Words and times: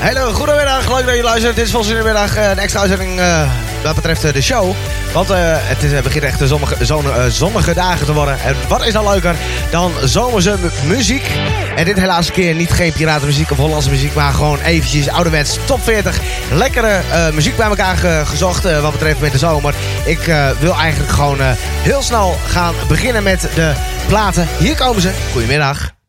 Hele 0.00 0.34
goedemiddag, 0.34 0.88
leuk 0.88 1.06
dat 1.06 1.16
je 1.16 1.22
luistert. 1.22 1.56
Dit 1.56 1.64
is 1.64 1.70
volgens 1.70 1.92
de 1.92 2.02
middag 2.04 2.36
een 2.36 2.58
extra 2.58 2.80
uitzending 2.80 3.18
uh, 3.18 3.50
wat 3.82 3.94
betreft 3.94 4.34
de 4.34 4.42
show. 4.42 4.74
Want 5.12 5.28
het 5.32 5.82
is, 5.82 6.00
begint 6.02 6.24
echt 6.24 6.40
zonnige, 6.44 6.84
zonnige, 7.30 7.74
dagen 7.74 8.06
te 8.06 8.12
worden. 8.12 8.40
En 8.40 8.54
wat 8.68 8.86
is 8.86 8.92
dan 8.92 9.08
leuker 9.08 9.34
dan 9.70 9.92
zomerse 10.04 10.56
muziek? 10.86 11.30
En 11.76 11.84
dit 11.84 11.98
helaas 11.98 12.26
een 12.26 12.32
keer 12.32 12.54
niet 12.54 12.70
geen 12.70 12.92
piratenmuziek 12.92 13.50
of 13.50 13.56
Hollandse 13.56 13.90
muziek, 13.90 14.14
maar 14.14 14.32
gewoon 14.32 14.60
eventjes 14.60 15.08
ouderwets 15.08 15.58
top 15.64 15.82
40. 15.82 16.20
Lekkere 16.52 17.00
muziek 17.32 17.56
bij 17.56 17.66
elkaar 17.66 17.96
ge 17.96 18.22
gezocht 18.24 18.80
wat 18.80 18.92
betreft 18.92 19.20
met 19.20 19.32
de 19.32 19.38
zomer. 19.38 19.74
Ik 20.04 20.32
wil 20.58 20.74
eigenlijk 20.74 21.12
gewoon 21.12 21.38
heel 21.82 22.02
snel 22.02 22.36
gaan 22.46 22.74
beginnen 22.88 23.22
met 23.22 23.48
de 23.54 23.72
platen. 24.06 24.48
Hier 24.58 24.76
komen 24.76 25.02
ze. 25.02 25.10
Goedemiddag. 25.32 25.99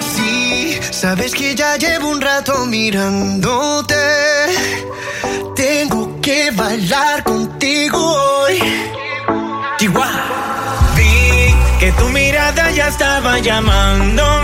Sí, 0.00 0.76
sabes 0.90 1.34
que 1.34 1.54
ya 1.54 1.76
llevo 1.76 2.08
un 2.08 2.20
rato 2.20 2.66
mirándote. 2.66 3.94
Tengo 5.54 6.20
que 6.20 6.50
bailar 6.50 7.22
contigo 7.22 7.98
hoy. 7.98 8.58
Chihuahua. 9.78 10.94
Vi 10.96 11.54
que 11.78 11.92
tu 11.92 12.08
mirada 12.08 12.72
ya 12.72 12.88
estaba 12.88 13.38
llamándome. 13.38 14.43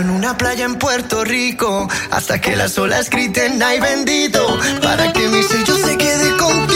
En 0.00 0.10
una 0.10 0.36
playa 0.36 0.64
en 0.64 0.76
Puerto 0.76 1.24
Rico 1.24 1.88
hasta 2.10 2.40
que 2.40 2.56
las 2.56 2.78
olas 2.78 3.10
griten 3.10 3.62
ay 3.62 3.80
bendito 3.80 4.58
para 4.82 5.12
que 5.12 5.28
mi 5.28 5.42
sello 5.42 5.76
se 5.76 5.96
quede 5.98 6.36
contigo. 6.36 6.69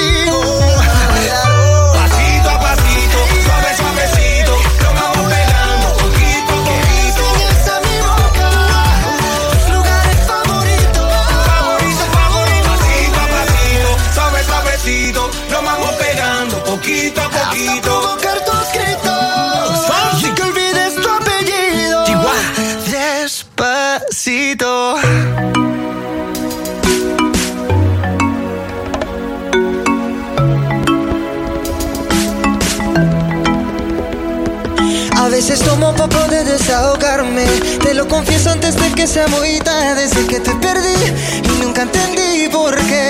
Desahogarme. 36.58 37.44
Te 37.80 37.94
lo 37.94 38.06
confieso 38.08 38.50
antes 38.50 38.76
de 38.76 38.90
que 38.92 39.06
sea 39.06 39.26
muy 39.28 39.58
tarde. 39.58 40.02
Desde 40.02 40.26
que 40.26 40.40
te 40.40 40.54
perdí 40.54 40.98
y 41.42 41.62
nunca 41.62 41.82
entendí 41.82 42.48
por 42.50 42.74
qué. 42.88 43.02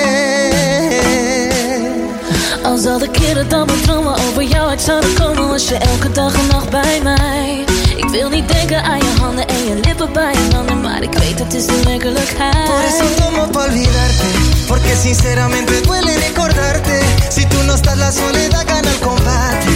Al 2.65 2.79
zal 2.79 2.99
de 2.99 3.09
keren 3.11 3.49
dan 3.49 3.67
maar 3.67 3.81
dromen 3.83 4.15
over 4.15 4.43
jou. 4.43 4.69
Uit 4.69 4.83
zouden 4.83 5.15
komen 5.15 5.49
Was 5.49 5.69
je 5.69 5.77
elke 5.77 6.13
dag 6.13 6.35
en 6.35 6.47
nacht 6.47 6.71
bij 6.71 7.01
mij. 7.03 7.65
Ik 7.97 8.09
wil 8.09 8.29
niet 8.29 8.49
denken 8.49 8.83
aan 8.83 8.99
je 8.99 9.13
handen 9.21 9.49
en 9.49 9.65
je 9.69 9.75
lippen 9.75 10.13
bij 10.13 10.35
een 10.35 10.57
ander 10.57 10.77
Maar 10.77 11.03
ik 11.03 11.13
weet 11.13 11.39
het 11.39 11.55
is 11.55 11.67
de 11.67 11.81
werkelijkheid. 11.85 12.65
Por 12.65 12.83
eso 12.89 13.05
tomo 13.17 13.47
pa 13.47 13.65
olvidarte 13.65 14.27
Porque 14.67 14.95
sinceramente 15.03 15.81
duele 15.81 16.15
recordarte. 16.27 17.01
Si 17.29 17.47
tú 17.47 17.63
no 17.67 17.75
estás 17.75 17.97
la 17.97 18.11
soledad 18.11 18.65
gana 18.67 18.91
el 18.91 18.99
combate. 18.99 19.67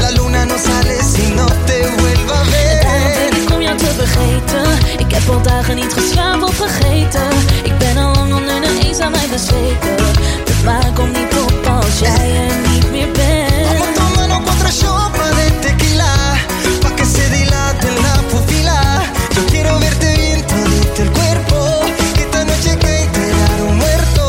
La 0.00 0.10
luna 0.10 0.44
no 0.44 0.56
sale 0.58 0.96
si 1.12 1.24
no 1.34 1.46
te 1.66 2.17
vergeten. 3.94 4.64
Ik 4.98 5.12
heb 5.12 5.28
al 5.28 5.42
dagen 5.42 5.76
niet 5.76 5.92
geslapen 5.92 6.52
vergeten. 6.52 7.28
Ik 7.62 7.78
ben 7.78 7.96
al 7.96 8.14
lang 8.14 8.34
onder 8.34 8.60
de 8.60 8.78
eens 8.84 8.98
aan 9.00 9.10
mij 9.10 9.28
bezweken. 9.30 9.96
De 10.44 10.54
waar 10.64 10.92
komt 10.94 11.12
niet 11.12 11.34
op 11.42 11.66
als 11.66 11.98
jij 11.98 12.48
er 12.48 12.70
niet 12.70 12.90
meer 12.90 13.10
bent. 13.12 13.66
Vamos 13.66 13.94
tomando 13.94 14.40
contra 14.46 14.70
sopa 14.70 15.26
de 15.38 15.58
tequila. 15.60 16.14
Pa' 16.80 16.90
que 16.96 17.04
se 17.04 17.24
dilate 17.30 17.88
la 18.02 18.14
pupila 18.30 18.80
Yo 19.34 19.42
quiero 19.50 19.78
verte 19.78 20.08
bien 20.16 20.40
todito 20.46 21.02
el 21.02 21.10
cuerpo. 21.18 21.58
Esta 22.22 22.44
noche 22.44 22.76
que 22.82 22.92
entregar 23.04 23.60
un 23.68 23.76
muerto. 23.76 24.24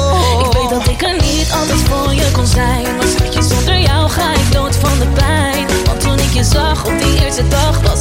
Ik 0.45 0.53
weet 0.53 0.69
dat 0.69 0.87
ik 0.87 1.01
er 1.01 1.15
niet 1.21 1.49
alles 1.51 1.81
voor 1.89 2.13
je 2.13 2.31
kon 2.31 2.45
zijn. 2.47 2.83
Maar 2.97 3.07
schatje, 3.15 3.41
zonder 3.43 3.79
jou 3.79 4.09
ga 4.09 4.33
ik 4.33 4.51
dood 4.51 4.75
van 4.75 4.99
de 4.99 5.07
pijn. 5.13 5.65
Want 5.85 5.99
toen 5.99 6.19
ik 6.19 6.33
je 6.33 6.43
zag 6.43 6.85
op 6.85 6.99
die 6.99 7.23
eerste 7.25 7.47
dag 7.47 7.79
was 7.81 7.98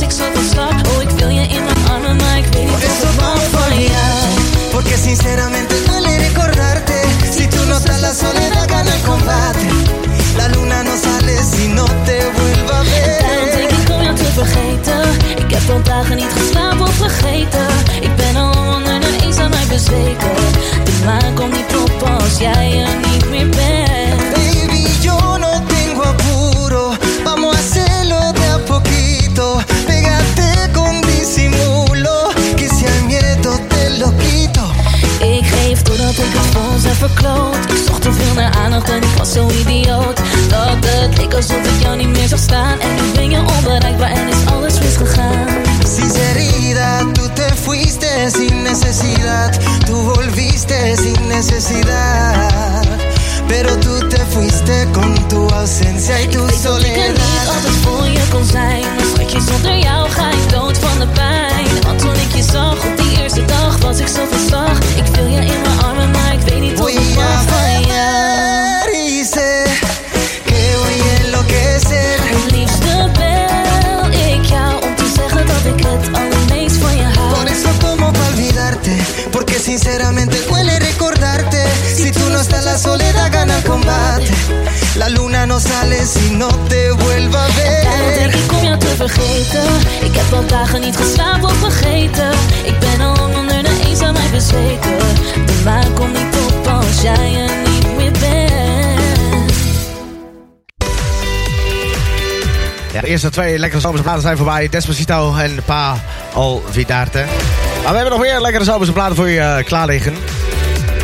Porque 4.79 4.97
sinceramente 4.97 5.75
duele 5.89 6.19
recordarte. 6.29 7.03
Si 7.33 7.49
tú 7.49 7.57
no 7.67 7.79
estás, 7.79 8.01
la 8.01 8.15
soledad 8.15 8.69
gana 8.69 8.95
el 8.95 9.03
combate. 9.03 9.67
La 10.37 10.47
luna 10.51 10.85
no 10.85 10.97
sale 10.97 11.37
si 11.43 11.67
no 11.67 11.85
te 12.07 12.21
vuelva 12.37 12.79
a 12.79 12.83
ver. 12.85 13.19
Vergeten. 14.35 15.03
Ik 15.37 15.51
heb 15.51 16.15
niet 16.15 16.33
geslapen 16.33 16.81
of 16.83 16.95
vergeten. 16.95 17.67
Ik 18.01 18.17
ben 18.17 18.37
al 18.37 18.77
onder 18.77 19.01
de 19.01 19.19
eens 19.25 19.39
aan 19.39 19.51
mij 19.51 19.67
Doordat 35.83 36.17
totdat 36.17 36.27
ik 36.27 36.33
het 36.33 36.47
fonds 36.47 36.85
heb 36.85 36.95
verkloot. 36.95 37.71
Ik 37.71 37.83
zocht 37.87 38.03
te 38.03 38.13
veel 38.13 38.35
naar 38.35 38.55
aandacht 38.55 38.91
en 38.91 39.03
ik 39.03 39.19
was 39.19 39.33
zo 39.33 39.49
idioot. 39.51 40.17
Dat 40.49 40.85
het 40.87 41.19
leek 41.19 41.35
alsof 41.35 41.77
ik 41.77 41.83
jou 41.83 41.97
niet 41.97 42.09
meer 42.09 42.29
zag 42.29 42.39
staan. 42.39 42.81
En 42.81 42.95
nu 42.95 43.13
ben 43.15 43.31
je 43.31 43.39
onbereikbaar. 43.57 44.08
mañana 85.39 85.55
no 85.55 85.61
sales 85.61 86.17
y 86.31 86.35
no 86.35 86.49
te 86.69 86.91
vuelva 86.93 87.45
a 87.45 87.49
ver. 87.49 88.15
Denk 88.15 88.35
ik 88.35 88.49
kom 88.49 88.65
jou 88.65 88.79
te 88.79 88.87
vergeten. 88.87 89.67
Ik 90.01 90.15
heb 90.15 90.33
al 90.33 90.47
dagen 90.47 90.81
niet 90.81 90.97
geslapen 90.97 91.45
of 91.45 91.57
vergeten. 91.57 92.31
Ik 92.65 92.79
ben 92.79 93.01
al 93.01 93.17
onder 93.37 93.63
de 93.63 93.85
eenzaamheid 93.87 94.31
bezweken. 94.31 94.99
De 95.47 95.61
maan 95.65 95.93
komt 95.93 96.13
niet 96.13 96.37
op 96.47 96.67
als 96.67 97.03
jij 97.03 97.35
er 97.35 97.71
niet 97.71 97.97
meer 97.97 98.11
bent. 98.11 99.53
Ja, 102.93 103.01
de 103.01 103.07
eerste 103.07 103.31
twee 103.31 103.59
lekkere 103.59 103.81
zomers 103.81 104.03
platen 104.03 104.23
zijn 104.23 104.37
voorbij. 104.37 104.69
Despacito 104.69 105.35
en 105.37 105.63
Pa 105.65 105.97
Alvidarte. 106.35 107.25
Maar 107.83 107.93
we 107.93 107.99
hebben 107.99 108.19
nog 108.19 108.21
meer 108.21 108.41
lekkere 108.41 108.65
zomerse 108.65 108.93
platen 108.93 109.17
voor 109.17 109.29
je 109.29 109.41
eh, 109.41 109.59
uh, 109.59 109.65
klaar 109.65 109.87
liggen. 109.87 110.15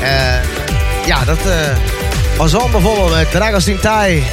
Eh, 0.03 1.07
ja, 1.07 1.25
dat... 1.25 1.39
Uh, 1.47 1.94
was 2.37 2.53
bijvoorbeeld, 2.71 3.11
eh, 3.11 3.17
met 3.17 3.31
Dragos 3.31 3.65
Tintai. 3.65 4.25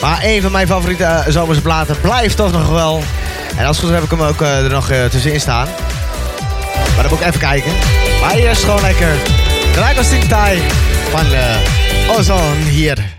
Maar 0.00 0.18
een 0.22 0.42
van 0.42 0.52
mijn 0.52 0.66
favoriete 0.66 1.04
eh, 1.04 1.20
zomerse 1.28 1.62
platen 1.62 2.00
blijft 2.00 2.36
toch 2.36 2.52
nog 2.52 2.68
wel. 2.68 3.02
En 3.56 3.66
als 3.66 3.76
het 3.76 3.86
goed 3.86 3.94
heb 3.94 4.04
ik 4.04 4.10
hem 4.10 4.22
ook 4.22 4.42
eh, 4.42 4.64
er 4.64 4.70
nog 4.70 4.90
tussenin 5.10 5.40
staan. 5.40 5.68
Maar 6.94 7.02
dan 7.02 7.10
moet 7.10 7.20
ik 7.20 7.26
even 7.26 7.40
kijken. 7.40 7.72
Maar 8.20 8.34
eerst 8.34 8.64
gewoon 8.64 8.80
lekker 8.80 9.12
Dragos 9.72 10.08
Tintai 10.08 10.62
van 11.10 11.26
Ozon 12.16 12.56
hier. 12.68 13.17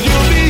you'll 0.00 0.28
be 0.30 0.47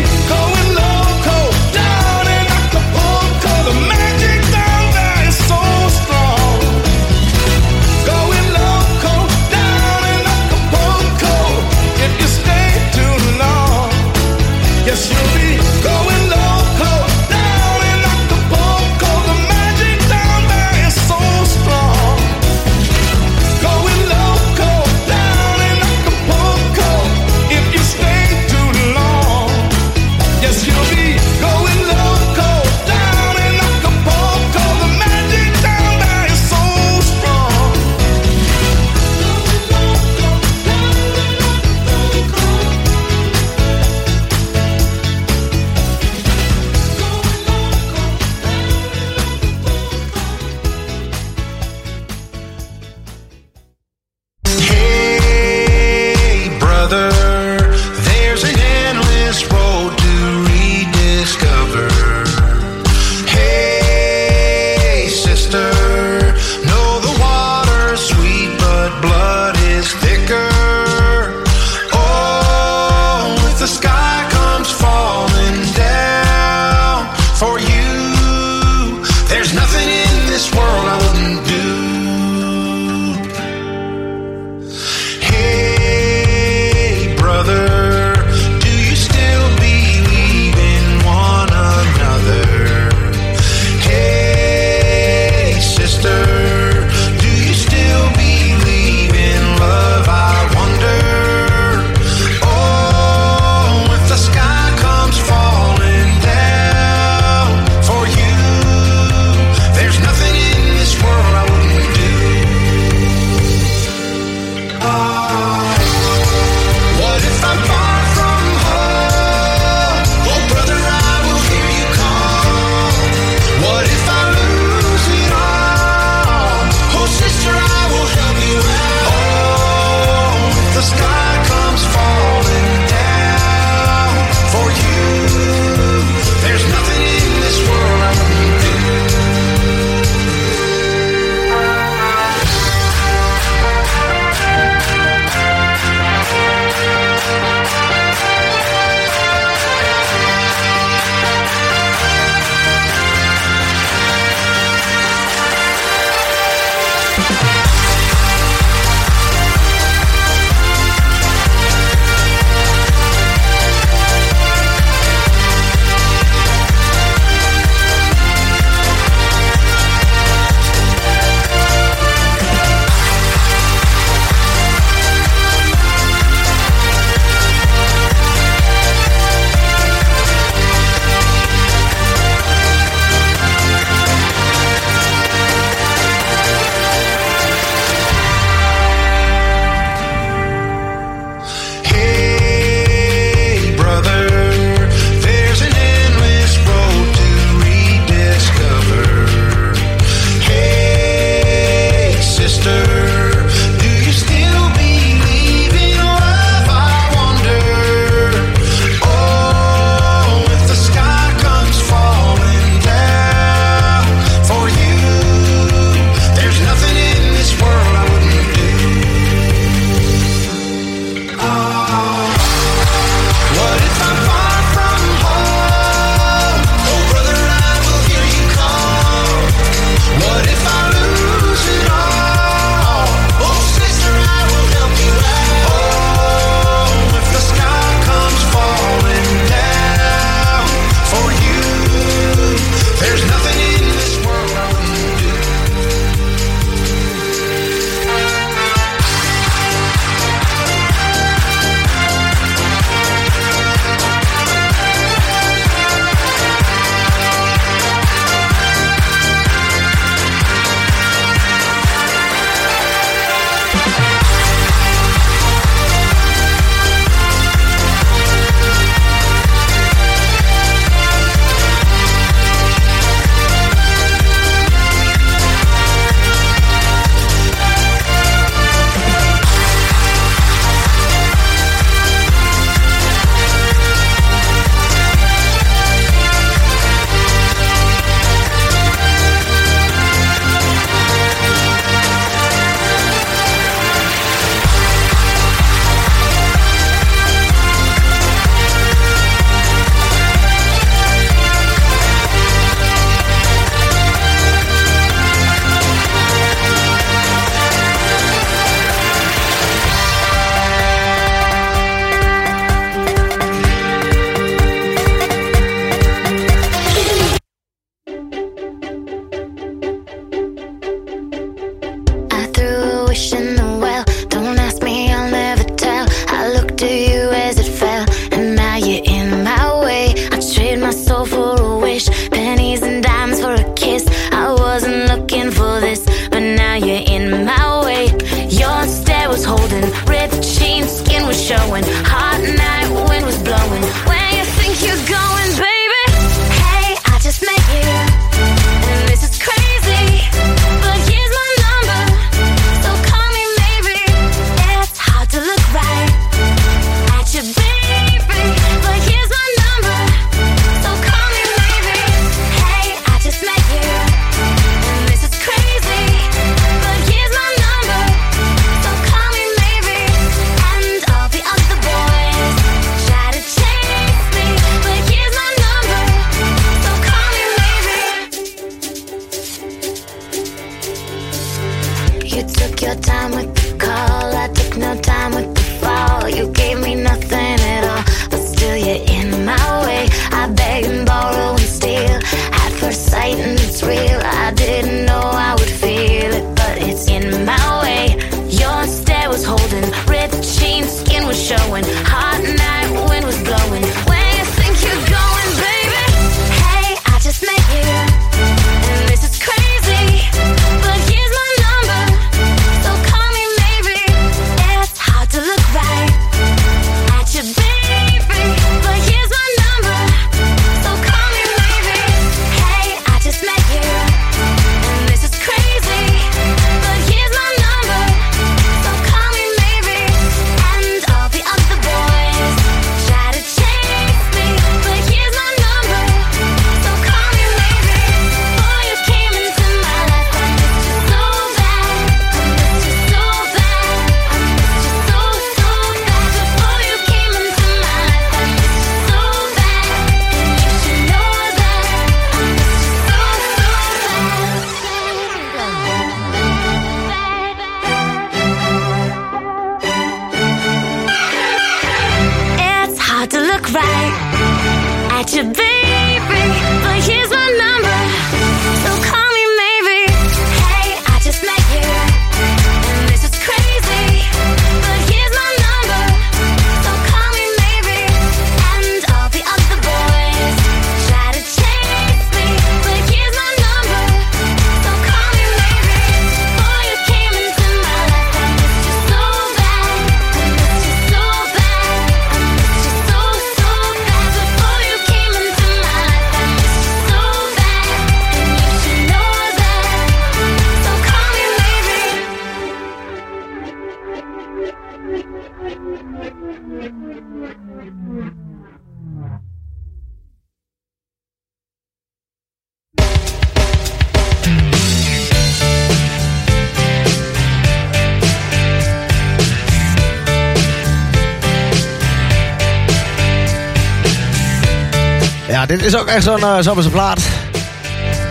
is 525.89 525.97
ook 525.97 526.07
echt 526.07 526.23
zo'n 526.23 526.43
eh, 526.43 526.57
uh, 526.57 526.57
zomerse 526.61 526.91
plaat. 526.91 527.21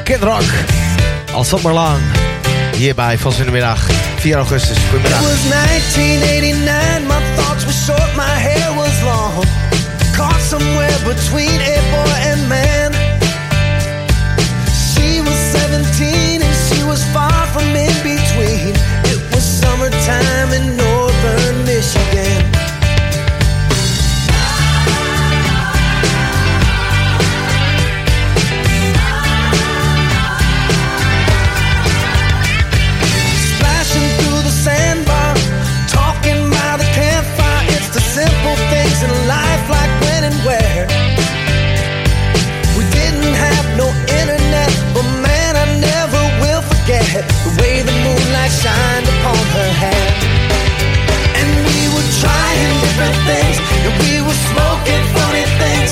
Kid 0.04 0.24
Rock. 0.24 0.44
Al 1.34 1.44
zomerlang. 1.44 2.00
Hierbij 2.76 3.18
van 3.18 3.34
middag 3.52 3.88
4 4.16 4.36
augustus. 4.36 4.78
Goedemiddag. 4.90 5.20
It 5.20 5.28
was 5.28 5.50
1989, 5.50 7.08
my 7.08 7.22
thoughts 7.36 7.64
were 7.66 7.74
short, 7.86 8.16
my 8.16 8.40
hair 8.48 8.74
was 8.76 9.02
long. 9.04 9.44
Caught 10.16 10.42
somewhere 10.50 11.00
between 11.14 11.60
a 11.62 11.78
boy 11.92 12.14
and 12.32 12.48
man. 12.48 12.92
She 14.94 15.22
was 15.22 15.38
17 15.52 16.42
and 16.42 16.56
she 16.68 16.84
was 16.84 17.04
far 17.14 17.46
from 17.54 17.76
in 17.76 17.96
between. 18.04 18.74
It 19.14 19.22
was 19.34 19.44
summertime 19.62 20.50
in 20.58 20.76
northern 20.76 21.67
simple 38.28 38.58
things 38.74 39.00
in 39.08 39.14
life 39.28 39.64
like 39.70 39.94
when 40.04 40.22
and 40.30 40.38
where. 40.48 40.84
We 42.78 42.84
didn't 43.00 43.36
have 43.48 43.66
no 43.82 43.88
internet, 44.20 44.72
but 44.94 45.08
man, 45.28 45.52
I 45.64 45.66
never 45.80 46.22
will 46.44 46.64
forget 46.72 47.08
the 47.46 47.52
way 47.60 47.76
the 47.90 47.96
moonlight 48.06 48.54
shined 48.64 49.08
upon 49.16 49.44
her 49.58 49.72
hair. 49.84 50.08
And 51.40 51.50
we 51.68 51.80
were 51.94 52.10
trying 52.24 52.72
different 52.84 53.18
things, 53.30 53.56
and 53.86 53.94
we 54.04 54.14
were 54.26 54.40
smoking 54.52 55.04
funny 55.18 55.46
things. 55.62 55.92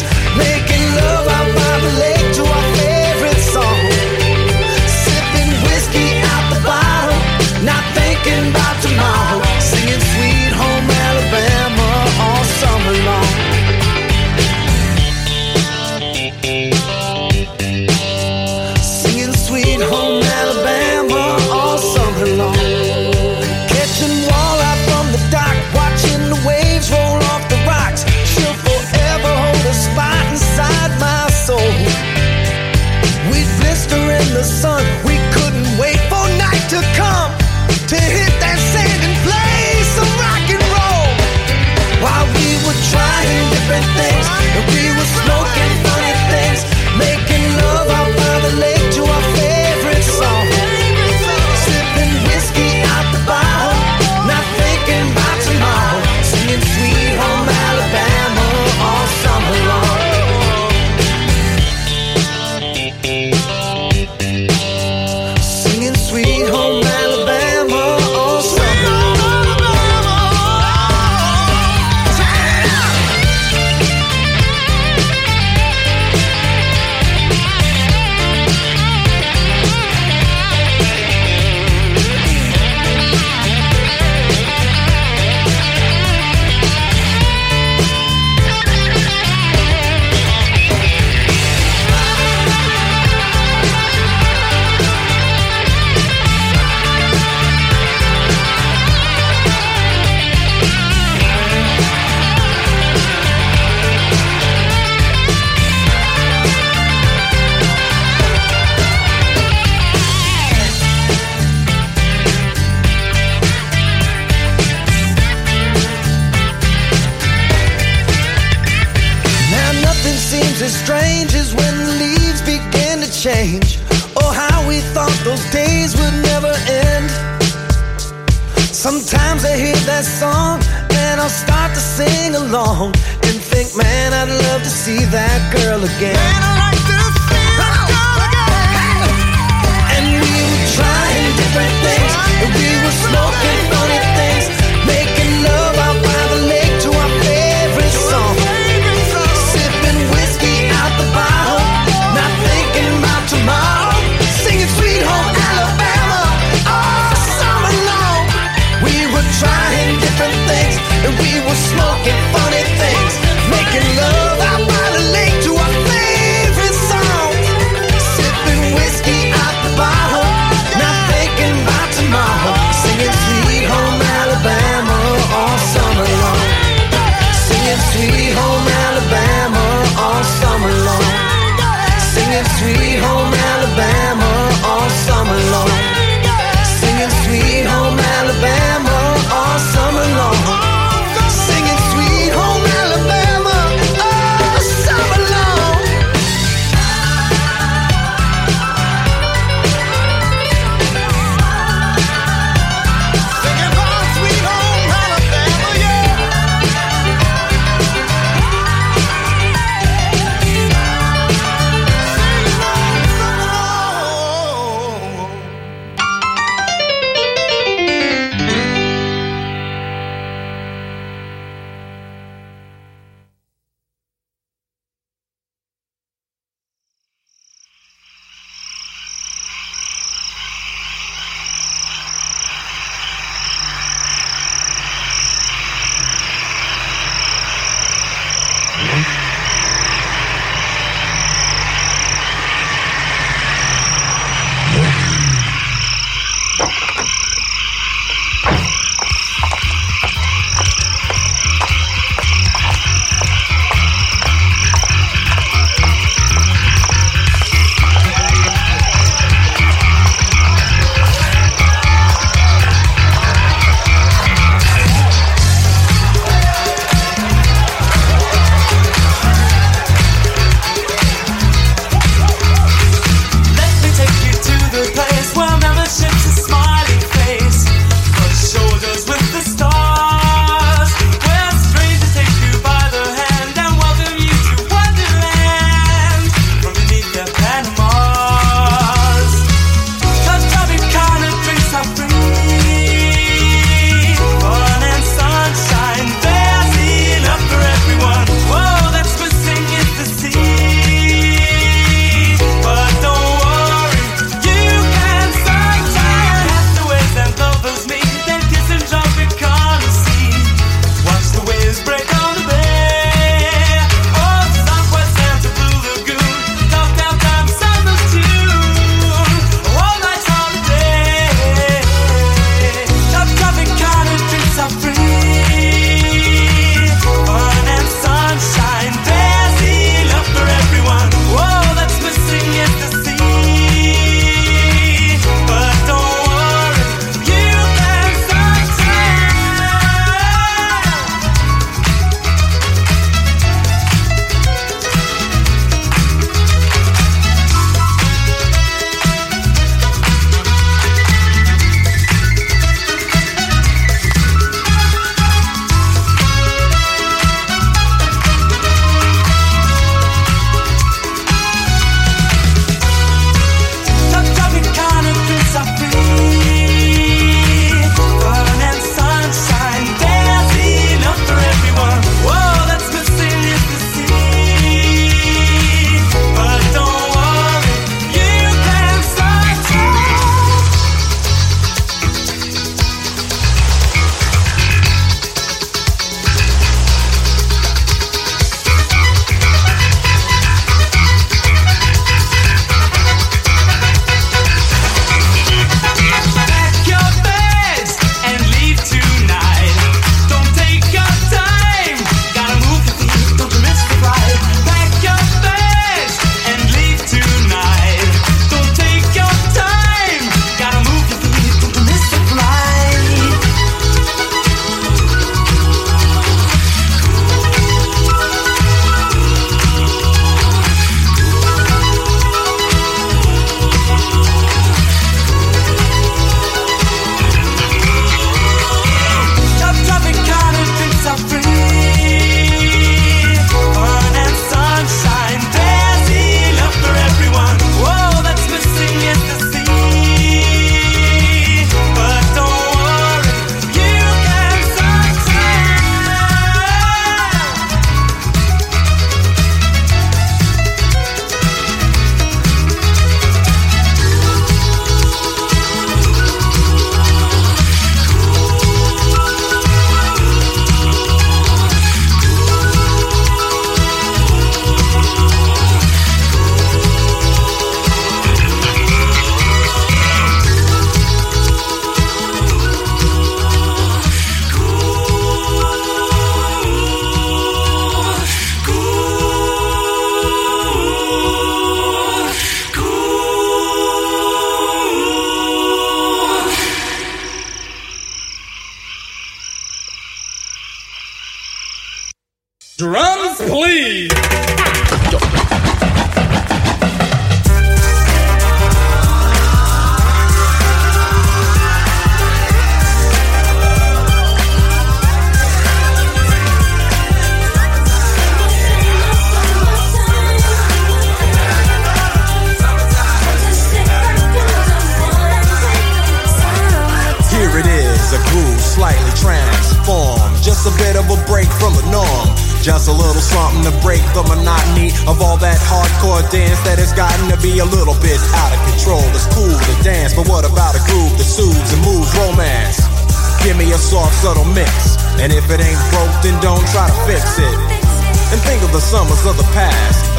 we 44.56 44.95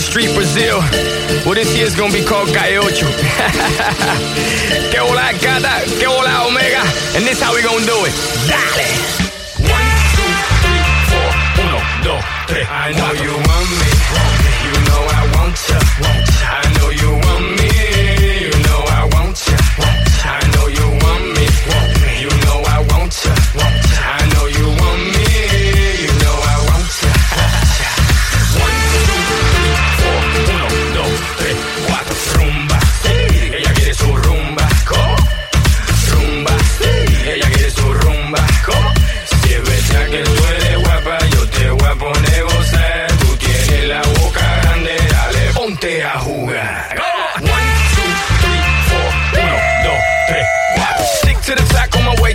75 0.00 0.02
Street 0.02 0.34
Brazil. 0.34 0.78
Well, 1.44 1.54
this 1.54 1.76
year's 1.76 1.94
gonna 1.94 2.12
be 2.12 2.24
called 2.24 2.48
Calle 2.48 2.78
Ocho. 2.78 3.06
que 4.90 5.00
hola 5.00 5.32
gata, 5.40 5.82
que 5.98 6.06
hola 6.06 6.46
omega. 6.46 6.82
And 7.16 7.26
this 7.26 7.40
how 7.42 7.54
we 7.54 7.62
gonna 7.62 7.84
do 7.84 8.04
it. 8.06 8.14
Dale. 8.46 8.86
One, 9.66 9.90
two, 10.14 10.34
three, 10.62 10.82
four. 11.10 11.30
Uno, 11.64 11.78
dos, 12.04 12.22
tres. 12.46 12.66
I 12.70 12.92
know 12.94 13.12
you 13.12 13.32
want 13.48 13.70
me. 13.80 13.90
You 14.66 14.74
know 14.86 15.02
I 15.02 15.22
want 15.34 15.56
ya. 15.68 15.78
I 16.46 16.64
know 16.78 16.90
you 16.90 17.10
want 17.26 17.46
me. 17.58 17.68
You 18.44 18.54
know 18.66 18.80
I 18.86 19.02
want 19.14 19.36
ya. 19.46 19.56
I 20.24 20.46
know 20.54 20.66
you 20.68 20.86
want 21.02 21.24
me. 21.34 21.97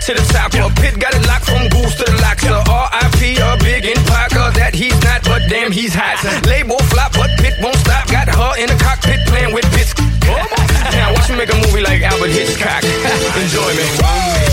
to 0.06 0.14
the 0.14 0.34
top. 0.34 0.54
Yeah. 0.54 0.68
Pit 0.76 1.00
got 1.00 1.16
it 1.16 1.26
locked 1.28 1.46
from 1.46 1.70
goose 1.70 1.96
to 1.96 2.04
the 2.04 2.18
locks. 2.20 2.44
Yeah. 2.44 2.64
R.I.P. 2.68 3.38
a 3.40 3.56
big 3.64 3.86
in 3.86 3.96
Parker 4.04 4.52
that 4.60 4.76
he's 4.76 4.96
not, 5.04 5.24
but 5.24 5.48
damn, 5.48 5.72
he's 5.72 5.94
hot. 5.96 6.20
Label 6.46 6.78
flop, 6.92 7.14
but 7.14 7.32
Pit 7.40 7.56
won't 7.62 7.78
stop. 7.78 8.08
Got 8.12 8.28
her 8.28 8.54
in 8.60 8.68
the 8.68 8.78
cockpit 8.84 9.26
playing 9.28 9.54
with 9.54 9.64
bits. 9.72 9.96
now 10.92 11.14
watch 11.14 11.30
me 11.30 11.38
make 11.38 11.52
a 11.54 11.56
movie 11.56 11.82
like 11.82 12.02
Albert 12.02 12.32
Hitchcock. 12.36 12.84
Enjoy 13.40 13.72
me. 13.80 14.53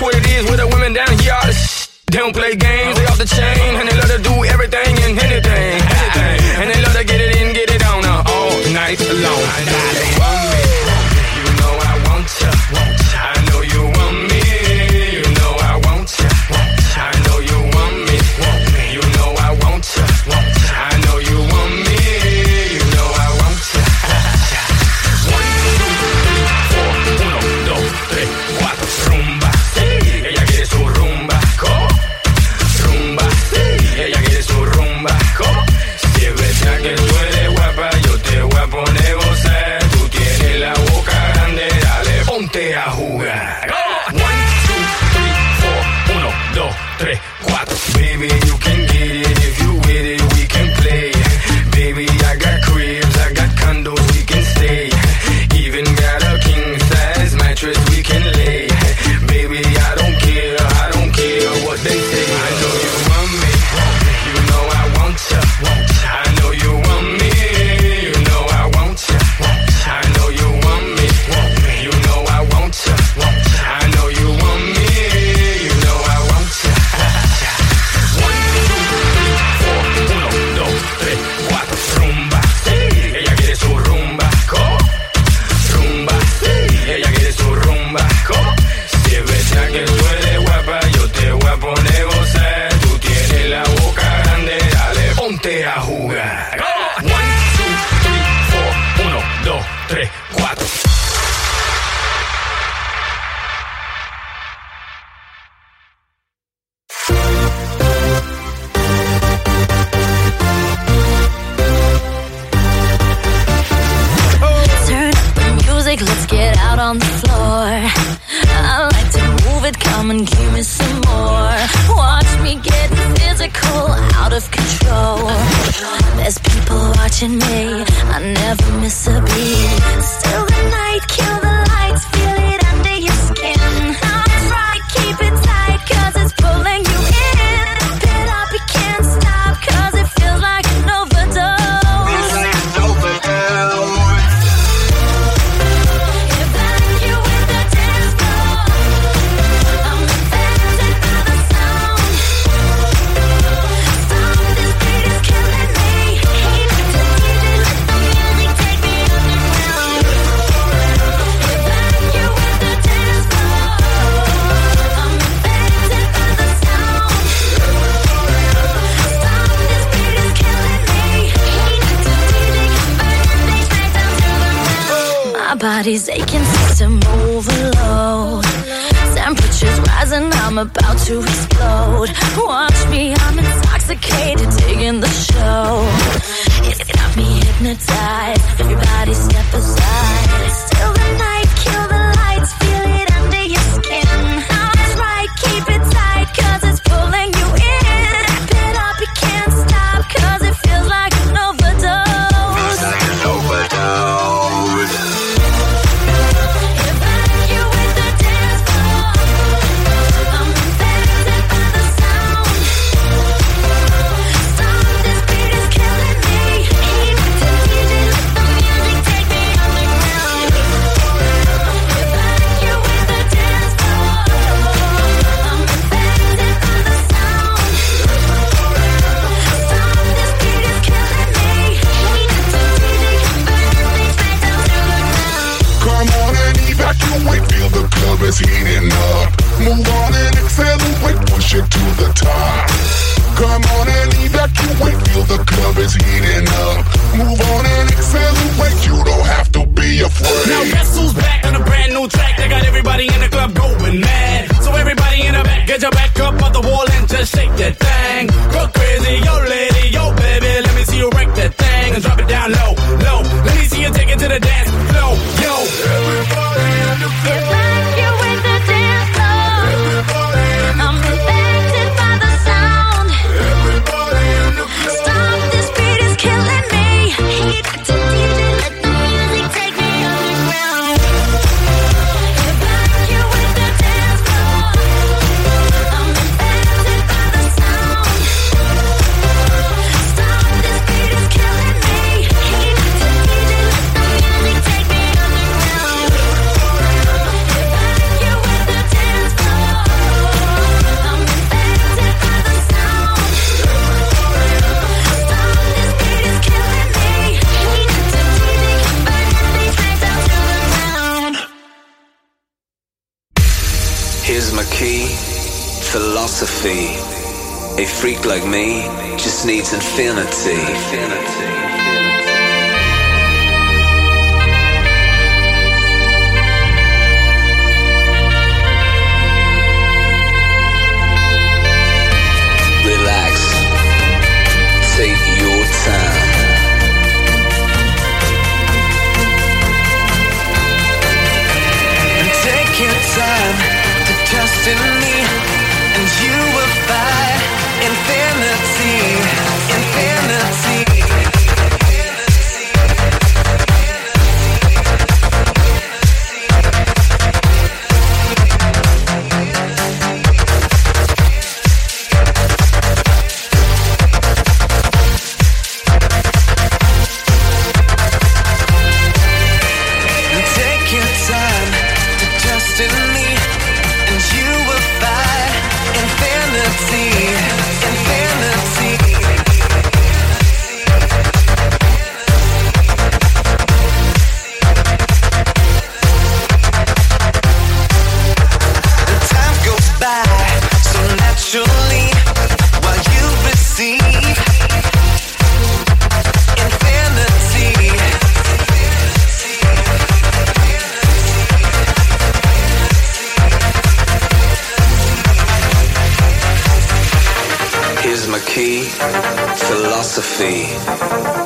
What 0.00 0.14
it 0.14 0.26
is 0.30 0.48
with 0.48 0.58
the 0.58 0.66
women 0.66 0.94
down 0.94 1.12
here. 1.18 1.36
They 2.06 2.18
don't 2.18 2.32
play 2.32 2.56
games, 2.56 2.96
they 2.96 3.04
off 3.04 3.18
the 3.18 3.26
chain. 3.26 3.89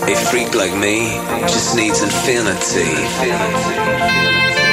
A 0.07 0.15
freak 0.15 0.55
like 0.55 0.77
me 0.77 1.17
just 1.49 1.75
needs 1.75 2.03
infinity. 2.03 2.85
Relax, 3.25 4.64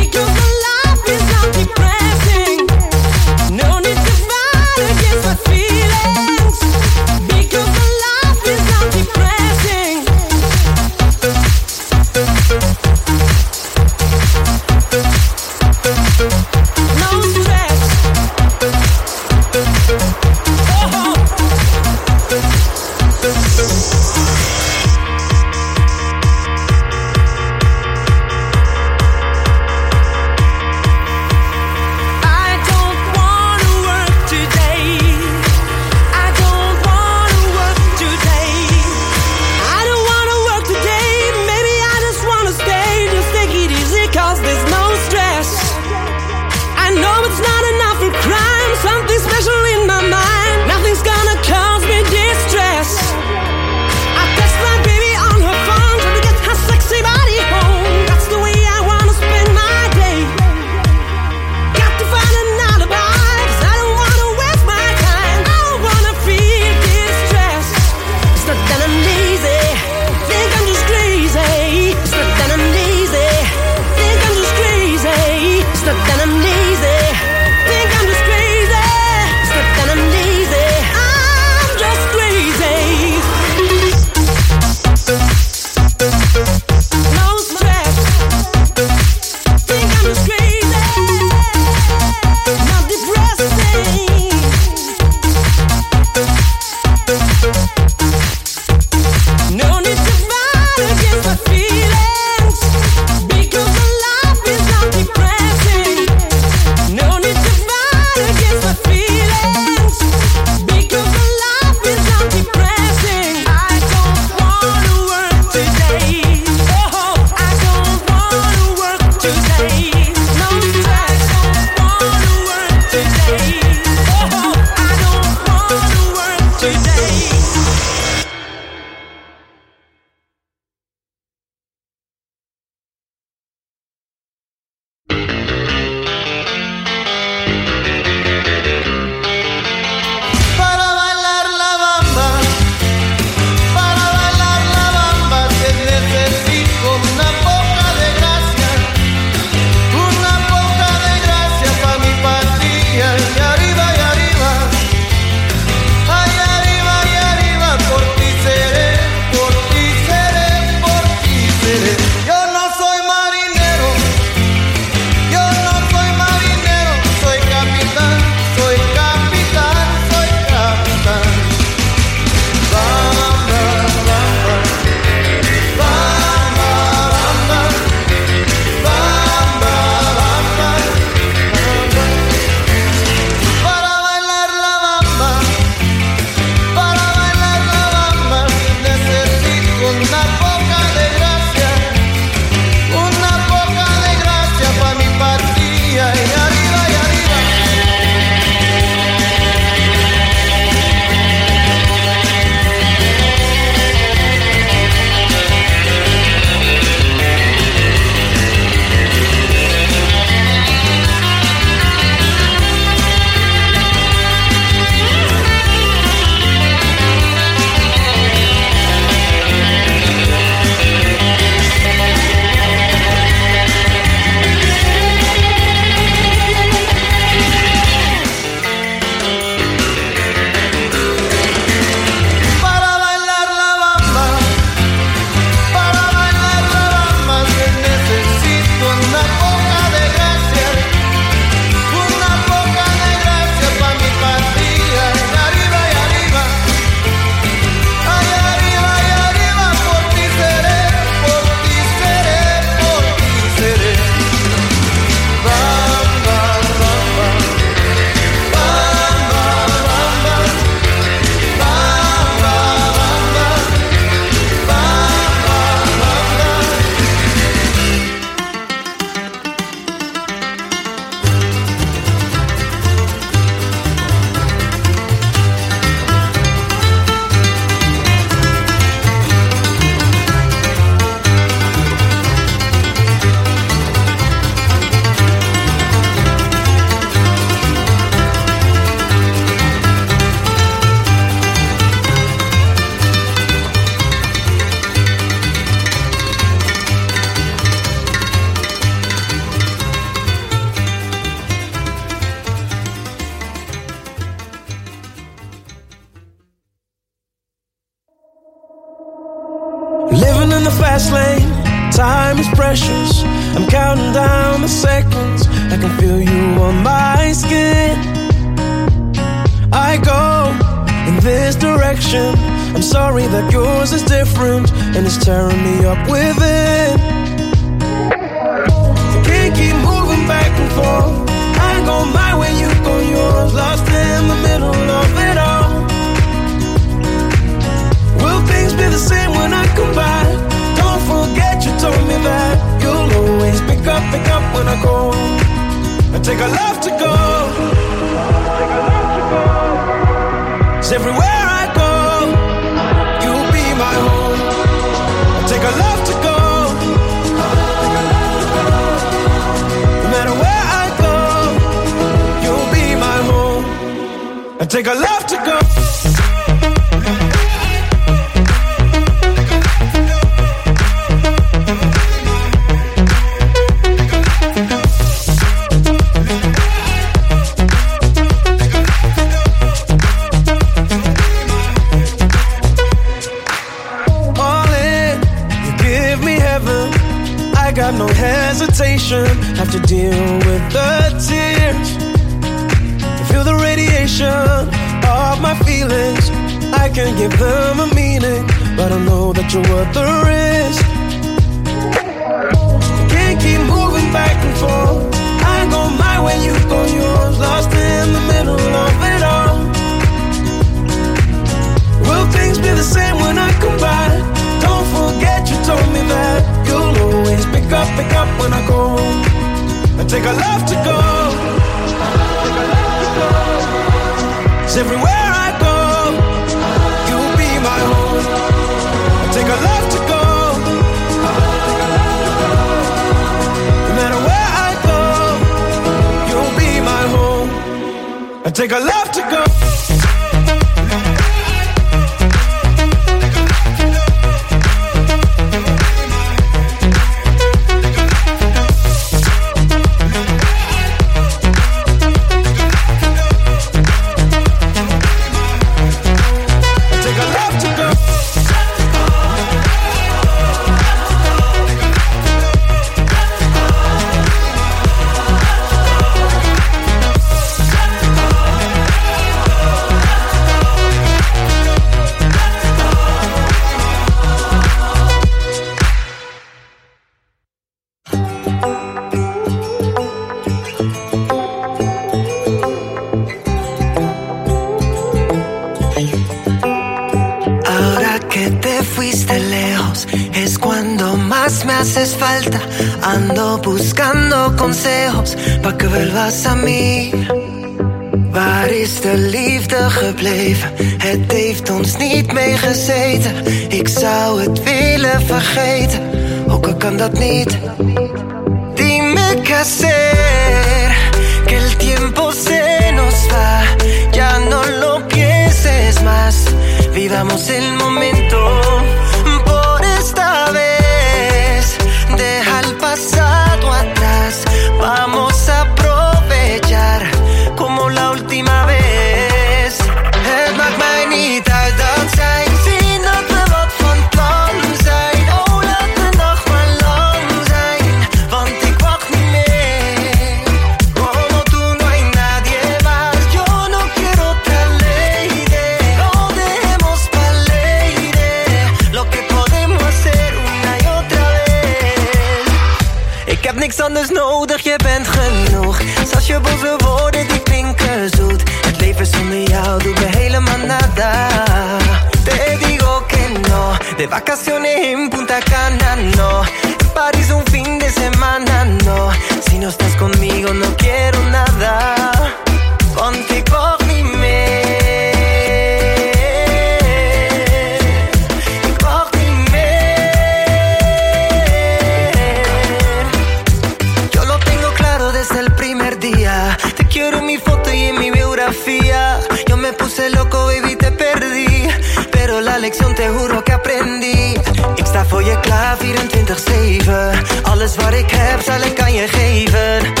lección 592.71 592.95
te 592.95 593.07
juro 593.09 593.43
que 593.43 593.51
aprendí. 593.51 594.33
Ik 594.75 594.85
sta 594.85 595.05
voor 595.05 595.23
je 595.23 595.39
klaar 595.39 595.77
24-7. 595.77 597.41
Alles 597.41 597.75
wat 597.75 597.93
ik 597.93 598.11
heb 598.11 598.41
zal 598.41 598.61
ik 598.61 598.79
aan 598.79 598.93
je 598.93 599.07
geven. 599.07 600.00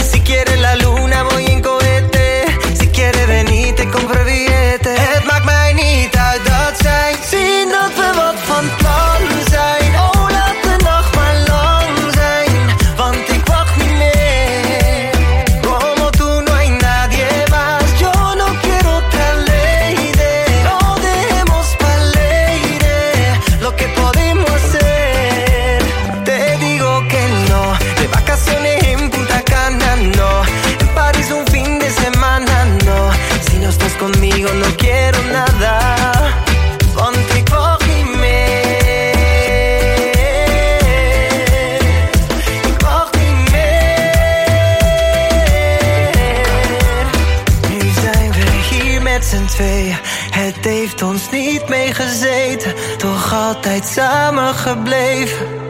Gebleven. 54.61 55.60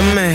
Óyeme 0.00 0.29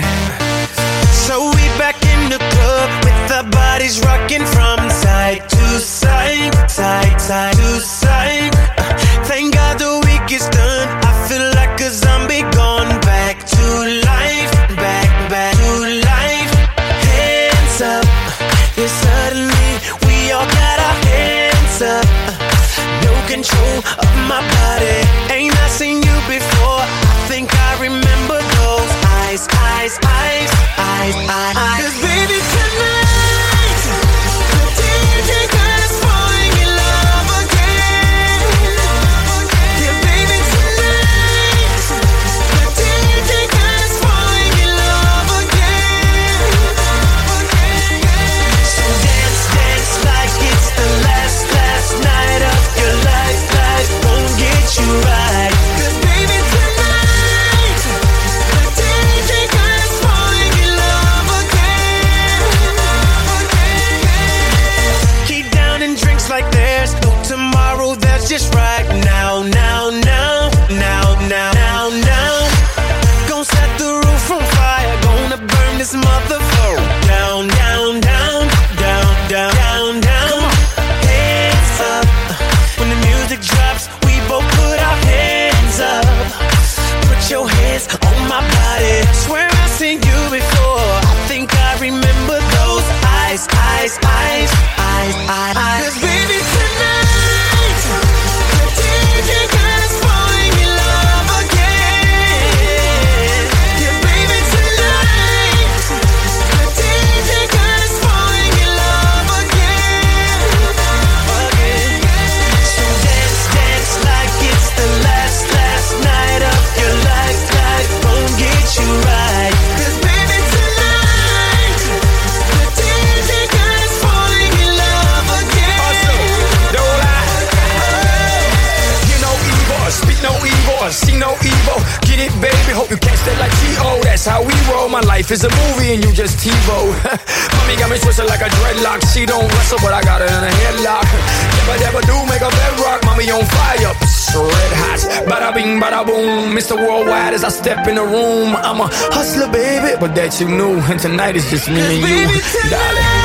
but 149.99 150.15
that 150.15 150.39
you 150.39 150.47
knew. 150.47 150.79
And 150.91 150.99
tonight 150.99 151.35
it's 151.35 151.49
just 151.49 151.69
me 151.69 151.79
and 151.79 152.01
you, 152.07 152.69
darling. 152.69 153.24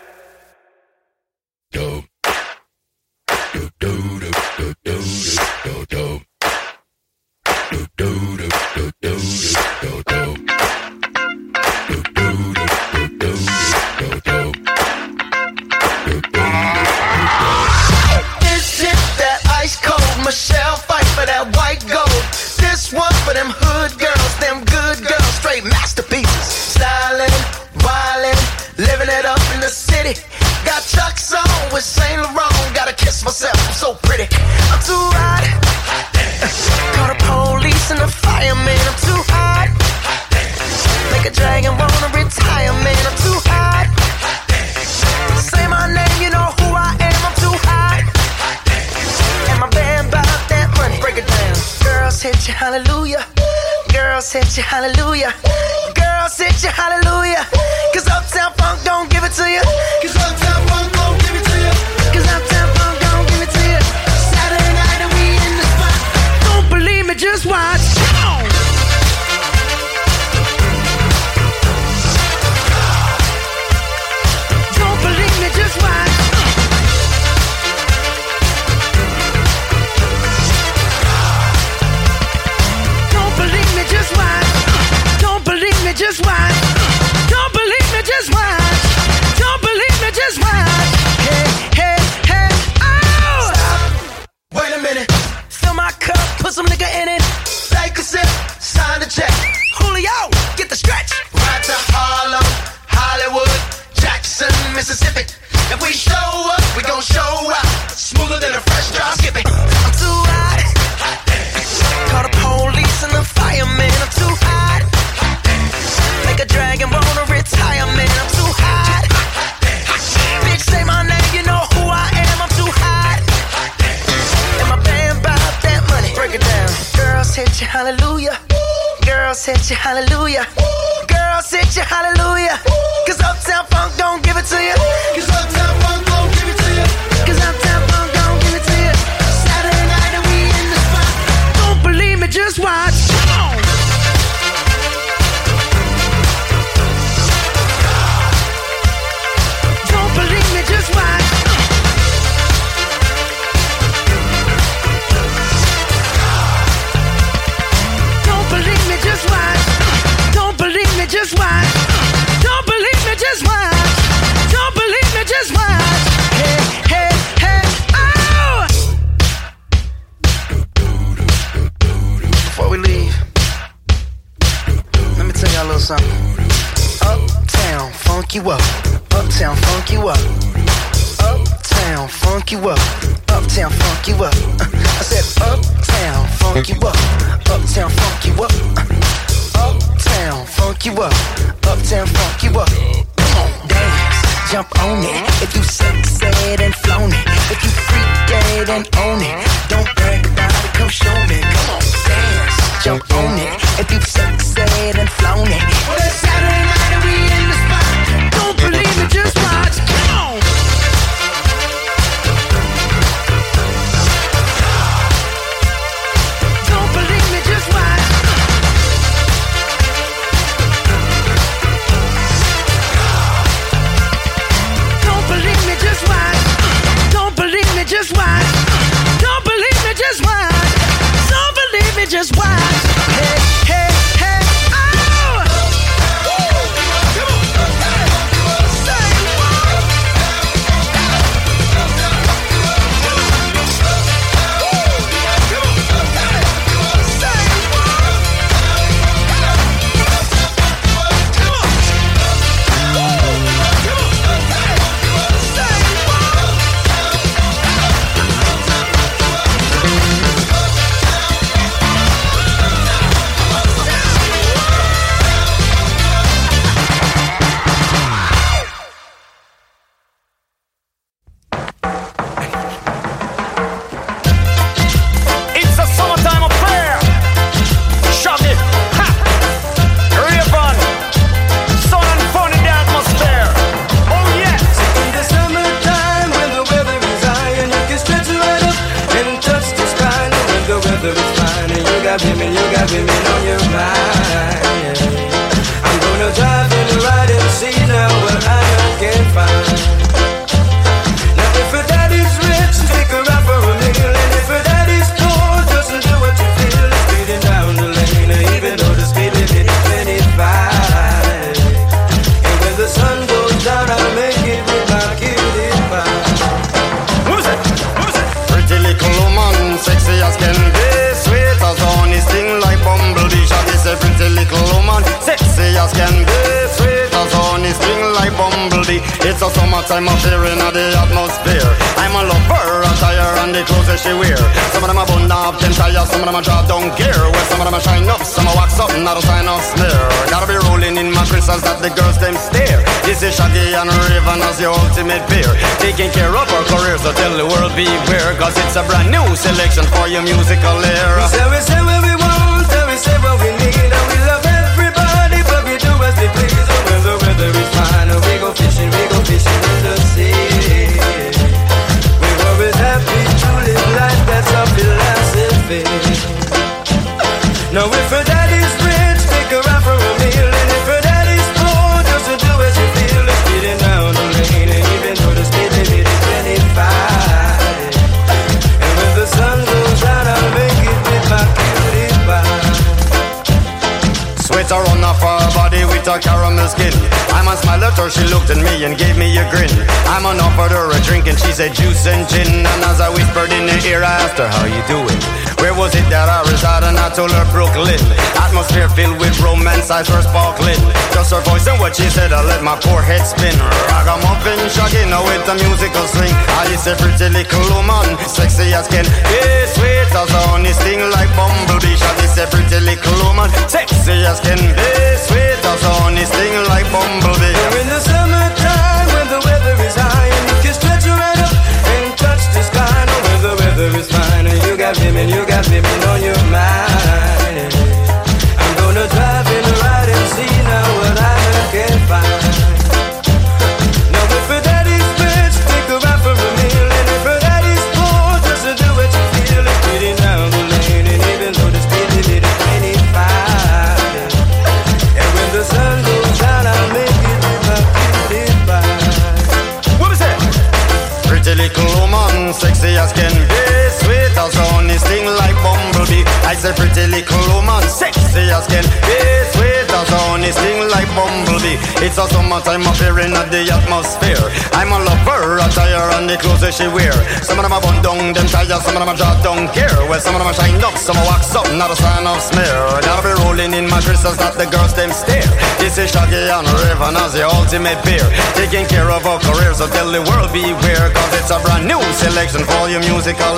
ultimate 477.71 478.03
beer. 478.03 478.27
Taking 478.53 478.85
care 478.85 479.09
of 479.09 479.25
our 479.25 479.39
careers, 479.39 479.77
so 479.77 479.87
tell 479.87 480.11
the 480.11 480.19
world 480.27 480.51
beware, 480.51 481.07
cause 481.15 481.31
it's 481.39 481.51
a 481.51 481.59
brand 481.63 481.87
new 481.87 482.01
selection 482.19 482.65
for 482.67 482.89
your 482.89 482.99
musical 482.99 483.55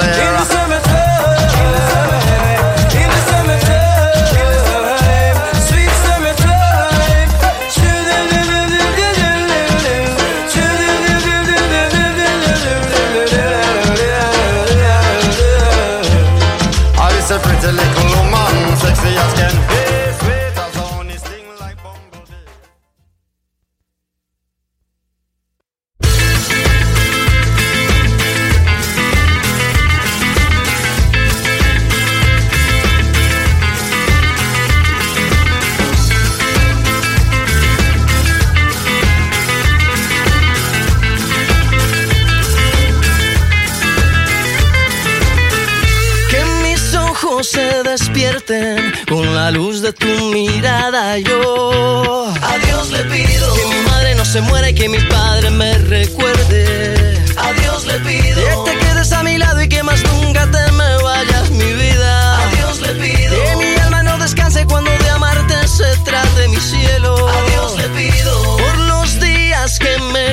la 49.44 49.52
luz 49.52 49.82
de 49.82 49.92
tu 49.92 50.08
mirada. 50.32 51.20
Yo 51.20 52.28
a 52.52 52.58
Dios 52.66 52.92
le 52.92 53.04
pido 53.14 53.54
que 53.56 53.66
mi 53.66 53.82
madre 53.90 54.16
no 54.16 54.24
se 54.24 54.40
muera 54.40 54.70
y 54.70 54.74
que 54.74 54.88
mi 54.88 55.00
padre 55.00 55.50
me 55.50 55.78
recuerde. 55.80 56.33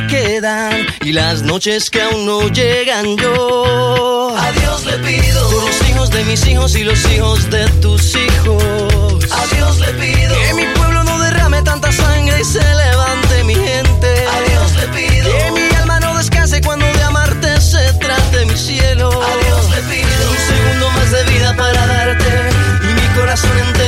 Me 0.00 0.06
quedan 0.06 0.86
y 1.02 1.12
las 1.12 1.42
noches 1.42 1.90
que 1.90 2.02
aún 2.02 2.26
no 2.26 2.48
llegan 2.48 3.16
yo. 3.16 4.34
A 4.36 4.52
Dios 4.52 4.84
le 4.84 4.98
pido 4.98 5.50
por 5.50 5.64
los 5.64 5.88
hijos 5.88 6.10
de 6.10 6.24
mis 6.24 6.46
hijos 6.46 6.74
y 6.76 6.84
los 6.84 7.04
hijos 7.10 7.50
de 7.50 7.68
tus 7.80 8.14
hijos. 8.14 9.24
A 9.30 9.54
Dios 9.54 9.78
le 9.80 9.92
pido 9.94 10.34
que 10.34 10.54
mi 10.54 10.66
pueblo 10.74 11.04
no 11.04 11.18
derrame 11.18 11.62
tanta 11.62 11.90
sangre 11.92 12.40
y 12.40 12.44
se 12.44 12.62
levante 12.62 13.44
mi 13.44 13.54
gente. 13.54 14.08
A 14.26 14.50
Dios 14.50 14.76
le 14.76 14.86
pido 14.88 15.30
que 15.38 15.50
mi 15.52 15.76
alma 15.76 16.00
no 16.00 16.16
descanse 16.16 16.60
cuando 16.60 16.86
de 16.86 17.02
amarte 17.02 17.60
se 17.60 17.92
trate 17.94 18.46
mi 18.46 18.56
cielo. 18.56 19.08
A 19.08 19.44
Dios 19.44 19.70
le 19.70 19.82
pido 19.94 20.30
un 20.30 20.38
segundo 20.38 20.90
más 20.92 21.10
de 21.10 21.24
vida 21.24 21.54
para 21.56 21.86
darte 21.86 22.50
y 22.82 22.94
mi 22.94 23.06
corazón 23.18 23.56
entero 23.58 23.79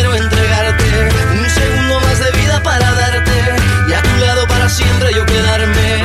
siempre 4.72 5.12
yo 5.14 5.26
quedarme. 5.26 6.02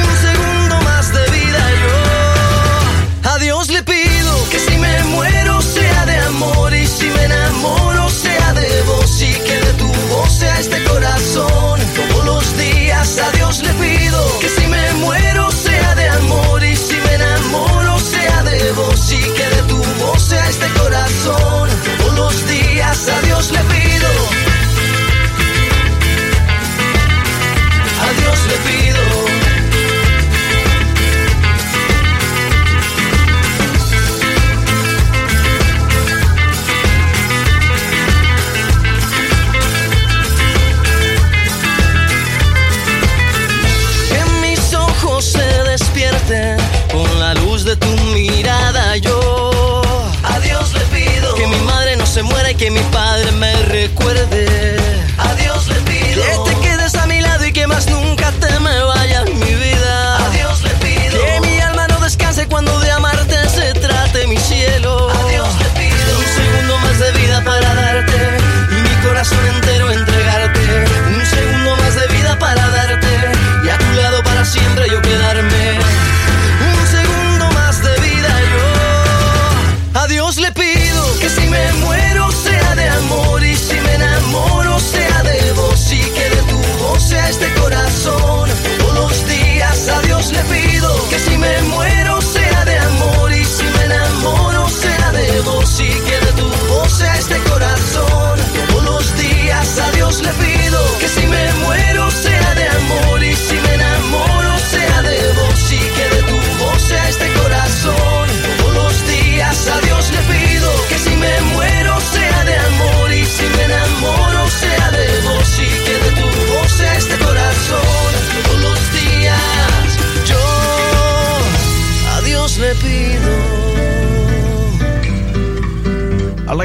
Un 0.00 0.10
segundo 0.26 0.80
más 0.82 1.12
de 1.12 1.24
vida 1.30 1.62
yo. 1.82 3.30
A 3.30 3.38
Dios 3.38 3.68
le 3.68 3.82
pido 3.84 4.48
que 4.50 4.58
si 4.58 4.76
me 4.78 5.04
muero 5.04 5.62
sea 5.62 6.06
de 6.06 6.18
amor 6.18 6.74
y 6.74 6.86
si 6.86 7.06
me 7.06 7.24
enamoro 7.24 8.08
sea 8.08 8.52
de 8.54 8.82
vos 8.82 9.22
y 9.22 9.32
que 9.46 9.56
de 9.66 9.72
tu 9.74 9.86
voz 10.10 10.32
sea 10.32 10.58
este 10.58 10.82
corazón. 10.84 11.78
Todos 11.94 12.24
los 12.24 12.58
días 12.58 13.18
a 13.18 13.30
Dios 13.36 13.60
le 13.60 13.72
pido 13.74 14.38
que 14.40 14.48
si 14.48 14.66
me 14.66 14.92
muero 14.94 15.50
sea 15.52 15.94
de 15.94 16.08
amor 16.08 16.64
y 16.64 16.74
si 16.74 16.96
me 16.96 17.14
enamoro 17.14 17.98
sea 18.00 18.42
de 18.42 18.72
vos 18.72 19.12
y 19.12 19.20
que 19.36 19.46
de 19.56 19.62
tu 19.68 19.78
voz 20.02 20.22
sea 20.22 20.48
este 20.48 20.68
corazón. 20.80 21.68
Todos 21.98 22.14
los 22.14 22.48
días 22.48 23.08
a 23.08 23.20
Dios 23.26 23.52
le 23.52 23.60
pido. 23.60 23.87
A 28.48 28.50
Dios 28.50 28.77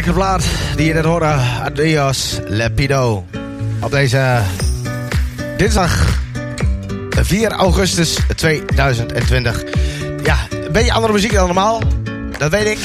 Een 0.06 0.14
plaat 0.14 0.46
die 0.76 0.86
je 0.86 0.94
net 0.94 1.04
hoorde. 1.04 1.26
Adios, 1.64 2.40
Lepido. 2.48 3.26
Op 3.80 3.92
deze 3.92 4.42
dinsdag 5.58 6.20
4 7.10 7.52
augustus 7.52 8.18
2020. 8.36 9.64
Ja, 10.24 10.38
een 10.50 10.72
beetje 10.72 10.94
andere 10.94 11.14
muziek 11.14 11.34
dan 11.34 11.46
normaal. 11.46 11.82
Dat 12.38 12.52
weet 12.52 12.66
ik. 12.66 12.80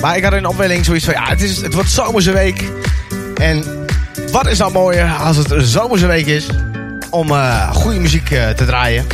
Maar 0.00 0.16
ik 0.16 0.24
had 0.24 0.32
de 0.32 0.48
opwelling 0.48 0.84
zoiets 0.84 1.04
van... 1.04 1.14
Ja, 1.14 1.28
het, 1.28 1.42
is, 1.42 1.60
het 1.60 1.74
wordt 1.74 1.90
zomerse 1.90 2.32
week. 2.32 2.64
En 3.34 3.64
wat 4.32 4.46
is 4.46 4.58
nou 4.58 4.72
mooier 4.72 5.12
als 5.12 5.36
het 5.36 5.50
een 5.50 5.64
zomerse 5.64 6.06
week 6.06 6.26
is... 6.26 6.46
om 7.10 7.30
eh, 7.30 7.70
goede 7.70 8.00
muziek 8.00 8.30
eh, 8.30 8.48
te 8.48 8.64
draaien. 8.64 9.06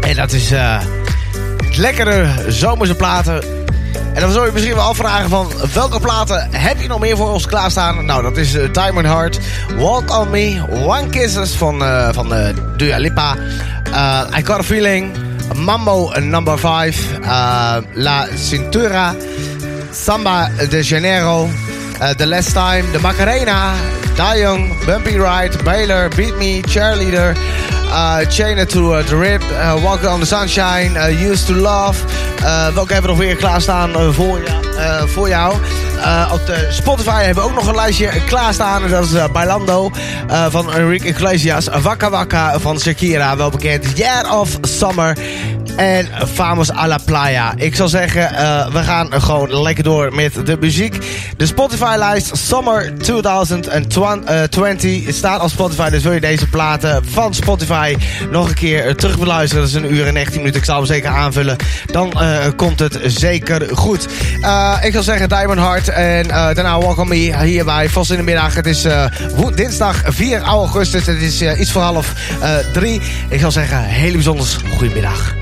En 0.00 0.16
dat 0.16 0.32
is 0.32 0.50
eh, 0.50 0.80
lekkere 1.76 2.28
zomerse 2.48 2.94
platen 2.94 3.53
en 4.14 4.20
dan 4.20 4.32
zou 4.32 4.46
je 4.46 4.52
misschien 4.52 4.74
wel 4.74 4.84
afvragen 4.84 5.28
van 5.30 5.52
welke 5.72 6.00
platen 6.00 6.48
heb 6.50 6.80
je 6.80 6.88
nog 6.88 7.00
meer 7.00 7.16
voor 7.16 7.32
ons 7.32 7.46
klaarstaan? 7.46 8.04
Nou, 8.04 8.22
dat 8.22 8.36
is 8.36 8.54
uh, 8.54 8.72
Diamond 8.72 9.06
Heart, 9.06 9.38
Walk 9.76 10.18
On 10.18 10.30
Me, 10.30 10.62
One 10.70 11.08
Kisses 11.08 11.52
van, 11.52 11.82
uh, 11.82 12.08
van 12.12 12.38
uh, 12.38 12.48
Dua 12.76 12.96
Lipa, 12.96 13.36
I 14.38 14.44
Got 14.44 14.58
A 14.58 14.62
Feeling, 14.62 15.16
Mambo 15.54 16.12
Number 16.20 16.58
5, 16.58 17.18
uh, 17.20 17.76
La 17.92 18.26
Cintura, 18.34 19.14
Samba 19.90 20.50
de 20.68 20.82
Janeiro, 20.82 21.48
The 22.16 22.26
Last 22.26 22.52
Time, 22.52 22.84
The 22.92 23.00
Macarena, 23.00 23.72
Young, 24.36 24.84
Bumpy 24.86 25.18
Ride, 25.18 25.62
Baylor, 25.64 26.08
Beat 26.08 26.36
Me, 26.36 26.62
Cheerleader, 26.62 27.34
Chain 28.30 28.66
to 28.66 29.02
the 29.02 29.16
Rip, 29.16 29.42
Walk 29.82 30.04
on 30.04 30.20
the 30.20 30.26
Sunshine, 30.26 30.94
Used 31.12 31.46
to 31.46 31.54
Love. 31.54 32.23
Uh, 32.44 32.74
welke 32.74 32.92
hebben 32.92 33.10
we 33.10 33.16
nog 33.16 33.26
weer 33.26 33.36
klaarstaan 33.36 34.12
voor, 34.12 34.40
uh, 34.76 35.02
voor 35.02 35.28
jou? 35.28 35.54
Uh, 35.96 36.30
op 36.32 36.46
de 36.46 36.66
Spotify 36.70 37.22
hebben 37.22 37.44
we 37.44 37.50
ook 37.50 37.54
nog 37.54 37.66
een 37.66 37.74
lijstje 37.74 38.10
klaarstaan. 38.26 38.84
En 38.84 38.90
dat 38.90 39.04
is 39.04 39.32
Bailando 39.32 39.90
van 40.48 40.72
Enrique 40.72 41.08
Iglesias. 41.08 41.68
Waka 41.82 42.10
Waka 42.10 42.58
van 42.58 42.80
Shakira, 42.80 43.36
wel 43.36 43.50
bekend. 43.50 43.98
Year 43.98 44.38
of 44.38 44.58
Summer. 44.60 45.18
En 45.76 46.08
Famos 46.32 46.72
a 46.72 46.86
la 46.86 46.98
Playa. 47.04 47.54
Ik 47.56 47.76
zal 47.76 47.88
zeggen, 47.88 48.32
uh, 48.32 48.66
we 48.66 48.82
gaan 48.82 49.22
gewoon 49.22 49.62
lekker 49.62 49.84
door 49.84 50.14
met 50.14 50.46
de 50.46 50.56
muziek. 50.60 50.98
De 51.36 51.46
Spotify-lijst 51.46 52.36
Summer 52.36 52.98
2020 52.98 55.14
staat 55.14 55.42
op 55.42 55.48
Spotify. 55.48 55.90
Dus 55.90 56.02
wil 56.02 56.12
je 56.12 56.20
deze 56.20 56.48
platen 56.48 57.04
van 57.08 57.34
Spotify 57.34 57.96
nog 58.30 58.48
een 58.48 58.54
keer 58.54 58.96
terug 58.96 59.18
beluisteren. 59.18 59.64
Dat 59.64 59.72
is 59.72 59.78
een 59.82 59.94
uur 59.94 60.06
en 60.06 60.12
19 60.12 60.38
minuten. 60.38 60.60
Ik 60.60 60.66
zal 60.66 60.76
hem 60.76 60.86
zeker 60.86 61.10
aanvullen. 61.10 61.56
Dan 61.86 62.12
komt 62.56 62.78
het 62.78 62.98
zeker 63.04 63.76
goed. 63.76 64.08
Ik 64.82 64.92
zal 64.92 65.02
zeggen 65.02 65.28
Diamond 65.28 65.58
Heart 65.58 65.88
en 65.88 66.28
daarna 66.28 66.78
On 66.78 67.08
Me 67.08 67.44
hier 67.44 67.64
bij 67.64 67.88
Vos 67.88 68.10
in 68.10 68.16
de 68.16 68.22
middag. 68.22 68.54
Het 68.54 68.66
is 68.66 68.86
dinsdag 69.54 70.02
4 70.06 70.40
augustus. 70.40 71.06
Het 71.06 71.22
is 71.22 71.42
iets 71.42 71.72
voor 71.72 71.82
half 71.82 72.12
drie. 72.72 73.00
Ik 73.28 73.40
zal 73.40 73.50
zeggen, 73.50 73.84
hele 73.84 74.12
bijzonders 74.12 74.56
goedemiddag. 74.76 75.34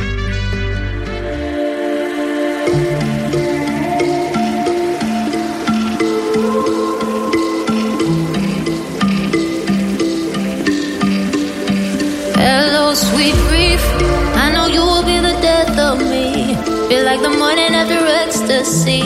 like 17.13 17.31
the 17.31 17.39
morning 17.45 17.75
after 17.75 18.01
ecstasy. 18.25 19.03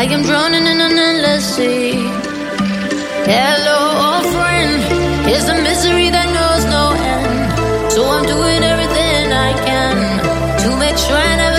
I 0.00 0.04
am 0.14 0.22
drowning 0.22 0.66
in 0.72 0.78
an 0.80 0.98
endless 1.08 1.44
sea. 1.54 1.92
Hello, 3.32 3.78
old 4.06 4.26
friend. 4.34 4.80
Here's 5.28 5.46
a 5.54 5.56
misery 5.68 6.08
that 6.16 6.28
knows 6.36 6.64
no 6.76 6.84
end. 7.14 7.92
So 7.92 8.00
I'm 8.14 8.24
doing 8.24 8.62
everything 8.72 9.24
I 9.48 9.52
can 9.68 9.96
to 10.62 10.68
make 10.78 10.96
sure 10.96 11.16
I 11.16 11.36
never. 11.36 11.55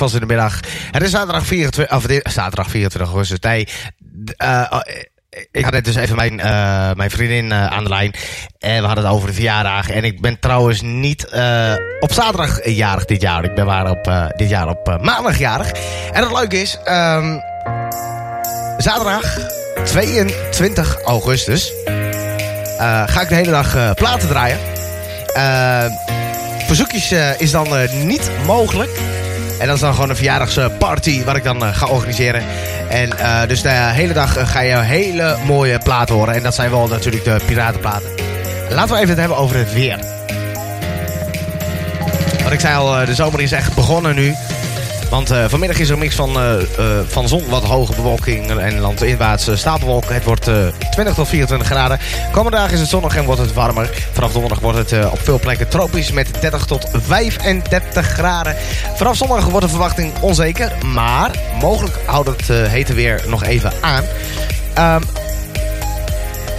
Vast 0.00 0.14
in 0.14 0.20
de 0.20 0.26
Middag. 0.26 0.60
Het 0.90 1.02
is 1.02 1.10
zaterdag 1.10 1.46
24, 1.46 1.96
of 1.96 2.32
zaterdag 2.32 2.70
24 2.70 3.10
augustus. 3.10 3.38
Nee, 3.38 3.68
eh, 4.36 4.66
oh, 4.70 4.80
eh, 4.84 5.44
ik 5.50 5.64
had 5.64 5.72
net 5.72 5.84
dus 5.84 5.94
even 5.94 6.16
mijn, 6.16 6.40
eh, 6.40 6.92
mijn 6.92 7.10
vriendin 7.10 7.54
aan 7.54 7.82
de 7.82 7.88
lijn. 7.88 8.14
En 8.58 8.80
we 8.80 8.86
hadden 8.86 9.04
het 9.04 9.14
over 9.14 9.28
de 9.28 9.34
verjaardag. 9.34 9.90
En 9.90 10.04
ik 10.04 10.20
ben 10.20 10.38
trouwens 10.38 10.80
niet 10.80 11.24
op 12.00 12.12
zaterdag 12.12 12.68
jarig 12.68 13.04
dit 13.04 13.20
jaar. 13.20 13.44
Ik 13.44 13.54
ben 13.54 13.66
maar 13.66 13.90
op, 13.90 14.30
dit 14.36 14.48
jaar 14.48 14.68
op 14.68 14.98
maandag 15.02 15.38
jarig. 15.38 15.72
En 16.12 16.22
het 16.22 16.32
leuke 16.32 16.60
is, 16.60 16.78
ehm, 16.84 17.38
zaterdag 18.78 19.38
22 19.84 21.00
augustus 21.02 21.72
ga 23.06 23.20
ik 23.20 23.28
de 23.28 23.34
hele 23.34 23.50
dag 23.50 23.94
platen 23.94 24.28
draaien. 24.28 24.58
Verzoekjes 26.66 27.12
is 27.38 27.50
dan 27.50 27.68
niet 28.04 28.30
mogelijk. 28.46 29.09
En 29.60 29.66
dat 29.66 29.74
is 29.74 29.80
dan 29.80 29.94
gewoon 29.94 30.10
een 30.10 30.16
verjaardagsparty 30.16 31.24
wat 31.24 31.36
ik 31.36 31.44
dan 31.44 31.64
eh, 31.64 31.74
ga 31.74 31.86
organiseren. 31.86 32.42
En 32.88 33.18
eh, 33.18 33.48
dus 33.48 33.62
de 33.62 33.68
hele 33.68 34.12
dag 34.12 34.36
eh, 34.36 34.46
ga 34.46 34.60
je 34.60 34.76
hele 34.76 35.36
mooie 35.46 35.78
platen 35.78 36.14
horen. 36.14 36.34
En 36.34 36.42
dat 36.42 36.54
zijn 36.54 36.70
wel 36.70 36.88
natuurlijk 36.88 37.24
de 37.24 37.40
piratenplaten. 37.46 38.08
Laten 38.70 38.94
we 38.94 38.96
even 38.96 39.08
het 39.08 39.18
hebben 39.18 39.36
over 39.36 39.56
het 39.56 39.72
weer. 39.72 39.98
Wat 42.42 42.52
ik 42.52 42.60
zei 42.60 42.76
al, 42.76 43.06
de 43.06 43.14
zomer 43.14 43.40
is 43.40 43.52
echt 43.52 43.74
begonnen 43.74 44.14
nu. 44.14 44.34
Want 45.10 45.30
eh, 45.30 45.44
vanmiddag 45.48 45.78
is 45.78 45.86
er 45.86 45.92
een 45.92 45.98
mix 45.98 46.14
van, 46.14 46.36
eh, 46.36 46.60
eh, 46.60 47.06
van 47.06 47.28
zon, 47.28 47.48
wat 47.48 47.64
hoge 47.64 47.94
bewolking 47.94 48.50
en 48.50 48.80
landinwaarts 48.80 49.48
stapelwolken. 49.54 50.14
Het 50.14 50.24
wordt 50.24 50.48
eh, 50.48 50.66
20 50.90 51.14
tot 51.14 51.28
24 51.28 51.68
graden. 51.68 51.98
Komende 52.32 52.56
dagen 52.56 52.72
is 52.74 52.80
het 52.80 52.88
zonnig 52.88 53.16
en 53.16 53.24
wordt 53.24 53.40
het 53.40 53.52
warmer. 53.52 53.90
Vanaf 54.12 54.32
donderdag 54.32 54.60
wordt 54.60 54.90
het 54.90 55.10
op 55.10 55.20
veel 55.22 55.38
plekken 55.38 55.68
tropisch 55.68 56.12
met 56.12 56.28
30 56.40 56.64
tot 56.64 56.88
35 56.92 58.06
graden. 58.06 58.56
Vanaf 58.94 59.16
zondag 59.16 59.44
wordt 59.44 59.64
de 59.64 59.70
verwachting 59.70 60.12
onzeker, 60.20 60.72
maar 60.86 61.30
mogelijk 61.60 61.98
houdt 62.04 62.28
het 62.28 62.68
hete 62.68 62.94
weer 62.94 63.22
nog 63.26 63.44
even 63.44 63.72
aan. 63.80 64.04
Ehm, 64.74 65.02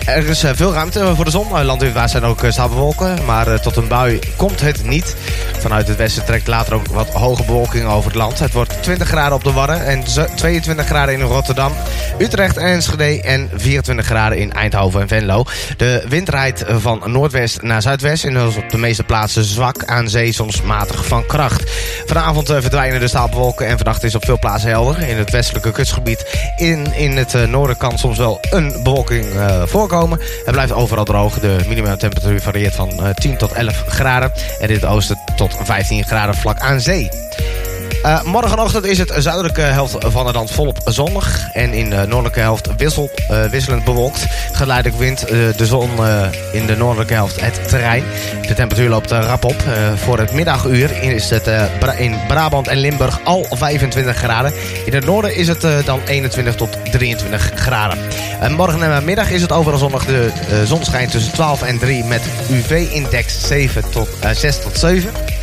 er 0.05 0.27
is 0.27 0.43
eh, 0.43 0.51
veel 0.53 0.73
ruimte 0.73 1.15
voor 1.15 1.25
de 1.25 1.31
zon. 1.31 1.47
Uh, 1.47 1.61
Landinwaarts 1.63 2.11
zijn 2.11 2.23
ook 2.23 2.43
uh, 2.43 2.51
stapelwolken. 2.51 3.25
Maar 3.25 3.61
tot 3.61 3.75
een 3.75 3.87
bui 3.87 4.19
komt 4.35 4.61
het 4.61 4.85
niet. 4.85 5.15
Vanuit 5.59 5.87
het 5.87 5.97
westen 5.97 6.25
trekt 6.25 6.47
later 6.47 6.73
ook 6.73 6.87
wat 6.87 7.09
hoge 7.09 7.43
bewolking 7.43 7.85
over 7.85 8.05
het 8.05 8.15
land. 8.15 8.39
Het 8.39 8.53
wordt 8.53 8.83
20 8.83 9.07
graden 9.07 9.33
op 9.33 9.43
de 9.43 9.51
Wadden 9.51 9.85
en 9.85 10.03
22 10.35 10.85
graden 10.85 11.15
in 11.15 11.21
Rotterdam, 11.21 11.71
Utrecht 12.17 12.57
en 12.57 12.65
Enschede 12.65 13.21
en 13.21 13.49
24 13.55 14.05
graden 14.05 14.37
in 14.37 14.53
Eindhoven 14.53 15.01
en 15.01 15.07
Venlo. 15.07 15.43
De 15.77 16.05
wind 16.09 16.29
rijdt 16.29 16.63
van 16.67 17.01
noordwest 17.05 17.61
naar 17.61 17.81
zuidwest 17.81 18.23
en 18.23 18.35
is 18.35 18.55
op 18.55 18.69
de 18.69 18.77
meeste 18.77 19.03
plaatsen 19.03 19.43
zwak 19.43 19.85
aan 19.85 20.09
zee, 20.09 20.31
soms 20.31 20.61
matig 20.61 21.05
van 21.05 21.25
kracht. 21.25 21.63
Vanavond 22.05 22.47
verdwijnen 22.47 22.99
de 22.99 23.07
stapelwolken 23.07 23.67
en 23.67 23.77
vannacht 23.77 24.03
is 24.03 24.15
op 24.15 24.25
veel 24.25 24.39
plaatsen 24.39 24.69
helder. 24.69 25.07
In 25.07 25.17
het 25.17 25.31
westelijke 25.31 25.71
kustgebied 25.71 26.51
in, 26.57 26.93
in 26.93 27.17
het 27.17 27.49
noorden 27.49 27.77
kan 27.77 27.97
soms 27.97 28.17
wel 28.17 28.39
een 28.51 28.79
bewolking 28.83 29.25
voorkomen. 29.65 29.90
Het 29.91 30.51
blijft 30.51 30.71
overal 30.71 31.05
droog. 31.05 31.39
De 31.39 31.57
minimumtemperatuur 31.67 32.41
varieert 32.41 32.75
van 32.75 32.89
uh, 32.99 33.09
10 33.09 33.37
tot 33.37 33.51
11 33.51 33.83
graden. 33.87 34.31
En 34.59 34.67
in 34.69 34.75
het 34.75 34.85
oosten 34.85 35.19
tot 35.35 35.55
15 35.63 36.03
graden 36.03 36.35
vlak 36.35 36.59
aan 36.59 36.81
zee. 36.81 37.09
Uh, 38.05 38.23
morgenochtend 38.23 38.85
is 38.85 38.97
het 38.97 39.13
zuidelijke 39.17 39.61
helft 39.61 39.95
van 39.99 40.25
het 40.25 40.35
land 40.35 40.51
volop 40.51 40.77
zonnig. 40.85 41.49
En 41.53 41.73
in 41.73 41.89
de 41.89 42.05
noordelijke 42.07 42.39
helft 42.39 42.75
wissel, 42.77 43.09
uh, 43.31 43.43
wisselend 43.43 43.83
bewolkt. 43.83 44.25
Geleidelijk 44.51 44.97
wint 44.97 45.27
de 45.27 45.65
zon 45.65 45.89
in 46.51 46.65
de 46.65 46.77
noordelijke 46.77 47.13
helft 47.13 47.41
het 47.41 47.69
terrein. 47.69 48.03
De 48.47 48.53
temperatuur 48.53 48.89
loopt 48.89 49.11
rap 49.11 49.45
op. 49.45 49.55
voor 49.95 50.19
het 50.19 50.31
middaguur 50.31 51.03
is 51.03 51.29
het 51.29 51.49
in 51.97 52.15
Brabant 52.27 52.67
en 52.67 52.77
Limburg 52.77 53.19
al 53.23 53.45
25 53.49 54.15
graden. 54.17 54.53
In 54.85 54.93
het 54.93 55.05
noorden 55.05 55.35
is 55.35 55.47
het 55.47 55.65
dan 55.85 55.99
21 56.05 56.55
tot 56.55 56.77
23 56.91 57.51
graden. 57.55 57.97
morgen 58.55 58.83
en 58.83 59.05
middag 59.05 59.29
is 59.31 59.41
het 59.41 59.51
overal 59.51 59.79
zonnig. 59.79 60.05
De 60.05 60.31
zon 60.65 60.83
schijnt 60.83 61.11
tussen 61.11 61.33
12 61.33 61.61
en 61.61 61.79
3 61.79 62.03
met 62.03 62.21
UV-index 62.49 63.47
7 63.47 63.89
tot, 63.89 64.09
6 64.33 64.61
tot 64.61 64.77
7. 64.77 65.40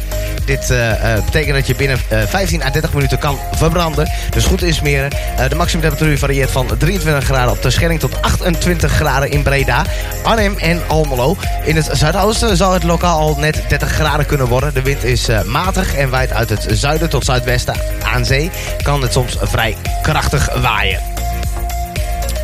Dit 0.49 0.71
uh, 0.71 0.89
uh, 0.89 1.25
betekent 1.25 1.55
dat 1.55 1.67
je 1.67 1.75
binnen 1.75 1.99
uh, 2.13 2.23
15 2.27 2.63
à 2.63 2.71
30 2.71 2.93
minuten 2.93 3.19
kan 3.19 3.39
verbranden. 3.53 4.11
Dus 4.31 4.45
goed 4.45 4.63
insmeren. 4.63 5.11
de 5.49 5.55
maximumtemperatuur 5.55 6.19
varieert 6.19 6.51
van 6.51 6.67
23 6.79 7.25
graden 7.25 7.53
op 7.53 7.63
de 7.63 7.71
Schelling 7.71 8.01
tot 8.01 8.23
28 8.23 8.93
graden 8.93 9.31
in 9.31 9.43
Breda, 9.43 9.85
Arnhem 10.23 10.57
en 10.59 10.81
Almelo. 10.87 11.37
In 11.65 11.77
het 11.77 11.89
zuidoosten 11.93 12.57
zal 12.57 12.73
het 12.73 12.83
lokaal 12.83 13.19
al 13.19 13.37
net 13.39 13.63
30 13.69 13.91
graden 13.91 14.27
kunnen 14.27 14.47
worden. 14.47 14.75
De 14.75 14.83
wind 14.83 15.05
is 15.05 15.29
matig 15.47 15.95
en 15.95 16.11
waait 16.11 16.33
uit 16.33 16.49
het 16.49 16.67
zuiden 16.71 17.09
tot 17.09 17.25
zuidwesten. 17.25 17.75
Aan 18.03 18.25
zee 18.25 18.51
kan 18.83 19.03
het 19.03 19.13
soms 19.13 19.37
vrij 19.41 19.77
krachtig 20.03 20.55
waaien. 20.61 21.01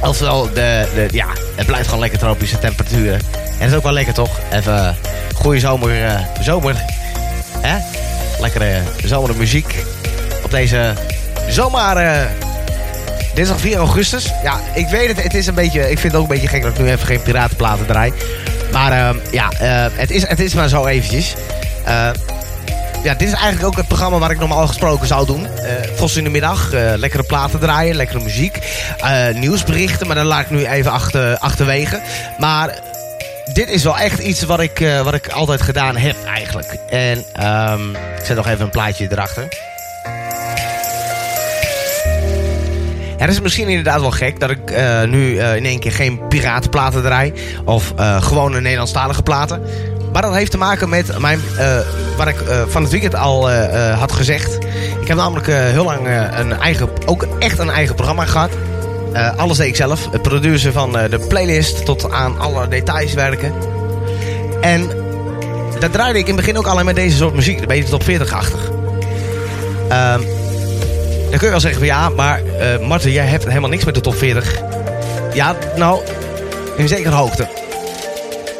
Oftewel, 0.00 0.42
de, 0.54 0.88
de, 0.94 1.08
ja, 1.10 1.26
het 1.54 1.66
blijft 1.66 1.84
gewoon 1.84 2.00
lekker 2.00 2.18
tropische 2.18 2.58
temperaturen. 2.58 3.20
En 3.34 3.60
het 3.60 3.70
is 3.70 3.76
ook 3.76 3.82
wel 3.82 3.92
lekker 3.92 4.14
toch? 4.14 4.40
Even 4.52 4.96
goede 5.34 5.60
zomer, 5.60 6.26
zomer 6.40 6.84
Lekkere 8.40 8.82
zomerde 9.04 9.38
muziek 9.38 9.74
op 10.44 10.50
deze 10.50 10.92
zomaar 11.48 12.04
uh, 12.04 12.30
dinsdag 13.34 13.60
4 13.60 13.76
augustus. 13.76 14.32
Ja, 14.42 14.60
ik 14.74 14.88
weet 14.88 15.08
het, 15.08 15.22
het 15.22 15.34
is 15.34 15.46
een 15.46 15.54
beetje, 15.54 15.80
ik 15.90 15.98
vind 15.98 16.12
het 16.12 16.14
ook 16.14 16.22
een 16.22 16.34
beetje 16.34 16.48
gek 16.48 16.62
dat 16.62 16.72
ik 16.72 16.78
nu 16.78 16.90
even 16.90 17.06
geen 17.06 17.22
piratenplaten 17.22 17.86
draai. 17.86 18.12
Maar 18.72 18.92
uh, 18.92 19.22
ja, 19.30 19.50
uh, 19.52 19.92
het, 19.98 20.10
is, 20.10 20.28
het 20.28 20.40
is 20.40 20.54
maar 20.54 20.68
zo 20.68 20.86
eventjes. 20.86 21.34
ja, 23.02 23.14
dit 23.14 23.28
is 23.28 23.34
eigenlijk 23.34 23.66
ook 23.66 23.76
het 23.76 23.88
programma 23.88 24.18
waar 24.18 24.30
ik 24.30 24.38
normaal 24.38 24.66
gesproken 24.66 25.06
zou 25.06 25.26
doen. 25.26 25.46
Vos 25.94 26.16
in 26.16 26.24
de 26.24 26.30
middag, 26.30 26.70
lekkere 26.96 27.22
platen 27.22 27.60
draaien, 27.60 27.96
lekkere 27.96 28.22
muziek. 28.22 28.58
nieuwsberichten, 29.34 30.06
maar 30.06 30.16
dat 30.16 30.24
laat 30.24 30.40
ik 30.40 30.50
nu 30.50 30.66
even 30.66 30.90
achter, 30.90 31.38
achterwege. 31.38 32.00
Maar 32.38 32.78
dit 33.52 33.68
is 33.68 33.82
wel 33.82 33.98
echt 33.98 34.18
iets 34.18 34.42
wat 34.42 34.60
ik, 34.60 34.80
uh, 34.80 35.00
wat 35.00 35.14
ik 35.14 35.28
altijd 35.28 35.62
gedaan 35.62 35.96
heb 35.96 36.16
eigenlijk. 36.26 36.76
En 36.88 37.24
um, 37.72 37.90
ik 37.90 38.24
zet 38.24 38.36
nog 38.36 38.46
even 38.46 38.64
een 38.64 38.70
plaatje 38.70 39.08
erachter. 39.10 39.48
Het 43.16 43.30
is 43.30 43.40
misschien 43.40 43.68
inderdaad 43.68 44.00
wel 44.00 44.10
gek 44.10 44.40
dat 44.40 44.50
ik 44.50 44.70
uh, 44.70 45.02
nu 45.02 45.30
uh, 45.30 45.56
in 45.56 45.64
één 45.64 45.80
keer 45.80 45.92
geen 45.92 46.28
piratenplaten 46.28 47.02
draai. 47.02 47.32
Of 47.64 47.92
gewone 48.20 48.60
Nederlandstalige 48.60 49.22
platen. 49.22 49.62
Maar 50.12 50.22
dat 50.22 50.34
heeft 50.34 50.50
te 50.50 50.58
maken 50.58 50.88
met 50.88 51.18
mijn, 51.18 51.40
wat 52.16 52.28
ik 52.28 52.36
van 52.68 52.82
het 52.82 52.90
weekend 52.90 53.14
al 53.14 53.50
had 53.92 54.12
gezegd. 54.12 54.58
Ik 55.00 55.08
heb 55.08 55.16
namelijk 55.16 55.46
heel 55.46 55.84
lang 55.84 56.06
een 56.38 56.52
eigen, 56.60 56.88
ook 57.06 57.26
echt 57.38 57.58
een 57.58 57.70
eigen 57.70 57.94
programma 57.94 58.24
gehad. 58.24 58.50
Uh, 59.14 59.36
alles 59.36 59.56
deed 59.56 59.66
ik 59.66 59.76
zelf. 59.76 60.08
Het 60.10 60.22
producer 60.22 60.72
van 60.72 60.96
uh, 60.96 61.10
de 61.10 61.18
playlist 61.18 61.84
tot 61.84 62.10
aan 62.10 62.38
alle 62.38 62.68
details 62.68 63.12
werken. 63.12 63.52
En 64.60 64.90
daar 65.78 65.90
draaide 65.90 66.18
ik 66.18 66.28
in 66.28 66.34
het 66.34 66.44
begin 66.44 66.58
ook 66.58 66.66
alleen 66.66 66.84
met 66.84 66.94
deze 66.94 67.16
soort 67.16 67.34
muziek. 67.34 67.60
Een 67.60 67.66
beetje 67.66 67.88
top 67.88 68.02
40-achtig. 68.02 68.70
Uh, 69.90 70.12
dan 71.30 71.38
kun 71.38 71.40
je 71.40 71.50
wel 71.50 71.60
zeggen 71.60 71.78
van 71.78 71.88
ja, 71.88 72.08
maar 72.08 72.40
uh, 72.42 72.86
Marten, 72.86 73.10
jij 73.10 73.26
hebt 73.26 73.44
helemaal 73.44 73.70
niks 73.70 73.84
met 73.84 73.94
de 73.94 74.00
top 74.00 74.16
40. 74.16 74.62
Ja, 75.32 75.56
nou, 75.76 76.00
in 76.76 76.88
zekere 76.88 77.14
hoogte. 77.14 77.48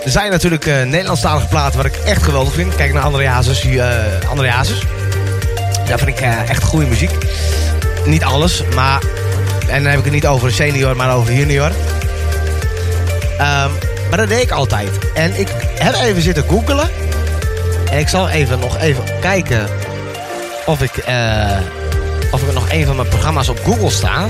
Er 0.05 0.11
zijn 0.11 0.31
natuurlijk 0.31 0.67
Nederlandstalige 0.67 1.47
platen 1.47 1.77
waar 1.77 1.87
ik 1.87 1.97
echt 2.05 2.23
geweldig 2.23 2.53
vind. 2.53 2.77
Kijk 2.77 2.93
naar 2.93 3.03
André 3.03 3.27
Hazes. 3.27 3.67
André. 4.29 4.53
Daar 5.87 5.99
vind 5.99 6.09
ik 6.09 6.21
echt 6.49 6.63
goede 6.63 6.87
muziek. 6.87 7.11
Niet 8.05 8.25
alles, 8.25 8.63
maar 8.75 9.03
en 9.69 9.83
dan 9.83 9.91
heb 9.91 9.99
ik 9.99 10.05
het 10.05 10.15
niet 10.15 10.27
over 10.27 10.53
senior, 10.53 10.97
maar 10.97 11.15
over 11.15 11.33
junior. 11.33 11.71
Um, 13.33 13.71
maar 14.11 14.19
dat 14.19 14.29
deed 14.29 14.43
ik 14.43 14.51
altijd. 14.51 14.89
En 15.15 15.39
ik 15.41 15.49
heb 15.79 15.95
even 15.95 16.23
zitten 16.23 16.45
googelen. 16.49 16.89
En 17.91 17.99
ik 17.99 18.09
zal 18.09 18.29
even 18.29 18.59
nog 18.59 18.79
even 18.79 19.05
kijken 19.21 19.67
of 20.67 20.83
ik, 20.83 21.09
uh, 21.09 21.51
of 22.31 22.43
ik 22.43 22.53
nog 22.53 22.71
een 22.71 22.87
van 22.87 22.97
mijn 22.97 23.09
programma's 23.09 23.49
op 23.49 23.59
Google 23.65 23.91
sta. 23.91 24.27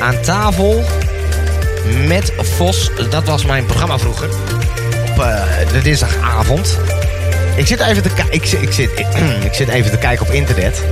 Aan 0.00 0.20
tafel 0.20 0.84
met 2.06 2.32
Vos. 2.38 2.90
Dat 3.10 3.24
was 3.24 3.44
mijn 3.44 3.66
programma 3.66 3.98
vroeger. 3.98 4.28
Op 5.10 5.18
eh, 5.20 5.42
de 5.72 5.82
dinsdagavond. 5.82 6.78
Ik 7.56 7.66
zit 7.66 7.80
even 7.80 8.02
te, 8.02 8.08
ki- 8.08 8.22
ik, 8.30 8.44
zit- 8.46 8.62
ik, 8.98 9.06
ik 9.48 9.54
zit 9.54 9.68
even 9.68 9.90
te 9.90 9.96
kijken 9.96 10.26
op 10.26 10.32
internet. 10.32 10.82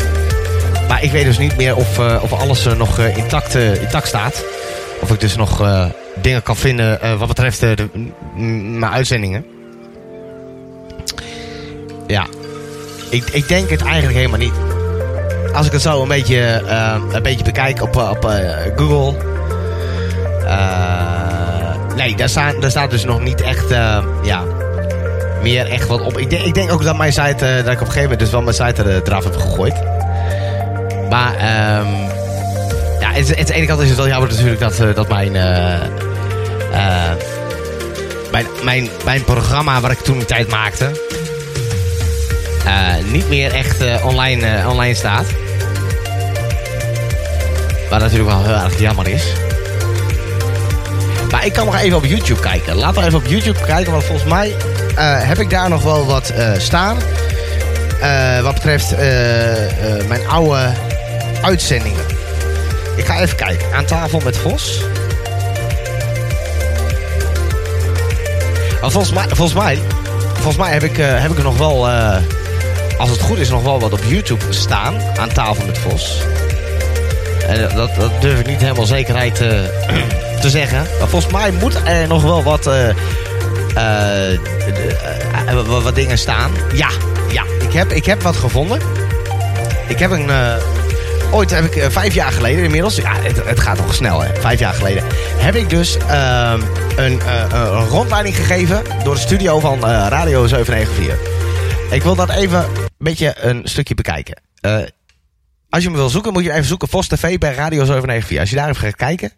Maar 0.93 1.03
ik 1.03 1.11
weet 1.11 1.25
dus 1.25 1.39
niet 1.39 1.57
meer 1.57 1.77
of, 1.77 1.99
eh, 1.99 2.23
of 2.23 2.33
alles 2.33 2.67
eh, 2.67 2.73
nog 2.73 2.99
eh, 2.99 3.17
intact, 3.17 3.55
intact 3.55 4.09
staat. 4.09 4.45
Of 5.01 5.11
ik 5.11 5.21
dus 5.21 5.37
nog 5.37 5.63
dingen 6.15 6.43
kan 6.43 6.57
vinden 6.57 7.19
wat 7.19 7.29
betreft 7.29 7.61
de, 7.61 7.89
mijn 8.79 8.93
uitzendingen. 8.93 9.47
Ja, 12.07 12.27
ik, 13.11 13.31
ik 13.31 13.49
denk 13.49 13.71
het 13.71 13.83
eigenlijk 13.83 14.15
helemaal 14.15 14.39
niet. 14.39 14.55
Als 15.53 15.67
ik 15.67 15.73
het 15.73 15.83
zo 15.83 16.03
een 16.03 16.09
beetje, 16.09 16.63
een 17.13 17.23
beetje 17.23 17.45
bekijk 17.45 17.83
op, 17.83 17.97
op 17.97 18.31
Google. 18.77 19.15
nee, 21.97 22.17
daar, 22.17 22.29
staan, 22.29 22.61
daar 22.61 22.71
staat 22.71 22.91
dus 22.91 23.05
nog 23.05 23.21
niet 23.21 23.41
echt, 23.41 23.69
ja, 24.23 24.45
meer 25.43 25.67
echt 25.67 25.89
wat 25.89 26.01
op. 26.01 26.19
Ik 26.19 26.31
denk, 26.31 26.45
ik 26.45 26.55
denk 26.55 26.73
ook 26.73 26.85
dat 26.85 26.97
mijn 26.97 27.13
site, 27.13 27.63
dat 27.65 27.73
ik 27.73 27.81
op 27.81 27.87
een 27.87 27.93
gegeven 27.93 28.03
moment 28.03 28.21
dus 28.21 28.31
wel 28.31 28.43
mijn 28.43 28.55
site 28.55 28.83
er, 28.83 29.03
eraf 29.07 29.25
heb 29.25 29.37
gegooid. 29.37 30.02
Maar, 31.13 31.35
ehm 31.37 31.87
ja, 33.01 33.13
het, 33.13 33.37
het, 33.37 33.47
de 33.47 33.53
ene 33.53 33.67
kant 33.67 33.81
is 33.81 33.89
het 33.89 33.97
wel 33.97 34.09
jammer 34.09 34.29
natuurlijk 34.29 34.61
dat, 34.61 34.81
eh, 34.81 34.95
dat 34.95 35.09
mijn, 35.09 35.37
eh, 35.37 35.75
eh, 36.73 37.13
mijn, 38.31 38.47
mijn, 38.63 38.89
mijn 39.05 39.25
programma 39.25 39.81
wat 39.81 39.91
ik 39.91 39.99
toen 39.99 40.17
die 40.17 40.27
tijd 40.27 40.49
maakte, 40.49 40.91
niet 43.11 43.29
meer 43.29 43.55
echt 43.55 44.03
online, 44.03 44.69
online 44.69 44.95
staat. 44.95 45.27
Wat 47.91 48.01
natuurlijk 48.01 48.31
wel 48.31 48.45
heel 48.45 48.55
erg 48.55 48.79
jammer 48.79 49.09
is. 49.09 49.25
Maar 51.31 51.47
ik 51.47 51.53
kan 51.53 51.65
nog 51.65 51.77
even 51.77 51.97
op 51.97 52.05
YouTube 52.05 52.41
kijken. 52.41 52.77
Laten 52.77 53.01
we 53.01 53.07
even 53.07 53.19
op 53.19 53.27
YouTube 53.27 53.61
kijken, 53.67 53.93
want 53.93 54.05
volgens 54.05 54.29
mij 54.29 54.55
heb 55.27 55.39
ik 55.39 55.51
daar 55.51 55.69
nog 55.69 55.83
wel 55.83 56.07
wat 56.07 56.33
staan. 56.57 56.97
Wat 58.43 58.55
betreft 58.55 58.97
mijn 60.09 60.27
oude 60.29 60.73
uitzendingen. 61.43 62.05
Ik 62.97 63.05
ga 63.05 63.21
even 63.21 63.37
kijken. 63.37 63.73
Aan 63.75 63.85
tafel 63.85 64.21
met 64.25 64.37
Vos. 64.37 64.81
Volgens 68.81 69.13
mij, 69.13 69.25
volgens 69.29 69.55
mij, 69.55 69.79
volgens 70.35 70.57
mij 70.57 70.73
heb, 70.73 70.83
ik, 70.83 70.99
eh, 70.99 71.21
heb 71.21 71.31
ik 71.31 71.37
er 71.37 71.45
nog 71.45 71.59
wel, 71.59 71.89
eh, 71.89 72.17
als 72.99 73.11
het 73.11 73.21
goed 73.21 73.39
is, 73.39 73.51
nog 73.51 73.63
wel 73.63 73.81
wat 73.81 73.93
op 73.93 74.01
YouTube 74.07 74.45
staan. 74.49 74.95
Aan 75.17 75.29
tafel 75.29 75.67
met 75.67 75.79
Vos. 75.79 76.23
En 77.47 77.69
eh, 77.69 77.77
dat, 77.77 77.95
dat 77.95 78.21
durf 78.21 78.39
ik 78.39 78.47
niet 78.47 78.61
helemaal 78.61 78.87
zekerheid 78.87 79.35
te 80.43 80.51
zeggen. 80.51 80.87
Maar 80.99 81.09
volgens 81.09 81.33
mij 81.33 81.51
moet 81.51 81.75
er 81.85 82.07
nog 82.07 82.23
wel 82.23 82.43
wat, 82.43 82.71
wat 85.83 85.95
dingen 85.95 86.19
staan. 86.19 86.51
Ja, 86.75 86.89
ja. 87.31 87.45
Ik 87.61 87.73
heb, 87.73 87.93
ik 87.93 88.05
heb 88.05 88.23
wat 88.23 88.37
gevonden. 88.37 88.81
Ik 89.89 89.99
heb 89.99 90.11
een... 90.11 90.31
ooit 91.33 91.51
heb 91.51 91.65
ik, 91.65 91.77
eh, 91.77 91.91
vijf 91.91 92.15
jaar 92.15 92.33
geleden 92.33 92.65
inmiddels... 92.65 92.97
Ja, 92.97 93.15
het, 93.23 93.61
gaat 93.61 93.77
nog 93.77 93.95
snel, 93.95 94.21
hè. 94.21 94.41
Vijf 94.41 94.59
jaar 94.59 94.75
geleden. 94.75 95.05
Heb 95.37 95.55
ik 95.55 95.71
dus 95.71 95.97
ehm, 95.97 96.61
een, 96.97 97.21
eh, 97.21 97.45
een 97.51 97.87
rondleiding 97.87 98.37
gegeven... 98.37 98.83
door 99.05 99.15
de 99.15 99.21
studio 99.21 99.61
van 99.61 99.87
eh, 99.87 100.07
Radio 100.09 100.47
794. 100.47 101.31
Ik 101.91 102.03
wil 102.03 102.15
dat 102.15 102.31
even 102.31 102.59
een 102.59 102.89
beetje 102.99 103.35
een 103.37 103.61
stukje 103.65 103.95
bekijken. 103.95 104.41
Als 105.69 105.83
je 105.83 105.91
me 105.91 105.97
wil 105.97 106.09
zoeken, 106.09 106.33
moet 106.33 106.45
je 106.45 106.53
even 106.53 106.65
zoeken 106.65 106.89
Vos 106.89 107.07
TV 107.07 107.39
bij 107.39 107.55
Radio 107.55 107.85
794. 107.85 108.39
Als 108.39 108.51
je 108.51 108.57
daar 108.57 108.69
even 108.69 108.81
gaat 108.81 108.97
kijken. 108.97 109.33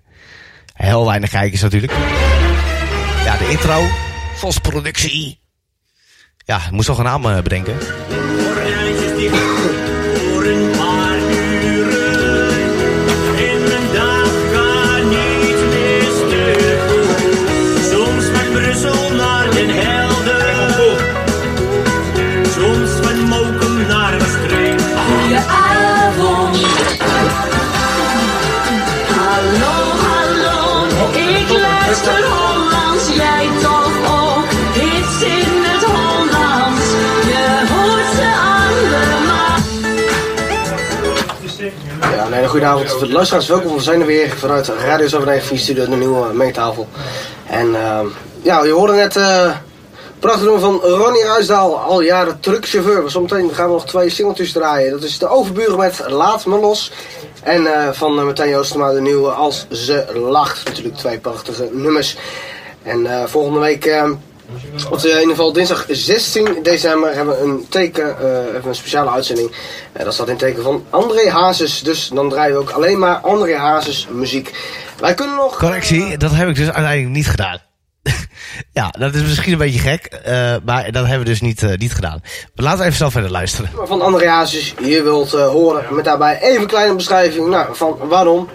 Heel 0.74 1.06
weinig 1.06 1.30
kijkers 1.30 1.62
natuurlijk. 1.62 1.92
Ja, 3.24 3.36
de 3.36 3.48
intro. 3.50 3.86
Vos 4.34 4.58
Productie. 4.58 5.40
Ja, 6.44 6.56
ik 6.56 6.70
moest 6.70 6.88
nog 6.88 6.98
een 6.98 7.04
naam 7.04 7.22
bedenken. 7.22 7.76
Ja, 42.34 42.40
nee, 42.40 42.48
goedenavond 42.48 42.90
voor 42.90 43.06
de 43.06 43.12
luisteraars. 43.12 43.46
Welkom, 43.46 43.74
we 43.74 43.82
zijn 43.82 44.00
er 44.00 44.06
weer 44.06 44.28
vanuit 44.28 44.68
Radio 44.68 45.06
794 45.06 45.58
Studio, 45.58 45.84
de 45.84 45.96
nieuwe 45.96 46.32
mengtafel. 46.32 46.88
En 47.46 47.74
ehm, 47.74 48.06
ja, 48.42 48.64
je 48.64 48.70
hoorde 48.70 48.92
net 48.92 49.16
eh 49.16 49.56
prachtig 50.18 50.42
nummer 50.42 50.60
van 50.60 50.80
Ronnie 50.80 51.24
Ruisdaal, 51.24 51.78
al 51.78 52.00
jaren 52.00 52.40
truckchauffeur. 52.40 53.10
Zometeen 53.10 53.54
gaan 53.54 53.66
we 53.66 53.72
nog 53.72 53.86
twee 53.86 54.08
singeltjes 54.08 54.52
draaien. 54.52 54.90
Dat 54.90 55.02
is 55.02 55.18
de 55.18 55.28
Overburen 55.28 55.78
met 55.78 56.04
Laat 56.08 56.46
Me 56.46 56.58
Los. 56.58 56.92
En 57.42 57.66
eh, 57.66 57.92
van 57.92 58.18
uh, 58.18 58.24
Martijn 58.24 58.50
Joostema 58.50 58.92
de 58.92 59.00
nieuwe 59.00 59.30
Als 59.30 59.66
Ze 59.70 60.04
Lacht. 60.14 60.64
Natuurlijk 60.64 60.96
twee 60.96 61.18
prachtige 61.18 61.68
nummers. 61.72 62.16
En 62.82 63.06
eh, 63.06 63.24
volgende 63.26 63.58
week... 63.58 63.84
op 64.90 65.00
de, 65.00 65.08
in 65.08 65.14
ieder 65.14 65.30
geval 65.30 65.52
dinsdag 65.52 65.86
16 65.88 66.58
december 66.62 67.14
hebben 67.14 67.38
we 67.38 67.44
een 67.44 67.66
teken, 67.68 68.16
we 68.18 68.60
een 68.64 68.74
speciale 68.74 69.10
uitzending. 69.10 69.50
Eh, 69.92 70.04
dat 70.04 70.14
staat 70.14 70.28
in 70.28 70.36
teken 70.36 70.62
van 70.62 70.84
André 70.90 71.30
Hazes. 71.30 71.82
Dus 71.82 72.08
dan 72.08 72.28
draaien 72.28 72.54
we 72.54 72.60
ook 72.60 72.70
alleen 72.70 72.98
maar 72.98 73.16
André 73.16 73.56
Hazes 73.56 74.08
muziek. 74.10 74.54
Wij 74.98 75.14
kunnen 75.14 75.36
nog... 75.36 75.58
Correctie, 75.58 76.16
dat 76.16 76.30
heb 76.30 76.48
ik 76.48 76.54
dus 76.54 76.70
uiteindelijk 76.70 77.14
niet 77.14 77.28
gedaan. 77.28 77.58
ja, 78.72 78.88
dat 78.98 79.14
is 79.14 79.22
misschien 79.22 79.52
een 79.52 79.58
beetje 79.58 79.78
gek, 79.78 80.04
eh, 80.04 80.54
maar 80.64 80.92
dat 80.92 81.06
hebben 81.06 81.18
we 81.18 81.30
dus 81.30 81.40
niet, 81.40 81.78
niet 81.78 81.94
gedaan. 81.94 82.20
Maar 82.54 82.64
laten 82.64 82.78
we 82.78 82.84
even 82.84 82.96
zelf 82.96 83.12
verder 83.12 83.30
luisteren. 83.30 83.70
Van 83.84 84.02
André 84.02 84.28
Hazes 84.28 84.74
je 84.82 85.02
wilt 85.02 85.30
horen. 85.30 85.94
Met 85.94 86.04
daarbij 86.04 86.40
even 86.40 86.62
een 86.62 86.68
kleine 86.68 86.94
beschrijving 86.94 87.48
nou, 87.48 87.76
van 87.76 87.98
waarom. 88.08 88.48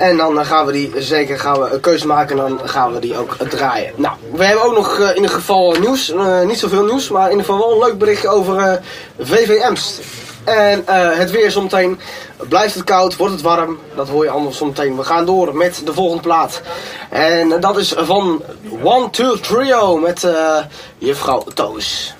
En 0.00 0.16
dan 0.16 0.46
gaan 0.46 0.66
we 0.66 0.72
die 0.72 0.92
zeker 0.96 1.38
gaan 1.38 1.60
we 1.60 1.70
een 1.70 1.80
keuze 1.80 2.06
maken 2.06 2.38
en 2.38 2.56
dan 2.56 2.68
gaan 2.68 2.92
we 2.92 2.98
die 2.98 3.16
ook 3.16 3.36
draaien. 3.48 3.92
Nou, 3.96 4.14
we 4.32 4.44
hebben 4.44 4.64
ook 4.64 4.74
nog 4.74 4.98
eh, 4.98 5.08
in 5.08 5.14
ieder 5.14 5.30
geval 5.30 5.74
nieuws. 5.80 6.10
Eh, 6.10 6.40
niet 6.40 6.58
zoveel 6.58 6.84
nieuws, 6.84 7.08
maar 7.08 7.24
in 7.24 7.30
ieder 7.30 7.44
geval 7.44 7.60
wel 7.60 7.72
een 7.72 7.88
leuk 7.88 7.98
berichtje 7.98 8.28
over 8.28 8.58
eh 8.58 8.72
VVM's. 9.18 9.98
En 10.44 10.82
het 11.18 11.30
weer 11.30 11.50
zometeen. 11.50 12.00
Blijft 12.48 12.74
het 12.74 12.84
koud, 12.84 13.16
wordt 13.16 13.32
het 13.32 13.42
warm. 13.42 13.78
Dat 13.94 14.08
hoor 14.08 14.24
je 14.24 14.30
allemaal 14.30 14.52
zometeen. 14.52 14.96
We 14.96 15.04
gaan 15.04 15.26
door 15.26 15.56
met 15.56 15.82
de 15.84 15.92
volgende 15.92 16.22
plaat. 16.22 16.62
En 17.08 17.60
dat 17.60 17.78
is 17.78 17.94
van 17.96 18.42
One 18.82 19.10
Two 19.10 19.36
Trio 19.36 19.96
met 19.96 20.24
eh 20.24 20.56
juffrouw 20.98 21.44
Toos. 21.54 22.14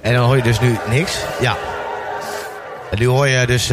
En 0.00 0.14
dan 0.14 0.24
hoor 0.24 0.36
je 0.36 0.42
dus 0.42 0.60
nu 0.60 0.78
niks. 0.88 1.16
Ja. 1.40 1.56
En 2.90 2.98
nu 2.98 3.06
hoor 3.06 3.28
je 3.28 3.46
dus 3.46 3.70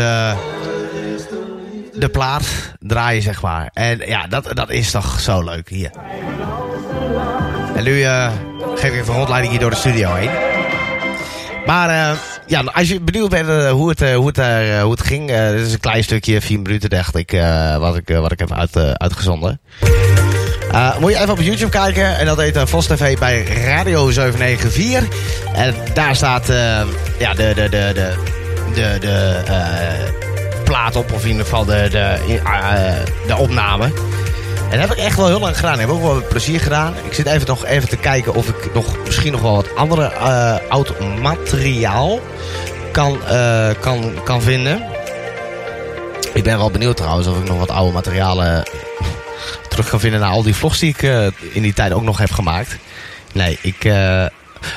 de 2.00 2.10
plaat 2.10 2.46
draaien, 2.80 3.22
zeg 3.22 3.42
maar. 3.42 3.70
En 3.74 4.02
ja, 4.06 4.28
dat, 4.28 4.52
dat 4.54 4.70
is 4.70 4.92
toch 4.92 5.20
zo 5.20 5.44
leuk 5.44 5.70
hier. 5.70 5.92
En 7.76 7.84
nu 7.84 8.04
eh, 8.04 8.32
geef 8.76 8.92
ik 8.92 9.00
even 9.00 9.10
een 9.10 9.18
rondleiding 9.18 9.52
hier 9.52 9.62
door 9.62 9.70
de 9.70 9.76
studio 9.76 10.14
heen. 10.14 10.30
Maar 11.66 11.90
eh, 11.90 12.18
ja, 12.48 12.62
als 12.62 12.90
je 12.90 13.02
benieuwd 13.02 13.30
bent 13.30 13.50
eh, 13.50 13.72
hoe, 13.72 13.90
het, 13.90 14.14
hoe, 14.14 14.28
het, 14.28 14.38
hoe 14.82 14.92
het 14.92 15.02
ging. 15.02 15.28
dit 15.28 15.66
is 15.66 15.74
een 15.74 15.80
klein 15.80 16.04
stukje, 16.04 16.42
vier 16.42 16.60
minuten 16.60 16.90
dacht 16.90 17.16
ik, 17.16 17.32
wat, 17.80 17.96
ik 17.96 18.08
wat 18.08 18.32
ik 18.32 18.40
heb 18.40 18.54
uit, 18.54 18.76
uitgezonden. 18.98 19.60
Moet 21.00 21.12
je 21.12 21.18
even 21.18 21.32
op 21.32 21.40
YouTube 21.40 21.72
kijken. 21.72 22.18
En 22.18 22.26
dat 22.26 22.38
heet 22.38 22.56
uh, 22.56 22.66
Vos 22.66 22.86
TV 22.86 23.20
bij 23.20 23.44
Radio 23.44 24.12
794. 24.12 25.18
En 25.54 25.76
daar 25.94 26.16
staat 26.16 26.48
ja, 27.20 27.34
de, 27.34 27.52
de, 27.56 27.70
de, 27.70 27.92
de, 27.94 28.14
de, 28.74 28.98
de 29.00 30.29
plaat 30.70 30.96
op. 30.96 31.12
Of 31.12 31.24
in 31.24 31.30
ieder 31.30 31.44
geval 31.44 31.66
de, 31.66 31.88
de, 31.92 32.42
eh, 32.44 33.28
de 33.28 33.36
opname. 33.38 33.86
En 34.70 34.80
dat 34.80 34.90
heb 34.90 34.98
ik 34.98 35.04
echt 35.04 35.16
wel 35.16 35.28
heel 35.28 35.40
lang 35.40 35.56
gedaan. 35.56 35.74
Ik 35.74 35.80
heb 35.80 35.90
ook 35.90 36.02
wel 36.02 36.16
met 36.16 36.30
plezier 36.30 36.60
gedaan. 36.60 36.94
Ik 37.04 37.14
zit 37.14 37.26
even 37.26 37.48
nog 37.48 37.66
even 37.66 37.90
te 37.90 37.98
kijken 37.98 38.34
of 38.34 38.50
ik 38.50 38.74
nog, 38.74 38.98
misschien 39.06 39.32
nog 39.32 39.42
wel 39.42 39.56
wat 39.56 39.76
andere 39.76 40.04
eh, 40.04 40.56
oud 40.70 41.00
materiaal 41.22 42.20
kan, 42.92 43.26
eh, 43.26 43.70
kan, 43.80 44.14
kan 44.24 44.42
vinden. 44.42 44.84
Ik 46.34 46.44
ben 46.44 46.58
wel 46.58 46.72
benieuwd 46.72 46.98
trouwens 46.98 47.28
of 47.28 47.40
ik 47.40 47.48
nog 47.48 47.60
wat 47.60 47.70
oude 47.70 47.94
materialen 47.94 48.64
terug 49.70 49.90
kan 49.90 50.00
vinden 50.00 50.20
naar 50.20 50.32
al 50.32 50.44
die 50.44 50.56
vlogs 50.56 50.80
die 50.80 50.96
ik 50.98 51.34
in 51.54 51.62
die 51.62 51.74
tijd 51.74 51.94
ook 51.94 52.04
nog 52.04 52.18
heb 52.18 52.32
gemaakt. 52.32 52.78
Nee, 53.34 53.60
ik... 53.62 53.92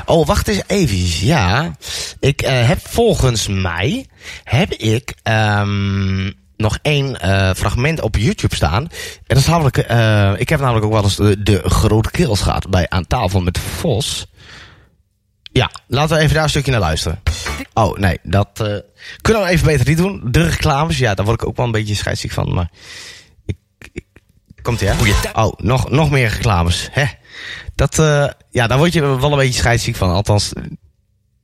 Oh, 0.07 0.27
wacht 0.27 0.49
eens 0.49 0.63
even. 0.67 1.27
Ja, 1.27 1.77
Ik 2.21 2.43
eh, 2.43 2.69
heb 2.69 2.79
volgens 2.89 3.47
mij 3.49 4.07
heb 4.45 4.73
ik 4.73 5.15
ehm, 5.23 6.31
nog 6.57 6.79
één 6.83 7.21
eh, 7.21 7.51
fragment 7.55 8.01
op 8.01 8.17
YouTube 8.17 8.55
staan. 8.55 8.83
En 8.83 8.91
dat 9.27 9.39
is 9.39 9.47
namelijk, 9.47 9.77
eh, 9.79 10.33
ik 10.37 10.49
heb 10.49 10.61
namelijk 10.61 10.85
ook 10.85 10.93
wel 10.93 11.03
eens 11.03 11.17
de, 11.17 11.43
de 11.43 11.61
grote 11.65 12.11
kills 12.11 12.41
gehad 12.41 12.71
bij 12.71 12.87
aan 12.89 13.07
tafel 13.07 13.41
met 13.41 13.59
Vos. 13.59 14.27
Ja, 15.53 15.71
laten 15.87 16.17
we 16.17 16.23
even 16.23 16.35
daar 16.35 16.43
een 16.45 16.51
stukje 16.51 16.71
naar 16.71 16.81
luisteren. 16.81 17.23
Oh, 17.75 17.97
nee, 17.99 18.19
dat 18.23 18.49
kunnen 19.21 19.43
we 19.43 19.49
even 19.49 19.67
beter 19.67 19.89
niet 19.89 19.97
doen. 19.97 20.21
De 20.25 20.49
reclames, 20.49 20.99
ja, 20.99 21.15
daar 21.15 21.25
word 21.25 21.43
ik 21.43 21.49
ook 21.49 21.57
wel 21.57 21.67
een 21.67 21.73
beetje 21.73 21.95
scheidsziek 21.95 22.31
van. 22.33 22.55
Maar 22.55 22.71
ik, 23.47 23.57
ik- 23.93 24.05
komt 24.63 24.81
ie, 24.81 24.89
hè? 24.89 24.95
Oh, 25.43 25.53
nog, 25.57 25.91
nog 25.91 26.11
meer 26.11 26.29
reclames. 26.29 26.89
Hè? 26.91 27.05
Dat, 27.75 27.99
eh, 27.99 28.25
ja, 28.51 28.67
daar 28.67 28.79
word 28.79 28.93
je 28.93 29.01
wel 29.19 29.31
een 29.33 29.39
beetje 29.39 29.61
scheidsziek 29.61 29.97
van. 29.97 30.11
Althans, 30.11 30.53
eh, 30.53 30.63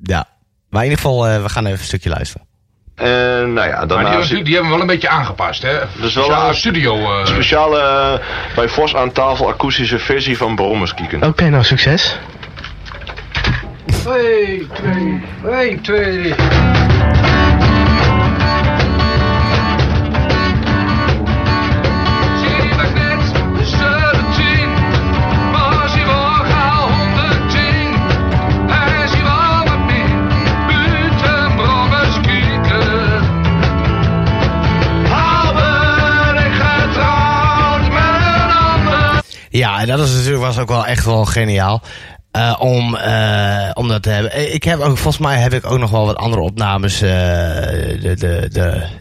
ja. 0.03 0.27
Maar 0.71 0.85
in 0.85 0.91
ieder 0.91 1.03
geval, 1.05 1.27
eh, 1.27 1.43
we 1.43 1.49
gaan 1.49 1.67
even 1.67 1.79
een 1.79 1.85
stukje 1.85 2.09
luisteren. 2.11 2.47
En 2.95 3.53
nou 3.53 3.69
ja, 3.69 3.77
Maar 3.77 3.87
daarna... 3.87 4.11
die, 4.11 4.19
hebben- 4.19 4.45
die 4.45 4.53
hebben 4.55 4.71
we 4.71 4.77
wel 4.77 4.81
een 4.81 4.93
beetje 4.93 5.09
aangepast, 5.09 5.63
hè? 5.63 5.79
Dus 6.01 6.15
wel 6.15 6.25
Speciale 6.25 6.49
een 6.49 6.55
studio. 6.55 7.19
eh, 7.21 7.27
speciale 7.27 8.21
bij 8.55 8.69
Vos 8.69 8.95
aan 8.97 9.13
tafel 9.13 9.49
akoestische 9.49 9.99
versie 9.99 10.37
van 10.37 10.55
Brommers 10.57 10.95
kieken. 10.95 11.23
Oké, 11.23 11.49
nou 11.49 11.65
succes. 11.65 12.19
2, 14.03 14.67
2, 14.75 15.23
1, 15.51 15.81
2. 15.81 16.35
Ja, 39.59 39.81
en 39.81 39.87
dat 39.87 39.99
is 40.01 40.15
natuurlijk 40.15 40.43
was 40.43 40.59
ook 40.59 40.69
wel 40.69 40.87
echt 40.87 41.05
wel 41.05 41.25
geniaal. 41.25 41.83
eh, 42.31 42.57
om, 42.59 42.97
eh, 42.97 43.71
om 43.75 43.89
dat 43.89 44.03
te 44.03 44.11
hebben. 44.11 44.55
Ik 44.55 44.65
heb 44.65 44.79
ook, 44.79 44.99
volgens 44.99 45.19
mij 45.19 45.39
heb 45.39 45.53
ik 45.53 45.67
ook 45.67 45.79
nog 45.79 45.91
wel 45.91 46.07
wat 46.07 46.17
andere 46.17 46.43
opnames 46.43 47.01
eh, 47.01 47.09
de, 48.01 48.15
de, 48.19 48.49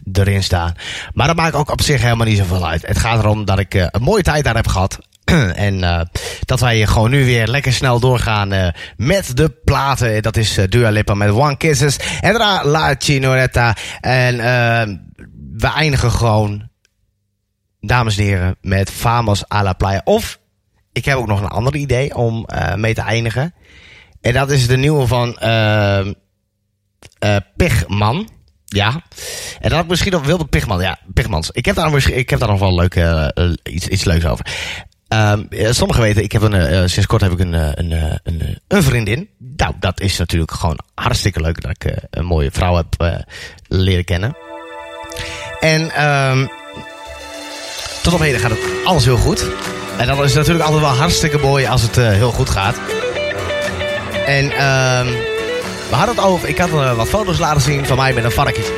de, 0.04 0.22
erin 0.22 0.44
staan. 0.44 0.74
Maar 1.14 1.28
dat 1.28 1.36
maakt 1.36 1.56
ook 1.56 1.72
op 1.72 1.82
zich 1.82 2.02
helemaal 2.02 2.26
niet 2.26 2.38
zoveel 2.38 2.68
uit. 2.68 2.88
Het 2.88 2.98
gaat 2.98 3.20
erom 3.20 3.46
dat 3.46 3.60
ik 3.60 3.74
een 3.74 4.02
mooie 4.02 4.24
tijd 4.24 4.44
daar 4.44 4.56
heb 4.56 4.68
gehad. 4.68 5.00
en 5.68 6.08
dat 6.46 6.60
wij 6.60 6.86
gewoon 6.86 7.10
nu 7.10 7.26
weer 7.26 7.48
lekker 7.48 7.74
snel 7.74 8.00
doorgaan 8.00 8.74
met 8.98 9.38
de 9.38 9.50
platen. 9.64 10.22
Dat 10.22 10.38
is 10.38 10.60
Dua 10.70 10.90
Lipa 10.90 11.14
met 11.14 11.30
One 11.30 11.58
Kisses. 11.58 11.98
En 12.22 12.34
daarna 12.34 12.66
La 12.66 12.96
Chinoretta. 12.98 13.76
En 14.02 14.38
we 15.58 15.68
eindigen 15.68 16.12
gewoon 16.12 16.70
dames 17.80 18.18
en 18.18 18.24
heren, 18.24 18.58
met 18.62 18.92
Famos 18.92 19.44
a 19.54 19.64
la 19.64 19.74
Playa. 19.74 20.02
Of, 20.04 20.40
ik 20.98 21.06
heb 21.06 21.18
ook 21.18 21.28
nog 21.28 21.42
een 21.42 21.48
ander 21.48 21.76
idee 21.76 22.16
om 22.16 22.46
eh, 22.46 22.74
mee 22.76 22.94
te 22.94 23.02
eindigen. 23.02 23.54
En 24.22 24.34
dat 24.34 24.52
is 24.52 24.68
de 24.68 24.78
nieuwe 24.78 25.08
van 25.08 25.38
eh, 25.38 26.08
Pigman. 27.56 28.30
Ja. 28.66 29.02
En 29.60 29.78
ik 29.78 29.88
misschien 29.88 30.12
nog 30.12 30.26
Wilde 30.26 30.46
Pigman. 30.46 30.82
Ja, 30.82 31.00
Pigmans. 31.14 31.52
Ik 31.52 31.66
heb 31.66 31.76
daar, 31.76 31.92
misschien- 31.92 32.18
ik 32.18 32.30
heb 32.30 32.40
daar 32.40 32.50
nog 32.50 32.60
wel 32.60 32.76
leuk, 32.76 32.96
eh, 32.96 33.28
iets, 33.64 33.88
iets 33.88 34.04
leuks 34.04 34.26
over. 34.26 34.46
Ehm, 35.08 35.44
eh, 35.50 35.72
sommigen 35.72 36.02
weten, 36.04 36.24
ik 36.24 36.32
heb 36.32 36.42
een, 36.42 36.90
sinds 36.90 37.08
kort 37.08 37.22
heb 37.22 37.32
ik 37.32 37.40
een, 37.40 37.54
een, 37.54 38.20
een, 38.24 38.60
een 38.68 38.84
vriendin. 38.84 39.30
Nou, 39.56 39.74
dat 39.80 40.00
is 40.00 40.18
natuurlijk 40.18 40.52
gewoon 40.52 40.80
hartstikke 40.96 41.42
leuk 41.42 41.62
dat 41.62 41.72
ik 41.72 42.04
een 42.10 42.26
mooie 42.26 42.52
vrouw 42.52 42.76
heb 42.76 43.24
leren 43.68 44.04
kennen. 44.06 44.38
En 45.60 45.92
ehm 45.92 46.46
tot 48.04 48.14
op 48.14 48.20
heden 48.20 48.40
gaat 48.40 48.52
het 48.52 48.60
alles 48.84 49.06
heel 49.06 49.18
goed. 49.18 49.46
En 49.98 50.08
dan 50.08 50.24
is 50.24 50.34
natuurlijk 50.34 50.66
altijd 50.66 50.84
wel 50.84 50.96
hartstikke 50.96 51.38
mooi 51.38 51.66
als 51.66 51.82
het 51.82 51.98
eh, 51.98 52.10
heel 52.10 52.32
goed 52.32 52.50
gaat. 52.50 52.76
En 54.26 54.52
ehm 54.52 55.08
we 55.90 55.96
hadden 55.96 56.16
het 56.16 56.24
over, 56.26 56.50
ik 56.50 56.58
had 56.58 56.70
eh, 56.70 56.96
wat 56.96 57.08
foto's 57.08 57.38
laten 57.38 57.62
zien 57.62 57.86
van 57.86 57.98
mij 57.98 58.14
met 58.14 58.24
een 58.24 58.32
varkentje. 58.32 58.74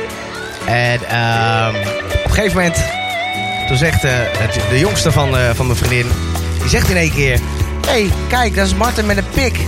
En 0.66 1.04
ehm 1.04 1.74
op 2.14 2.24
een 2.24 2.30
gegeven 2.30 2.56
moment, 2.56 2.84
toen 3.68 3.76
zegt 3.76 4.04
eh, 4.04 4.12
de 4.70 4.78
jongste 4.78 5.12
van, 5.12 5.34
van 5.54 5.66
mijn 5.66 5.78
vriendin, 5.78 6.06
die 6.60 6.68
zegt 6.68 6.88
in 6.88 6.96
één 6.96 7.12
keer... 7.12 7.40
Hé, 7.86 7.90
hey, 7.90 8.10
kijk, 8.28 8.54
dat 8.54 8.66
is 8.66 8.74
Martin 8.74 9.06
met 9.06 9.16
een 9.16 9.28
pik. 9.34 9.58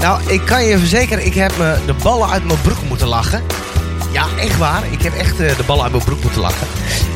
Nou, 0.00 0.20
ik 0.26 0.40
kan 0.44 0.64
je 0.64 0.78
verzekeren, 0.78 1.26
ik 1.26 1.34
heb 1.34 1.56
me 1.56 1.76
de 1.86 1.94
ballen 2.02 2.30
uit 2.30 2.44
mijn 2.44 2.60
broek 2.60 2.82
moeten 2.88 3.06
lachen. 3.06 3.42
Ja, 4.16 4.26
echt 4.38 4.58
waar. 4.58 4.82
Ik 4.90 5.02
heb 5.02 5.14
echt 5.14 5.40
eh, 5.40 5.56
de 5.56 5.62
ballen 5.66 5.82
uit 5.82 5.92
mijn 5.92 6.04
broek 6.04 6.22
moeten 6.22 6.40
lachen. 6.40 6.66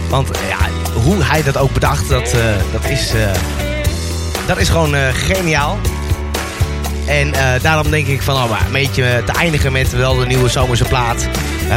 Want 0.09 0.31
eh, 0.31 0.49
ja, 0.49 0.59
hoe 1.01 1.23
hij 1.23 1.43
dat 1.43 1.57
ook 1.57 1.73
bedacht, 1.73 2.09
dat, 2.09 2.33
eh, 2.33 2.55
dat, 2.73 2.85
is, 2.91 3.13
dat 4.47 4.59
is 4.59 4.69
gewoon 4.69 4.95
geniaal. 5.13 5.79
En 7.07 7.33
daarom 7.63 7.91
denk 7.91 8.07
ik 8.07 8.23
van, 8.23 8.35
oh, 8.35 8.51
maar 8.51 8.67
een 8.67 8.73
beetje 8.73 9.23
te 9.27 9.33
eindigen 9.33 9.73
met 9.73 9.93
wel 9.93 10.17
de 10.17 10.27
nieuwe 10.27 10.49
zomerse 10.49 10.85
plaat. 10.85 11.29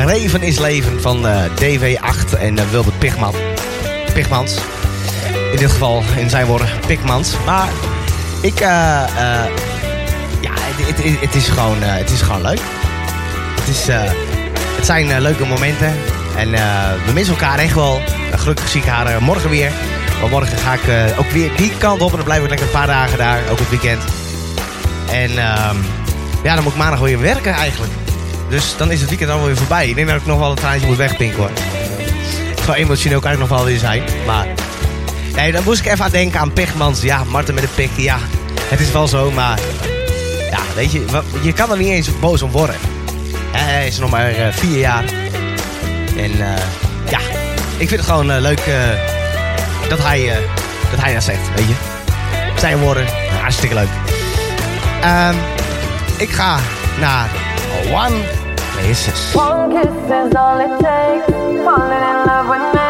Reven 0.05 0.41
is 0.41 0.59
leven 0.59 1.01
van 1.01 1.27
eh, 1.27 1.43
DV8 1.61 2.39
en 2.39 2.69
Wilbert 2.71 2.99
Pigman. 2.99 3.33
Pigmans. 4.13 4.55
In 5.51 5.57
dit 5.57 5.71
geval, 5.71 6.03
in 6.17 6.29
zijn 6.29 6.45
woorden, 6.45 6.67
Pigmans. 6.87 7.33
Maar 7.45 7.69
ik, 8.41 8.59
ja, 8.59 9.07
het, 11.19 11.35
is 11.35 11.47
gewoon, 11.47 11.77
het 11.81 12.11
is 12.11 12.21
gewoon 12.21 12.41
leuk. 12.41 12.61
Het, 13.59 13.67
is, 13.67 13.87
het 14.75 14.85
zijn 14.85 15.11
eh, 15.11 15.19
leuke 15.19 15.45
momenten. 15.45 15.95
En 16.37 16.53
eh, 16.53 17.05
we 17.05 17.11
missen 17.13 17.33
elkaar 17.33 17.59
echt 17.59 17.73
wel. 17.73 18.01
Gelukkig 18.31 18.69
zie 18.69 18.81
ik 18.81 18.87
haar 18.87 19.21
morgen 19.21 19.49
weer. 19.49 19.71
Want 20.19 20.31
morgen 20.31 20.57
ga 20.57 20.73
ik 20.73 20.87
eh, 20.87 21.19
ook 21.19 21.29
weer 21.29 21.51
die 21.57 21.71
kant 21.77 22.01
op. 22.01 22.09
En 22.09 22.15
dan 22.15 22.25
blijf 22.25 22.43
ik 22.43 22.49
lekker 22.49 22.67
een 22.67 22.73
paar 22.73 22.87
dagen 22.87 23.17
daar. 23.17 23.39
Ook 23.51 23.59
het 23.59 23.69
weekend. 23.69 24.01
En 25.11 25.29
ehm, 25.29 25.75
ja, 26.43 26.53
dan 26.53 26.63
moet 26.63 26.71
ik 26.71 26.77
maandag 26.77 26.99
weer 26.99 27.19
werken 27.19 27.53
eigenlijk. 27.53 27.91
Dus 28.49 28.77
dan 28.77 28.91
is 28.91 28.99
het 28.99 29.09
weekend 29.09 29.31
alweer 29.31 29.57
voorbij. 29.57 29.89
Ik 29.89 29.95
denk 29.95 30.07
dat 30.07 30.17
ik 30.17 30.25
nog 30.25 30.39
wel 30.39 30.49
een 30.49 30.55
traantje 30.55 30.87
moet 30.87 30.97
wegpinken 30.97 31.37
hoor. 31.37 31.51
Zo 32.65 32.71
emotioneel 32.71 33.19
kan 33.19 33.31
ik 33.31 33.39
nog 33.39 33.49
wel 33.49 33.65
weer 33.65 33.79
zijn. 33.79 34.03
Maar 34.25 34.47
nee, 35.35 35.51
dan 35.51 35.63
moest 35.63 35.79
ik 35.79 35.91
even 35.91 36.05
aan 36.05 36.11
denken 36.11 36.39
aan 36.39 36.53
Pigmans. 36.53 37.01
Ja, 37.01 37.23
Marten 37.23 37.53
met 37.53 37.63
een 37.63 37.69
pik. 37.75 37.91
Ja, 37.95 38.17
het 38.63 38.79
is 38.79 38.91
wel 38.91 39.07
zo. 39.07 39.31
Maar 39.31 39.59
ja, 40.51 40.59
weet 40.75 40.91
je, 40.91 41.05
je 41.41 41.53
kan 41.53 41.71
er 41.71 41.77
niet 41.77 41.89
eens 41.89 42.19
boos 42.19 42.41
om 42.41 42.51
worden. 42.51 42.75
Hij 43.57 43.87
is 43.87 43.99
nog 43.99 44.09
maar 44.09 44.29
eh, 44.29 44.47
vier 44.51 44.79
jaar. 44.79 45.03
En 46.17 46.31
eh, 46.31 46.63
ja, 47.09 47.19
ik 47.77 47.87
vind 47.87 47.91
het 47.91 48.09
gewoon 48.09 48.31
eh, 48.31 48.41
leuk 48.41 48.61
dat, 49.89 50.03
hij, 50.03 50.31
dat 50.91 50.99
hij 51.01 51.13
dat 51.13 51.23
zegt, 51.23 51.55
weet 51.55 51.67
je. 51.67 51.75
Zijn 52.57 52.79
woorden, 52.79 53.05
hartstikke 53.41 53.75
leuk. 53.75 53.89
Ehm, 55.01 55.35
ik 56.17 56.29
ga 56.29 56.57
naar 56.99 57.29
One 57.91 58.15
Places. 58.55 59.35
One 59.35 59.81
kiss 59.81 60.27
is 60.27 60.35
all 60.35 60.59
it 60.59 60.79
takes. 60.79 61.35
Falling 61.63 62.03
in 62.03 62.25
love 62.25 62.49
with 62.49 62.73
me. 62.73 62.82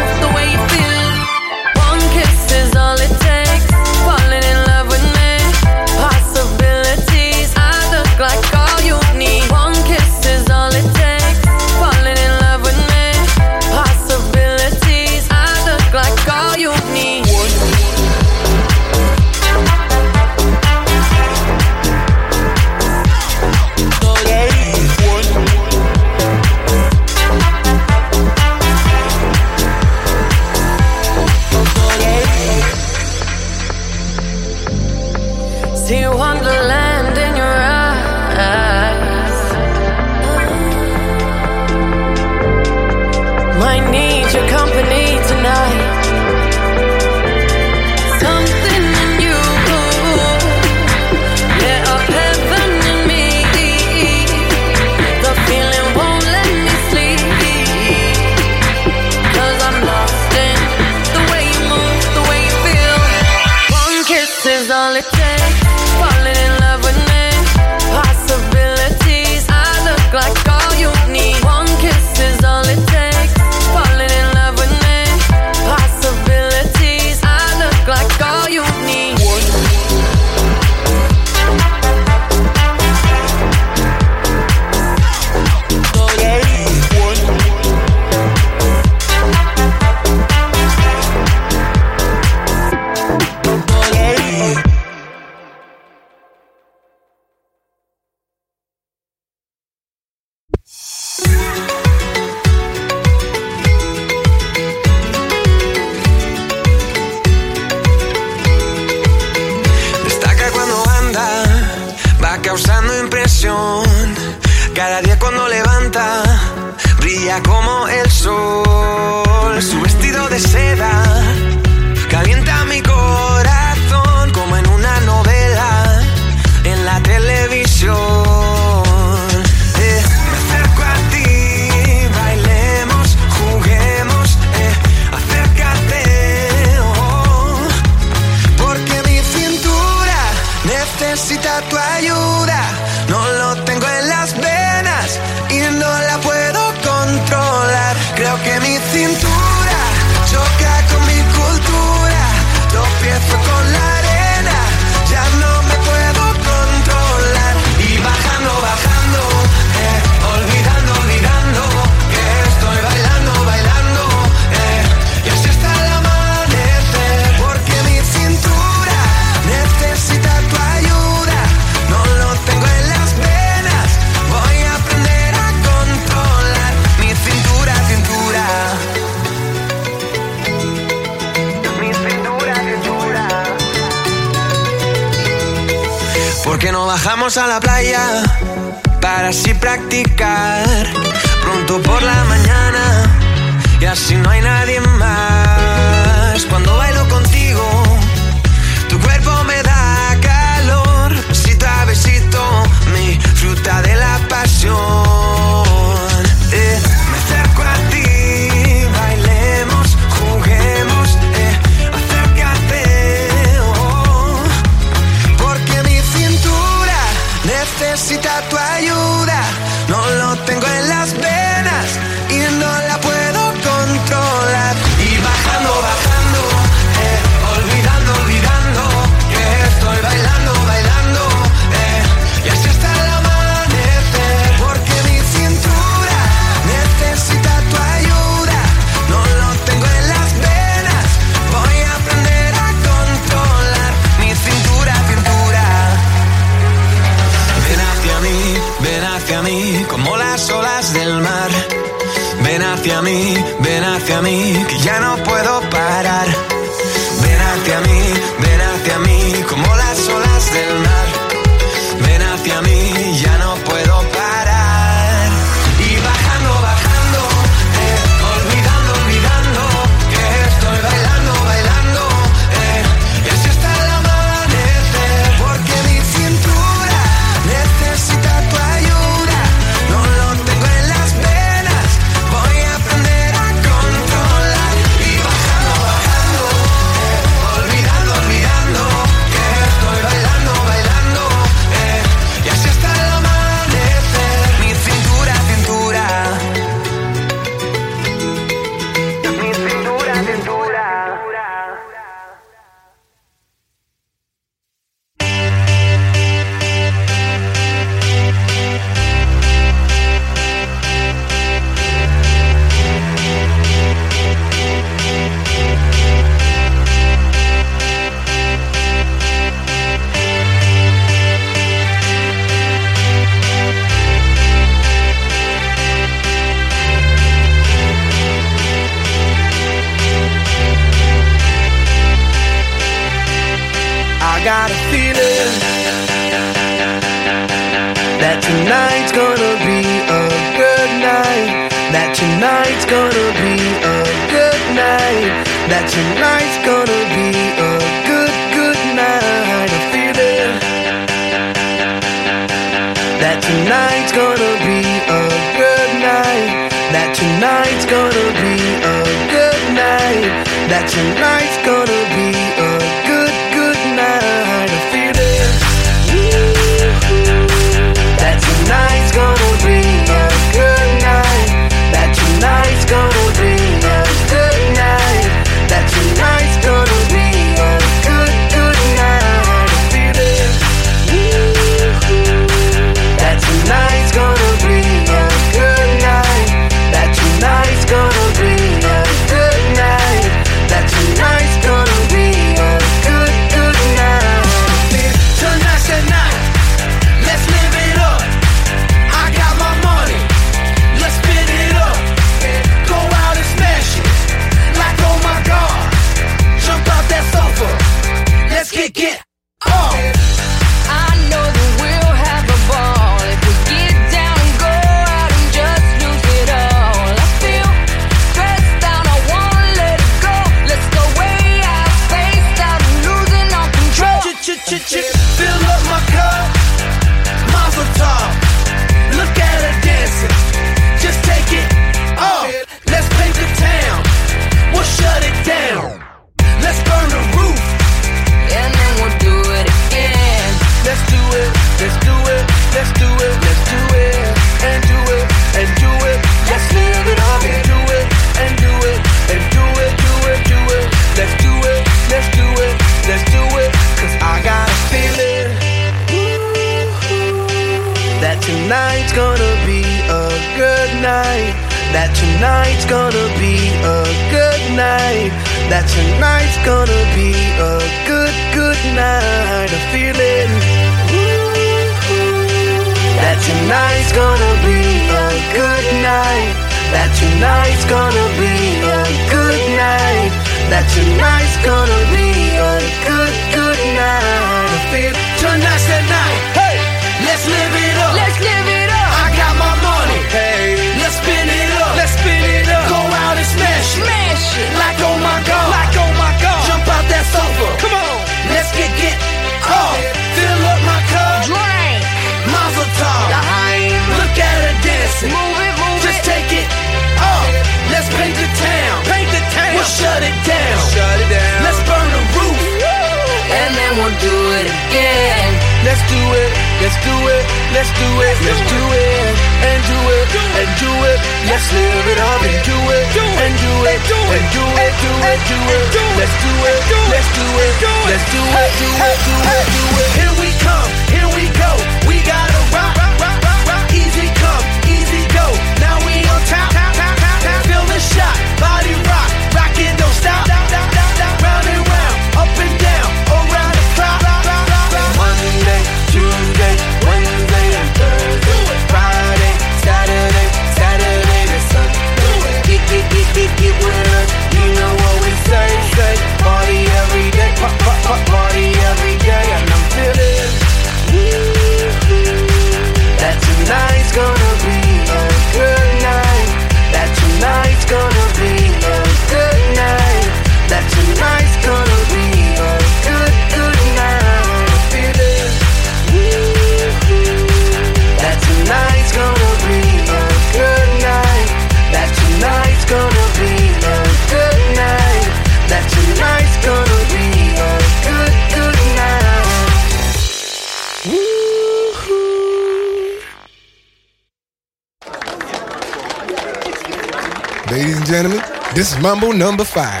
Number 599.61 599.73
five. 599.73 600.00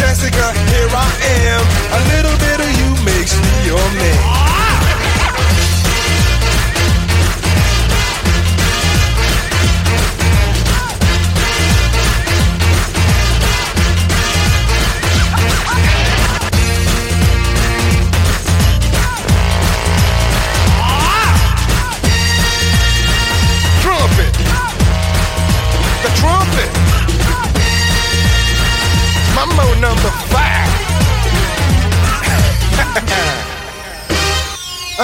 Jessica, 0.00 0.52
here 0.72 0.88
I 0.90 1.10
am. 1.44 1.62
A 1.92 2.00
little 2.16 2.36
bit 2.38 2.58
of 2.58 2.70
you 2.80 3.04
makes 3.04 3.36
me 3.36 3.66
your 3.66 3.86
man. 4.00 4.49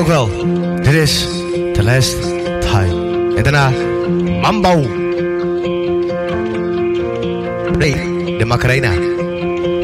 Ook 0.00 0.06
wel. 0.06 0.30
Dit 0.82 0.92
is 0.92 1.26
The 1.72 1.82
Last 1.82 2.16
Time. 2.60 3.34
En 3.36 3.42
daarna 3.42 3.72
Mambo. 4.40 4.80
Nee, 7.78 7.94
de 8.38 8.44
Macarena. 8.46 8.90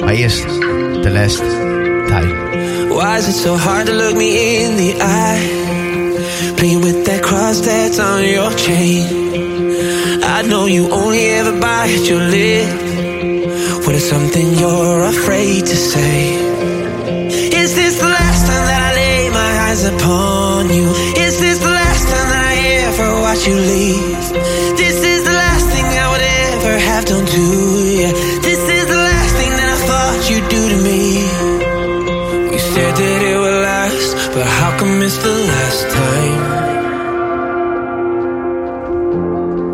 Maar 0.05 0.15
eerst 0.15 0.43
The 1.03 1.11
Last 1.11 1.43
Time. 2.07 2.35
Why 2.89 3.17
is 3.19 3.29
it 3.29 3.35
so 3.35 3.57
hard 3.57 3.87
to 3.87 3.93
look 3.93 4.17
me 4.17 4.61
in 4.61 4.77
the 4.77 4.95
eye? 5.05 6.55
Playing 6.55 6.85
with 6.85 7.05
that 7.05 7.21
cross 7.21 7.61
that's 7.61 7.99
on 7.99 8.29
your 8.29 8.55
chain. 8.57 9.05
I 10.23 10.43
know 10.43 10.67
you 10.67 10.91
only 10.91 11.29
ever 11.31 11.59
bite 11.59 12.09
your 12.09 12.23
lip. 12.23 12.69
What 13.85 13.95
is 13.95 14.09
something 14.09 14.59
you're 14.59 15.05
afraid 15.05 15.67
to 15.67 15.77
say? 15.77 16.46
Eyes 19.77 19.85
upon 19.85 20.69
you? 20.71 20.87
Is 21.27 21.41
this 21.41 21.59
the 21.59 21.71
last 21.71 22.05
time 22.09 22.29
that 22.33 22.45
I 22.53 22.57
ever 22.89 23.09
watch 23.25 23.47
you 23.47 23.55
leave? 23.55 24.19
This 24.77 24.97
is 25.05 25.25
the 25.25 25.33
last 25.33 25.67
thing 25.73 25.85
I 25.85 26.07
would 26.13 26.27
ever 26.51 26.75
have 26.89 27.05
done 27.05 27.27
to 27.27 27.43
you. 28.01 28.11
This 28.49 28.63
is 28.77 28.85
the 28.87 29.01
last 29.11 29.33
thing 29.39 29.53
that 29.59 29.69
I 29.77 29.79
thought 29.89 30.19
you'd 30.31 30.49
do 30.57 30.63
to 30.73 30.79
me. 30.89 31.03
You 32.53 32.61
said 32.73 32.93
that 33.01 33.21
it 33.31 33.39
would 33.43 33.59
last, 33.71 34.11
but 34.35 34.47
how 34.59 34.71
come 34.79 35.03
it's 35.03 35.19
the 35.19 35.37
last 35.53 35.83
time? 36.01 36.41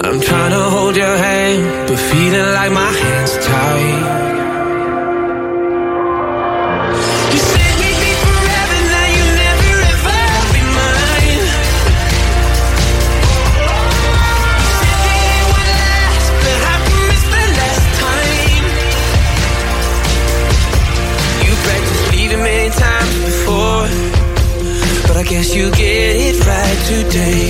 I'm 0.05 0.21
trying 0.21 0.53
to 0.59 0.63
hold 0.75 0.97
your 0.97 1.17
hand, 1.29 1.89
but 1.89 1.99
feeling 2.11 2.49
like 2.59 2.73
my 2.73 2.91
hands 3.01 3.12
you 25.55 25.71
get 25.73 26.17
it 26.17 26.47
right 26.47 26.79
today. 26.87 27.42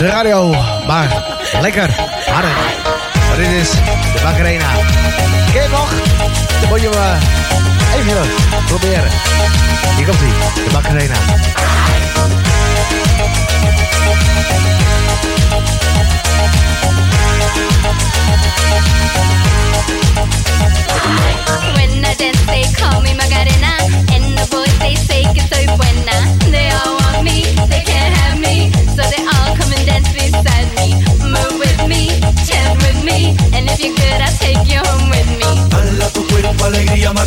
De 0.00 0.06
radio, 0.06 0.48
maar 0.86 1.24
lekker 1.60 1.90
harder. 2.26 2.50
Maar 3.28 3.36
dit 3.36 3.46
is 3.46 3.70
de 3.70 4.20
Macarena. 4.22 4.66
Ken 5.52 5.70
nog? 5.70 5.90
Dan 6.60 6.68
moet 6.68 6.80
je 6.80 6.88
hem 6.88 6.98
eh, 6.98 7.98
even 7.98 8.28
proberen. 8.66 9.10
Hier 9.96 10.06
komt 10.06 10.20
ie, 10.20 10.64
de 10.64 10.70
Macarena. 10.72 11.14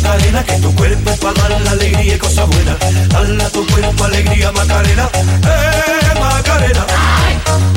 Macarena, 0.04 0.44
que 0.44 0.52
tu 0.60 0.74
cuerpo 0.74 1.10
es 1.10 1.18
para 1.18 1.48
dar 1.48 1.60
la 1.62 1.70
alegría 1.70 2.14
y 2.14 2.18
cosas 2.18 2.46
buenas. 2.46 2.76
Dala 3.08 3.48
tu 3.48 3.66
cuerpo 3.66 4.04
alegría 4.04 4.52
Macarena, 4.52 5.08
eh 5.14 6.20
Macarena. 6.20 6.86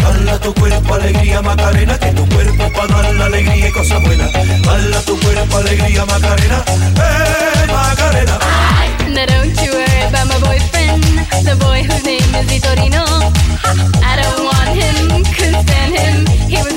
Dala 0.04 0.40
tu 0.40 0.54
cuerpo 0.54 0.94
alegría 0.94 1.42
Macarena, 1.42 1.98
que 1.98 2.12
tu 2.12 2.28
cuerpo 2.28 2.64
es 2.66 2.72
para 2.72 3.02
dar 3.02 3.16
la 3.16 3.26
alegría 3.28 3.70
y 3.70 3.72
cosas 3.72 4.04
buenas. 4.04 4.30
Dala 4.34 5.00
tu 5.06 5.18
cuerpo 5.22 5.58
alegría 5.58 6.06
Macarena, 6.06 6.64
eh 6.68 7.72
Macarena. 7.72 8.40
Now 9.08 9.26
don't 9.26 9.62
you 9.62 9.72
worry 9.72 10.02
about 10.10 10.28
my 10.28 10.40
boyfriend, 10.40 11.04
the 11.46 11.56
boy 11.56 11.82
whose 11.82 12.04
name 12.04 12.36
is 12.36 12.46
Vitorino. 12.52 13.06
I 14.04 14.20
don't 14.22 14.44
want 14.44 14.76
him, 14.76 15.24
couldn't 15.34 15.64
stand 15.64 15.96
him. 15.96 16.28
He 16.50 16.62
was 16.62 16.77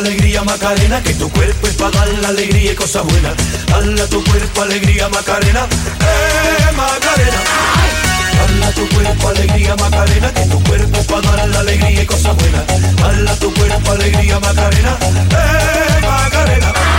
alegría 0.00 0.42
Macarena, 0.42 1.02
que 1.02 1.14
tu 1.14 1.28
cuerpo 1.30 1.66
es 1.66 1.74
para 1.74 1.90
dar 1.90 2.08
la 2.20 2.28
alegría 2.28 2.72
y 2.72 2.74
cosas 2.74 3.04
buenas. 3.04 3.34
Dala 3.66 4.06
tu 4.06 4.24
cuerpo 4.24 4.62
alegría 4.62 5.08
Macarena, 5.08 5.66
eh 6.00 6.72
Macarena. 6.74 7.40
Dala 8.38 8.72
tu 8.72 8.88
cuerpo 8.88 9.28
alegría 9.28 9.76
Macarena, 9.76 10.32
que 10.32 10.46
tu 10.46 10.62
cuerpo 10.64 10.98
es 10.98 11.06
para 11.06 11.36
dar 11.36 11.48
la 11.48 11.60
alegría 11.60 12.02
y 12.02 12.06
cosas 12.06 12.34
buenas. 12.36 12.64
Dala 12.96 13.34
tu 13.36 13.52
cuerpo 13.52 13.92
alegría 13.92 14.40
Macarena, 14.40 14.96
eh 15.02 16.00
Macarena. 16.02 16.89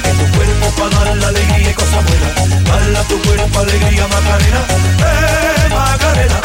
Que 0.00 0.10
tu 0.10 0.36
cuerpo 0.36 0.66
para 0.78 1.04
dar 1.04 1.16
la 1.16 1.28
alegría 1.28 1.70
y 1.70 1.74
cosas 1.74 2.04
buenas. 2.04 2.64
Dala 2.64 3.02
tu 3.04 3.20
cuerpo 3.22 3.58
alegría 3.60 4.06
Macarena, 4.08 4.60
eh 4.98 5.68
Macarena. 5.70 6.40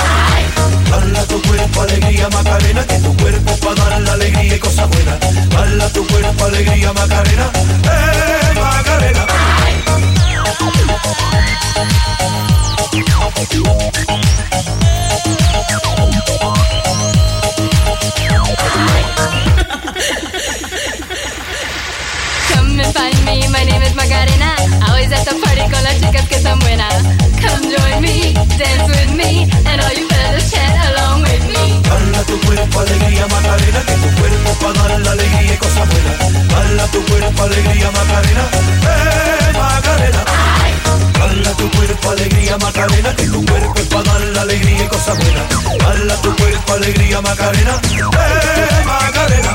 Dala 0.90 1.24
tu 1.27 1.42
cuerpo 1.42 1.82
alegría 1.82 2.30
Macarena, 2.30 2.85
que 2.85 3.00
tu 3.00 3.17
cuerpo 3.17 3.58
para 3.58 3.90
dar 3.90 4.01
la 4.01 4.14
alegría 4.14 4.56
y 4.56 4.59
cosas 4.59 4.90
buenas. 4.90 5.19
Dala 5.50 5.90
tu 5.90 6.08
cuerpo 6.08 6.45
alegría 6.45 6.93
Macarena, 6.93 7.51
eh 7.84 8.53
Macarena. 8.56 9.27
And 22.80 22.94
find 22.94 23.18
me, 23.26 23.48
my 23.50 23.64
name 23.64 23.82
is 23.82 23.96
Macarena. 23.96 24.54
Always 24.88 25.12
at 25.12 25.26
the 25.26 25.34
party 25.42 25.62
con 25.72 25.84
las 25.84 26.00
chicas 26.00 26.28
que 26.28 26.40
son 26.40 26.60
buenas. 26.60 26.94
Come 27.42 27.70
join 27.74 28.02
me, 28.02 28.34
dance 28.58 28.88
with 28.92 29.12
me, 29.16 29.50
and 29.66 29.82
all 29.82 29.94
you 29.94 30.08
fellas 30.08 30.52
chat 30.52 30.74
along 30.92 31.22
with 31.24 31.46
me. 31.48 31.82
Tu 32.28 32.40
cuerpo 32.42 32.80
alegría 32.80 33.28
Macarena, 33.28 33.82
que 33.86 33.94
tu 33.94 34.10
cuerpo 34.18 34.74
la 34.74 35.12
alegría 35.12 35.54
y 35.54 35.58
tu 36.92 37.06
cuerpo 37.06 37.44
alegría 37.44 37.92
Macarena, 37.92 38.44
eh 38.84 39.54
Macarena. 39.54 40.22
Tu 41.58 41.72
cuerpo 41.72 42.10
alegría 42.12 42.58
Macarena, 42.58 43.16
que 43.16 43.26
tu 43.28 43.46
cuerpo 43.46 44.04
la 44.34 44.42
alegría 44.42 44.84
y 44.84 44.88
tu 46.22 46.36
cuerpo 46.36 46.74
alegría 46.74 47.22
Macarena, 47.22 47.82
eh 47.84 48.84
Macarena. 48.86 49.54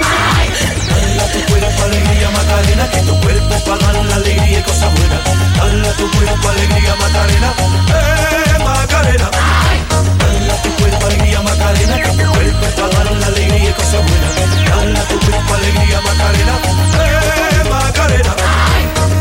Dala 0.93 1.25
tu 1.33 1.41
cuerpo 1.47 1.83
alegría 1.85 2.31
Macarena, 2.31 2.91
que 2.91 3.01
tu 3.03 3.21
cuerpo 3.21 3.55
es 3.55 3.63
para 3.63 3.93
dar 3.93 4.05
la 4.05 4.15
alegría 4.17 4.59
y 4.59 4.63
cosas 4.63 4.91
buenas. 4.95 5.21
Dala 5.57 5.93
tu 5.97 6.11
cuerpo 6.11 6.49
alegría 6.49 6.95
Macarena, 6.97 7.53
eh 7.89 8.59
Macarena. 8.65 9.31
Dala 10.19 10.63
tu 10.63 10.71
cuerpo 10.77 11.07
alegría 11.07 11.41
Macarena, 11.43 11.97
que 12.03 12.11
tu 12.11 12.33
cuerpo 12.33 12.67
es 12.67 12.75
para 12.75 12.89
dar 12.89 13.13
la 13.13 13.27
alegría 13.27 13.71
y 13.71 13.73
cosas 13.73 14.03
buenas. 14.09 14.33
Dala 14.69 15.03
tu 15.09 15.19
cuerpo 15.21 15.55
alegría 15.55 16.01
Macarena, 16.01 16.55
eh 17.05 17.69
Macarena. 17.71 18.35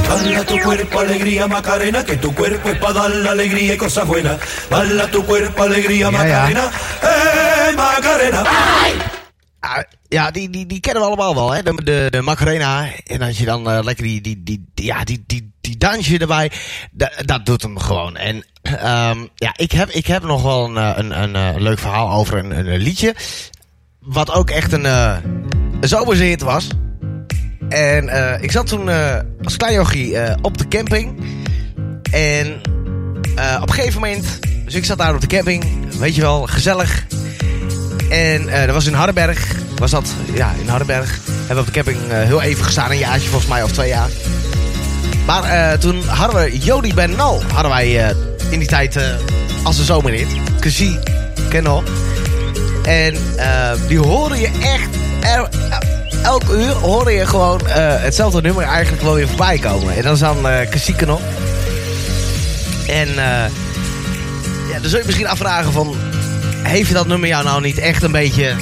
Dala 0.09 0.43
tu 0.43 0.59
cuerpo 0.59 0.99
alegría 0.99 1.47
Macarena, 1.47 2.03
que 2.03 2.17
tu 2.17 2.35
cuerpo 2.35 2.69
es 2.69 2.77
para 2.79 2.93
dar 2.93 3.09
la 3.11 3.31
alegría 3.31 3.73
y 3.73 3.77
cosas 3.77 4.05
buenas. 4.05 4.37
Dala 4.69 5.07
tu 5.07 5.25
cuerpo 5.25 5.63
alegría 5.63 6.11
Macarena, 6.11 6.69
eh 7.01 7.73
Macarena. 7.75 8.43
Ah, 9.61 9.83
Ja, 10.07 10.31
die, 10.31 10.49
die, 10.49 10.65
die 10.65 10.79
kennen 10.79 11.01
we 11.01 11.07
allemaal 11.07 11.35
wel, 11.35 11.51
hè? 11.51 11.63
De, 11.63 11.83
de, 11.83 12.07
de 12.09 12.21
Macarena. 12.21 12.87
En 13.05 13.21
als 13.21 13.37
je 13.37 13.45
dan 13.45 13.69
eh, 13.71 13.83
lekker 13.83 14.03
die, 14.03 14.21
die, 14.21 14.43
die, 14.43 14.65
die- 14.73 14.85
ja, 14.85 15.03
die, 15.03 15.23
die, 15.27 15.51
die 15.61 15.77
dansje 15.77 16.17
erbij, 16.17 16.51
da- 16.91 17.11
dat 17.25 17.45
doet 17.45 17.61
hem 17.61 17.79
gewoon. 17.79 18.15
En 18.17 18.45
ehm, 18.61 19.25
ja, 19.35 19.53
ik 19.55 19.71
heb, 19.71 19.89
ik 19.89 20.05
heb 20.07 20.23
nog 20.23 20.41
wel 20.41 20.65
een, 20.65 20.77
eh, 20.77 20.91
een, 20.95 21.21
een, 21.23 21.35
eh, 21.35 21.61
leuk 21.61 21.79
verhaal 21.79 22.11
over 22.11 22.37
een, 22.37 22.51
een, 22.71 22.77
liedje. 22.79 23.15
Wat 23.99 24.31
ook 24.31 24.49
echt 24.49 24.71
een, 24.71 24.85
een 24.85 25.23
zomerse 25.81 26.37
was. 26.43 26.67
En 27.69 28.09
ik 28.43 28.51
zat 28.51 28.67
toen 28.67 28.89
als 29.43 29.57
klein 29.57 29.73
jochie 29.73 30.17
op 30.43 30.57
de 30.57 30.67
camping. 30.67 31.23
En 32.11 32.61
op 33.61 33.67
een 33.69 33.73
gegeven 33.73 34.01
moment, 34.01 34.39
dus 34.65 34.73
ik 34.75 34.85
zat 34.85 34.97
daar 34.97 35.15
op 35.15 35.21
de 35.21 35.27
camping, 35.27 35.63
weet 35.97 36.15
je 36.15 36.21
wel, 36.21 36.47
gezellig. 36.47 37.05
En 38.11 38.49
eh, 38.49 38.65
dat 38.65 38.73
was 38.73 38.85
in 38.85 38.93
Hardenberg. 38.93 39.55
Was 39.75 39.91
dat, 39.91 40.13
ja, 40.33 40.53
in 40.61 40.67
Hardenberg. 40.67 41.19
Hebben 41.25 41.55
we 41.55 41.59
op 41.59 41.65
de 41.65 41.71
camping 41.71 41.97
eh, 42.11 42.17
heel 42.23 42.41
even 42.41 42.63
gestaan, 42.63 42.91
een 42.91 42.97
jaartje 42.97 43.29
volgens 43.29 43.49
mij, 43.49 43.63
of 43.63 43.71
twee 43.71 43.89
jaar. 43.89 44.09
Maar 45.25 45.43
eh, 45.43 45.77
toen 45.77 46.03
hadden 46.07 46.43
we 46.43 46.57
Jody 46.57 46.93
Bernal, 46.93 47.41
hadden 47.53 47.71
wij 47.71 48.15
in 48.49 48.59
die 48.59 48.67
tijd 48.67 48.99
als 49.63 49.77
een 49.77 49.85
zomerhit. 49.85 50.27
Cassie, 50.59 50.99
ken 51.49 51.63
nog. 51.63 51.83
En 52.83 53.15
die 53.87 53.99
hoorde 53.99 54.39
je 54.39 54.49
echt, 54.61 54.89
er, 55.21 55.49
elke 56.23 56.53
uur 56.53 56.73
hoorde 56.73 57.11
je 57.11 57.25
gewoon 57.25 57.61
hetzelfde 57.67 58.41
nummer 58.41 58.63
eigenlijk 58.63 59.03
wel 59.03 59.13
weer 59.13 59.27
voorbij 59.27 59.57
komen. 59.57 59.95
En 59.95 60.03
dat 60.03 60.13
is 60.13 60.19
dan 60.19 60.47
eh 60.47 60.69
Cassie 60.69 60.95
Ken 60.95 61.07
nog. 61.07 61.21
En 62.87 63.07
ja, 64.69 64.79
dan 64.81 64.89
zul 64.89 64.99
je 64.99 65.05
misschien 65.05 65.27
afvragen 65.27 65.71
van... 65.71 65.95
Heeft 66.63 66.93
dat 66.93 67.07
nummer 67.07 67.29
jou 67.29 67.43
nou 67.43 67.61
niet 67.61 67.77
echt 67.77 68.03
een 68.03 68.11
beetje 68.11 68.55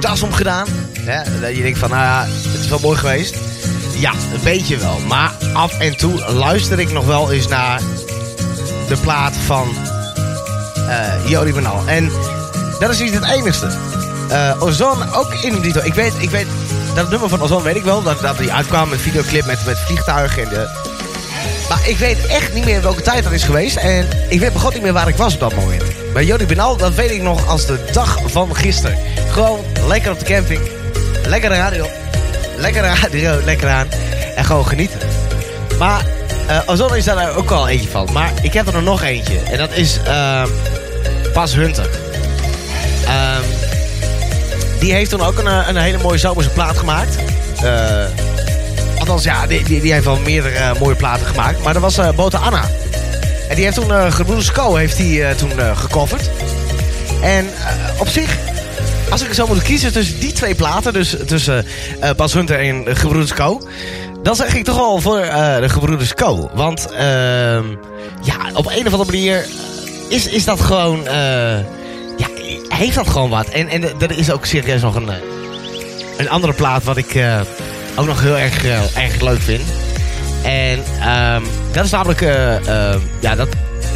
tas 0.00 0.22
omgedaan? 0.22 0.66
Dat 1.40 1.56
je 1.56 1.62
denkt 1.62 1.78
van, 1.78 1.90
nou 1.90 2.02
ja, 2.02 2.24
het 2.52 2.60
is 2.60 2.68
wel 2.68 2.78
mooi 2.78 2.98
geweest. 2.98 3.36
Ja, 3.98 4.12
een 4.12 4.42
beetje 4.42 4.76
wel. 4.76 4.98
Maar 5.08 5.32
af 5.52 5.78
en 5.78 5.96
toe 5.96 6.32
luister 6.32 6.78
ik 6.78 6.92
nog 6.92 7.06
wel 7.06 7.32
eens 7.32 7.48
naar 7.48 7.80
de 8.88 8.96
plaat 8.96 9.36
van 9.36 9.68
eh 10.88 11.30
Jody 11.30 11.52
Benal. 11.52 11.82
En 11.86 12.10
dat 12.78 12.90
is 12.90 12.98
niet 12.98 13.14
het 13.14 13.24
enigste. 13.24 13.68
Eh 14.28 14.62
Ozon 14.62 15.14
ook 15.14 15.34
in 15.34 15.60
die 15.60 15.82
Ik 15.82 15.94
weet, 15.94 16.12
ik 16.18 16.30
weet, 16.30 16.46
dat 16.94 17.10
nummer 17.10 17.28
van 17.28 17.40
Ozon 17.40 17.62
weet 17.62 17.76
ik 17.76 17.84
wel. 17.84 18.02
Dat, 18.02 18.20
dat 18.20 18.48
uitkwam 18.48 18.88
met 18.88 19.00
videoclip 19.00 19.46
met, 19.46 19.64
met 19.66 19.78
vliegtuigen 19.78 20.42
en 20.42 20.48
de... 20.48 20.77
Maar 21.68 21.88
ik 21.88 21.96
weet 21.98 22.26
echt 22.26 22.54
niet 22.54 22.64
meer 22.64 22.82
welke 22.82 23.02
tijd 23.02 23.24
dat 23.24 23.32
is 23.32 23.42
geweest. 23.42 23.76
En 23.76 24.08
ik 24.28 24.40
weet 24.40 24.52
begot 24.52 24.72
niet 24.72 24.82
meer 24.82 24.92
waar 24.92 25.08
ik 25.08 25.16
was 25.16 25.34
op 25.34 25.40
dat 25.40 25.54
moment. 25.54 25.82
Bij 26.12 26.24
Jody 26.24 26.46
Benal, 26.46 26.76
dat 26.76 26.94
weet 26.94 27.10
ik 27.10 27.22
nog 27.22 27.46
als 27.46 27.66
de 27.66 27.78
dag 27.92 28.18
van 28.26 28.56
gisteren. 28.56 28.98
Gewoon 29.30 29.60
lekker 29.86 30.10
op 30.10 30.18
de 30.18 30.24
camping. 30.24 30.60
Lekker 31.26 31.50
radio. 31.50 31.86
Lekker 32.56 32.82
radio, 32.82 33.40
lekker 33.44 33.68
aan. 33.68 33.88
En 34.36 34.44
gewoon 34.44 34.66
genieten. 34.66 34.98
Maar 35.78 36.04
eh 36.46 36.60
Ozon 36.66 36.96
is 36.96 37.04
daar 37.04 37.36
ook 37.36 37.48
wel 37.48 37.68
eentje 37.68 37.88
van. 37.88 38.08
Maar 38.12 38.32
ik 38.42 38.52
heb 38.52 38.66
er 38.66 38.82
nog 38.82 39.02
eentje. 39.02 39.38
En 39.50 39.58
dat 39.58 39.72
is 39.72 39.98
ehm 40.04 40.48
Pas 41.32 41.54
Hunter. 41.54 41.88
Ehm, 43.04 43.42
die 44.78 44.92
heeft 44.92 45.10
toen 45.10 45.22
ook 45.22 45.38
een, 45.38 45.46
eh, 45.46 45.68
een 45.68 45.76
hele 45.76 45.98
mooie 45.98 46.18
zomerse 46.18 46.50
plaat 46.50 46.78
gemaakt. 46.78 47.16
Eh, 47.62 48.04
althans, 49.08 49.24
ja, 49.24 49.46
die, 49.46 49.80
die, 49.80 49.92
heeft 49.92 50.04
wel 50.04 50.18
meerdere 50.18 50.54
eh, 50.54 50.80
mooie 50.80 50.96
platen 50.96 51.26
gemaakt. 51.26 51.62
Maar 51.62 51.72
dat 51.72 51.82
was 51.82 52.14
Bota 52.14 52.38
Anna. 52.38 52.62
En 53.48 53.54
die 53.54 53.64
heeft 53.64 53.76
toen, 53.76 53.88
uh, 53.88 54.12
Gebroeders 54.12 54.52
Co. 54.52 54.74
heeft 54.74 54.96
die 54.96 55.34
toen 55.34 55.50
gecoverd. 55.76 56.30
En 57.22 57.46
op 57.98 58.08
zich, 58.08 58.36
als 59.10 59.22
ik 59.22 59.32
zo 59.32 59.46
moet 59.46 59.62
kiezen 59.62 59.92
tussen 59.92 60.20
die 60.20 60.32
twee 60.32 60.54
platen, 60.54 60.92
dus 60.92 61.16
tussen 61.26 61.66
Bas 62.16 62.32
Hunter 62.32 62.58
en 62.58 62.88
uh, 62.88 62.94
Gebroeders 62.94 63.34
Co. 63.34 63.68
Dan 64.22 64.36
zeg 64.36 64.54
ik 64.54 64.64
toch 64.64 64.76
wel 64.76 65.00
voor 65.00 65.20
de 65.60 65.68
Gebroeders 65.68 66.14
Co. 66.14 66.50
Want 66.54 66.86
ehm, 66.92 67.64
ja, 68.22 68.36
op 68.54 68.66
een 68.66 68.86
of 68.86 68.92
andere 68.92 69.04
manier 69.04 69.46
is, 70.08 70.26
is 70.26 70.44
dat 70.44 70.60
gewoon, 70.60 71.02
ja, 72.16 72.28
heeft 72.68 72.94
dat 72.94 73.08
gewoon 73.08 73.30
wat. 73.30 73.48
En, 73.48 73.68
en 73.68 73.82
er 73.82 74.18
is 74.18 74.30
ook 74.30 74.46
serieus 74.46 74.82
nog 74.82 74.94
een, 74.94 75.10
een 76.16 76.30
andere 76.30 76.52
plaat 76.52 76.84
wat 76.84 76.96
ik 76.96 77.14
ook 77.98 78.06
nog 78.06 78.20
heel 78.20 78.38
erg, 78.38 78.64
eh, 78.64 79.04
erg 79.04 79.20
leuk 79.20 79.40
vind. 79.40 79.62
En 80.42 80.82
ehm, 81.00 81.42
dat 81.72 81.84
is 81.84 81.90
namelijk, 81.90 82.20
eh, 82.20 82.56
eh, 82.92 83.00
ja, 83.20 83.34
dat 83.34 83.48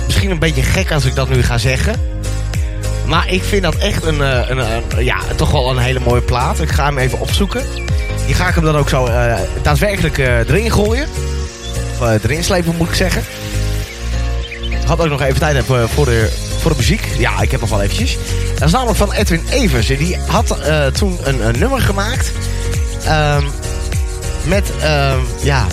misschien 0.07 0.31
een 0.31 0.39
beetje 0.39 0.63
gek 0.63 0.93
als 0.93 1.05
ik 1.05 1.15
dat 1.15 1.29
nu 1.29 1.43
ga 1.43 1.59
zeggen. 1.59 1.95
Maar 3.07 3.33
ik 3.33 3.43
vind 3.43 3.63
dat 3.63 3.75
echt 3.75 4.05
een, 4.05 4.23
eh, 4.23 4.49
een, 4.49 5.05
ja, 5.05 5.19
toch 5.37 5.51
wel 5.51 5.71
een 5.71 5.79
hele 5.79 6.01
mooie 6.01 6.21
plaat. 6.21 6.61
Ik 6.61 6.71
ga 6.71 6.85
hem 6.85 6.99
even 6.99 7.21
opzoeken. 7.21 7.63
Die 8.27 8.35
ga 8.35 8.49
ik 8.49 8.55
hem 8.55 8.65
dan 8.65 8.77
ook 8.77 8.89
zo 8.89 9.07
eh, 9.07 9.35
daadwerkelijk 9.63 10.19
eh, 10.19 10.39
erin 10.39 10.71
gooien. 10.71 11.07
Of 12.01 12.25
erin 12.25 12.45
slepen 12.45 12.75
moet 12.77 12.89
ik 12.89 12.95
zeggen. 12.95 13.23
Ik 14.71 14.87
had 14.87 15.01
ook 15.01 15.09
nog 15.09 15.23
even 15.23 15.39
tijd 15.39 15.55
hebben 15.55 15.89
voor 15.89 16.05
de, 16.05 16.33
voor 16.59 16.71
de 16.71 16.77
muziek. 16.77 17.09
Ja, 17.19 17.41
ik 17.41 17.51
heb 17.51 17.61
nog 17.61 17.71
wel 17.71 17.83
eventjes. 17.83 18.19
Dat 18.55 18.69
is 18.69 18.73
namelijk 18.73 18.99
van 18.99 19.13
Edwin 19.13 19.43
Evers. 19.51 19.87
Die 19.87 20.17
had 20.27 20.59
toen 20.93 21.19
een, 21.23 21.47
een 21.47 21.59
nummer 21.59 21.81
gemaakt. 21.81 22.33
Ehm, 23.05 23.45
met, 24.45 24.73
ehm, 24.81 25.19
ja... 25.43 25.67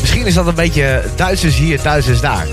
Misschien 0.00 0.26
is 0.26 0.34
dat 0.34 0.46
een 0.46 0.54
beetje 0.54 1.02
Duitsers 1.16 1.56
hier, 1.56 1.82
Duitsers 1.82 2.20
daar. 2.20 2.46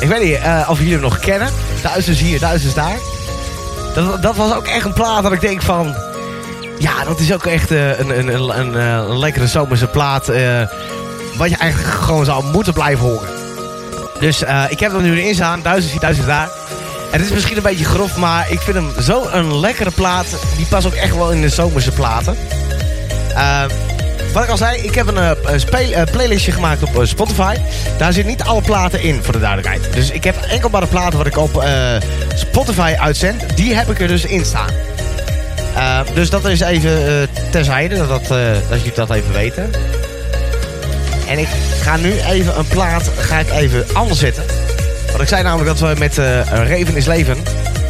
Ik 0.00 0.08
weet 0.08 0.22
niet 0.22 0.34
eh, 0.34 0.66
of 0.68 0.78
jullie 0.78 0.92
hem 0.92 1.02
nog 1.02 1.18
kennen. 1.18 1.48
Duitsers 1.82 2.20
hier, 2.20 2.38
Duitsers 2.38 2.74
daar. 2.74 2.98
Dat, 3.94 4.22
dat 4.22 4.36
was 4.36 4.54
ook 4.54 4.66
echt 4.66 4.84
een 4.84 4.92
plaat 4.92 5.22
dat 5.22 5.32
ik 5.32 5.40
denk 5.40 5.62
van... 5.62 5.94
Ja, 6.78 7.04
dat 7.04 7.20
is 7.20 7.32
ook 7.32 7.46
echt 7.46 7.70
eh, 7.70 7.98
een, 7.98 8.18
een, 8.18 8.34
een, 8.34 8.58
een, 8.58 8.76
eh, 8.76 9.18
lekkere 9.18 9.46
zomerse 9.46 9.86
plaat. 9.86 10.26
wat 11.36 11.50
je 11.50 11.56
eigenlijk 11.56 11.94
gewoon 11.94 12.24
zou 12.24 12.44
moeten 12.44 12.72
blijven 12.72 13.06
horen. 13.06 13.28
Dus 14.20 14.42
ik 14.68 14.80
heb 14.80 14.92
er 14.92 15.02
nu 15.02 15.20
in 15.20 15.34
staan. 15.34 15.62
Duizend 15.62 15.92
hier, 15.92 16.00
duizend 16.00 16.26
daar. 16.26 16.48
En 17.12 17.18
het 17.18 17.28
is 17.28 17.34
misschien 17.34 17.56
een 17.56 17.62
beetje 17.62 17.84
grof, 17.84 18.16
maar 18.16 18.50
ik 18.50 18.60
vind 18.60 18.76
hem 18.76 18.90
zo 19.02 19.28
een 19.32 19.60
lekkere 19.60 19.90
plaat. 19.90 20.26
Die 20.56 20.66
past 20.66 20.86
ook 20.86 20.94
echt 20.94 21.16
wel 21.16 21.32
in 21.32 21.40
de 21.40 21.48
zomerse 21.48 21.90
platen. 21.90 22.36
Eh, 23.36 23.64
wat 24.36 24.44
ik 24.44 24.50
al 24.50 24.56
zei, 24.56 24.82
ik 24.82 24.94
heb 24.94 25.06
een, 25.06 25.16
eh, 25.16 26.00
eh, 26.00 26.06
playlistje 26.10 26.52
gemaakt 26.52 26.82
op 26.82 27.00
eh, 27.00 27.06
Spotify. 27.06 27.56
Daar 27.98 28.12
zitten 28.12 28.32
niet 28.32 28.42
alle 28.42 28.60
platen 28.60 29.02
in, 29.02 29.22
voor 29.22 29.32
de 29.32 29.38
duidelijkheid. 29.38 29.92
Dus 29.94 30.10
ik 30.10 30.24
heb 30.24 30.36
enkel 30.36 30.68
maar 30.68 30.80
de 30.80 30.86
platen 30.86 31.18
wat 31.18 31.26
ik 31.26 31.36
op 31.36 31.64
Spotify 32.34 32.94
uitzend. 32.98 33.56
Die 33.56 33.74
heb 33.74 33.90
ik 33.90 34.00
er 34.00 34.08
dus 34.08 34.24
in 34.24 34.44
staan. 34.44 34.68
Eh, 35.74 36.00
dus 36.14 36.30
dat 36.30 36.44
is 36.44 36.60
even 36.60 37.28
terzijde, 37.50 37.96
dat, 37.96 38.08
dat, 38.08 38.28
dat 38.68 38.78
jullie 38.78 38.92
dat 38.94 39.10
even 39.10 39.32
weten. 39.32 39.70
En 41.28 41.38
ik 41.38 41.48
ga 41.80 41.96
nu 41.96 42.12
even 42.20 42.58
een 42.58 42.68
plaat 42.68 43.10
ga 43.18 43.38
ik 43.38 43.50
even 43.50 43.84
anders 43.92 44.18
zetten. 44.18 44.44
Want 45.06 45.20
ik 45.20 45.28
zei 45.28 45.42
namelijk 45.42 45.78
dat 45.78 45.88
we 45.88 45.98
met 45.98 46.18
eh 46.18 46.66
Reven 46.66 46.96
is 46.96 47.06
Leven 47.06 47.36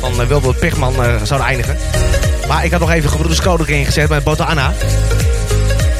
van 0.00 0.20
uh, 0.20 0.26
Wilbert 0.26 0.58
Pigman 0.58 0.94
zouden 1.23 1.49
eindigen. 1.49 1.76
Maar 2.49 2.65
ik 2.65 2.70
had 2.70 2.81
nog 2.81 2.92
even 2.92 3.10
Gebroeders 3.10 3.41
erin 3.41 3.84
gezet 3.84 4.08
met 4.08 4.25
Boto 4.25 4.44
Anna. 4.44 4.73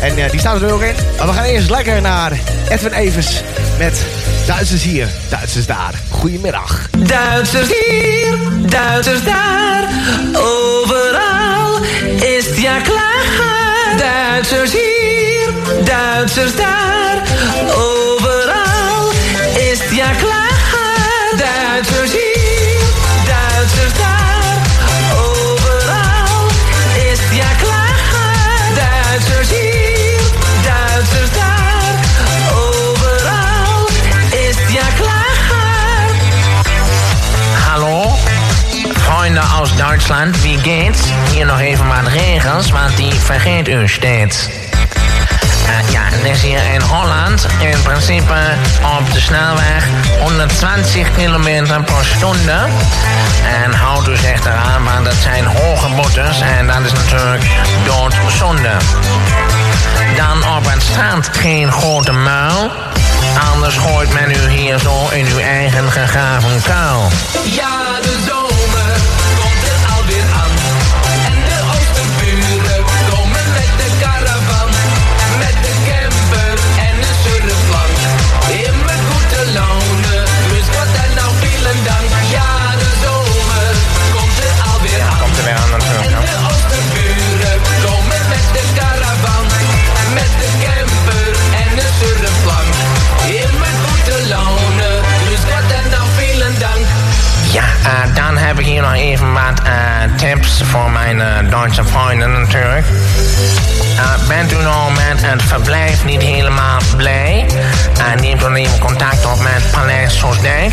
En 0.01 0.19
eh, 0.19 0.31
die 0.31 0.41
staat 0.41 0.63
er 0.63 0.73
ook 0.73 0.83
in. 0.83 0.95
Maar 1.19 1.27
we 1.27 1.33
gaan 1.33 1.45
eerst 1.45 1.71
lekker 1.71 2.01
naar 2.01 2.33
Edwin 2.69 2.93
Evers 2.93 3.43
met 3.79 4.05
Duitsers 4.47 4.83
hier, 4.83 5.09
Duitsers 5.29 5.67
daar. 5.67 5.95
Goedemiddag. 6.11 6.89
Duitsers 6.99 7.69
hier, 7.69 8.37
Duitsers 8.67 9.25
daar, 9.25 9.89
overal 10.33 11.79
is 12.21 12.47
het 12.47 12.59
ja 12.59 12.81
klaar. 12.81 13.97
Duitsers 13.97 14.73
hier, 14.73 15.51
Duitsers 15.85 16.57
daar, 16.57 16.96
Deutschland, 39.77 40.43
wie 40.43 40.59
geht's? 40.59 41.01
Hier 41.33 41.47
nog 41.47 41.61
even 41.61 41.87
wat 41.87 42.13
regels, 42.13 42.71
want 42.71 42.97
die 42.97 43.15
vergeet 43.15 43.69
u 43.69 43.89
steeds. 43.89 44.49
Eh, 45.67 45.93
ja, 45.93 46.01
is 46.31 46.43
hier 46.43 46.73
in 46.75 46.81
Holland 46.81 47.47
in 47.59 47.83
principe 47.83 48.35
op 48.99 49.13
de 49.13 49.21
snelweg 49.21 49.85
120 50.21 51.13
km 51.13 51.67
per 51.85 52.05
stunde. 52.05 52.67
En 53.65 53.73
houdt 53.73 54.09
u 54.09 54.17
zich 54.17 54.45
eraan, 54.45 54.85
want 54.85 55.05
dat 55.05 55.15
zijn 55.15 55.45
hoge 55.45 55.89
boetes 55.89 56.41
en 56.41 56.67
dat 56.67 56.81
is 56.85 56.93
natuurlijk 56.93 57.45
doodzonde. 57.85 58.77
Dan 60.17 60.57
op 60.57 60.71
het 60.71 60.83
strand 60.83 61.31
geen 61.33 61.73
grote 61.73 62.13
muil. 62.13 62.71
Anders 63.53 63.77
gooit 63.77 64.13
men 64.13 64.31
u 64.31 64.51
hier 64.51 64.79
zo 64.79 65.09
in 65.13 65.27
uw 65.27 65.39
eigen 65.39 65.93
gegraven 65.93 66.63
kuil. 66.63 67.11
Ja, 67.45 67.96
Eh, 97.87 98.15
dan 98.15 98.37
heb 98.37 98.59
ik 98.59 98.65
hier 98.65 98.83
nog 98.83 98.95
even 98.95 99.33
wat 99.33 99.63
eh, 99.63 99.73
tips 100.17 100.63
voor 100.65 100.91
mijn 100.91 101.21
eh, 101.21 101.51
Duitse 101.51 101.85
vrienden 101.85 102.33
natuurlijk. 102.33 102.87
Bent 104.29 104.53
u 104.53 104.57
nou 104.57 104.93
met 104.93 105.23
het 105.27 105.43
verblijf 105.43 106.05
niet 106.05 106.23
helemaal 106.23 106.81
blij? 106.97 107.47
Neemt 108.21 108.43
u 108.43 108.55
even 108.55 108.79
contact 108.79 109.27
op 109.27 109.41
met 109.41 109.71
Paleis 109.73 110.19
Soesdijk. 110.19 110.73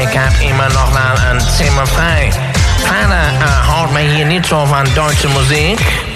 Ik 0.00 0.08
heb 0.12 0.32
immer 0.40 0.72
nog 0.72 0.92
wel 0.92 1.30
een 1.30 1.40
zimmer 1.40 1.88
vrij. 1.88 2.32
Verder 2.78 3.46
houdt 3.46 3.92
mij 3.92 4.04
hier 4.04 4.26
niet 4.26 4.46
zo 4.46 4.64
van 4.64 4.86
Duitse 4.94 5.28
muziek. 5.28 6.11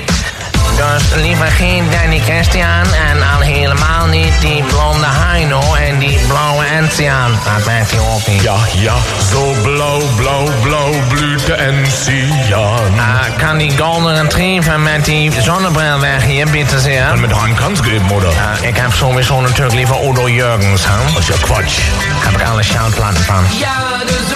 Dus 0.77 1.23
liever 1.23 1.47
geen 1.47 1.91
Danny 1.91 2.19
Christian 2.19 2.95
en 3.09 3.23
al 3.35 3.41
helemaal 3.41 4.07
niet 4.07 4.41
die 4.41 4.63
blonde 4.63 5.07
Heino 5.07 5.75
en 5.75 5.99
die 5.99 6.19
blauwe 6.29 6.65
Enzian. 6.65 7.31
Dat 7.31 7.67
merkt 7.67 7.93
u 7.93 7.99
ook 7.99 8.27
niet. 8.27 8.43
Ja, 8.43 8.57
ja, 8.75 8.95
zo 9.31 9.55
blauw, 9.63 10.01
blauw, 10.17 10.49
blauw 10.63 10.93
blüht 11.09 11.47
de 11.47 11.53
Enzian. 11.53 12.99
Ah, 12.99 13.39
kan 13.39 13.59
die 13.59 13.79
Golden 13.79 14.23
Retriever 14.23 14.81
met 14.81 15.05
die 15.05 15.33
zonnebril 15.43 16.01
weg 16.01 16.25
hier, 16.25 16.51
bitte 16.51 16.81
zeer? 16.81 17.03
En 17.03 17.21
met 17.21 17.31
Han 17.31 17.55
Kansgrim, 17.55 18.11
oder? 18.11 18.29
Ah, 18.29 18.69
ik 18.69 18.77
heb 18.77 18.93
sowieso 18.93 19.41
natuurlijk 19.41 19.75
liever 19.75 20.09
Udo 20.09 20.29
Jurgens, 20.29 20.85
hè? 20.87 21.13
Dat 21.13 21.19
is 21.23 21.27
ja 21.27 21.35
Quatsch. 21.41 21.79
Heb 22.25 22.41
ik 22.41 22.47
alle 22.47 22.63
shoutplatten 22.63 23.25
van. 23.25 23.45
Ja, 23.59 24.05
de 24.07 24.36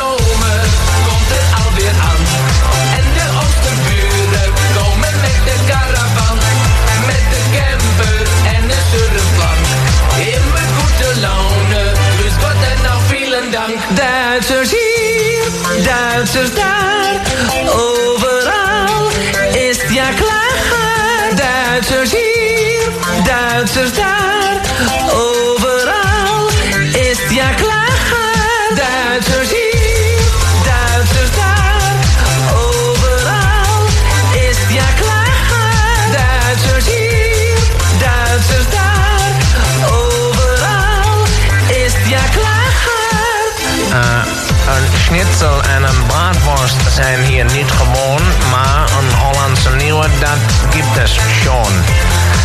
schon. 51.08 51.72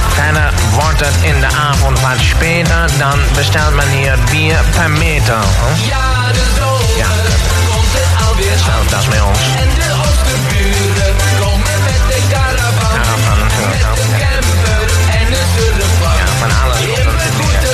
Verder 0.09 0.53
wordt 0.72 1.00
het 1.00 1.16
in 1.22 1.40
de 1.40 1.48
avond 1.48 2.00
wat 2.01 2.19
speter, 2.19 2.90
dan 2.98 3.19
bestelt 3.35 3.74
men 3.75 3.90
hier 3.90 4.17
bier 4.32 4.59
per 4.75 4.90
meter. 4.90 5.38
hè? 5.38 5.88
Ja, 5.88 6.32
de 6.32 6.45
zomer 6.58 6.98
Ja, 6.98 7.08
komt 7.69 7.93
er 8.01 8.27
alweer 8.27 8.58
zelfs 8.66 8.90
dat 8.90 9.00
is 9.00 9.08
bij 9.08 9.22
ons. 9.22 9.40
En 9.40 9.69
de 9.80 9.90
komen 11.40 11.77
met 11.88 12.01
de 12.09 12.19
caravan. 12.32 12.93
Caravan 12.98 13.38
natuurlijk 13.40 13.80
Met 13.80 13.90
ook, 13.90 13.95
de 13.95 14.17
ja. 14.17 14.25
camper 14.25 14.88
en 15.19 15.25
de 15.34 15.42
surfplank. 15.56 16.17
Ja, 16.19 16.25
van 16.40 16.51
alles. 16.64 16.77
Goede 16.77 17.67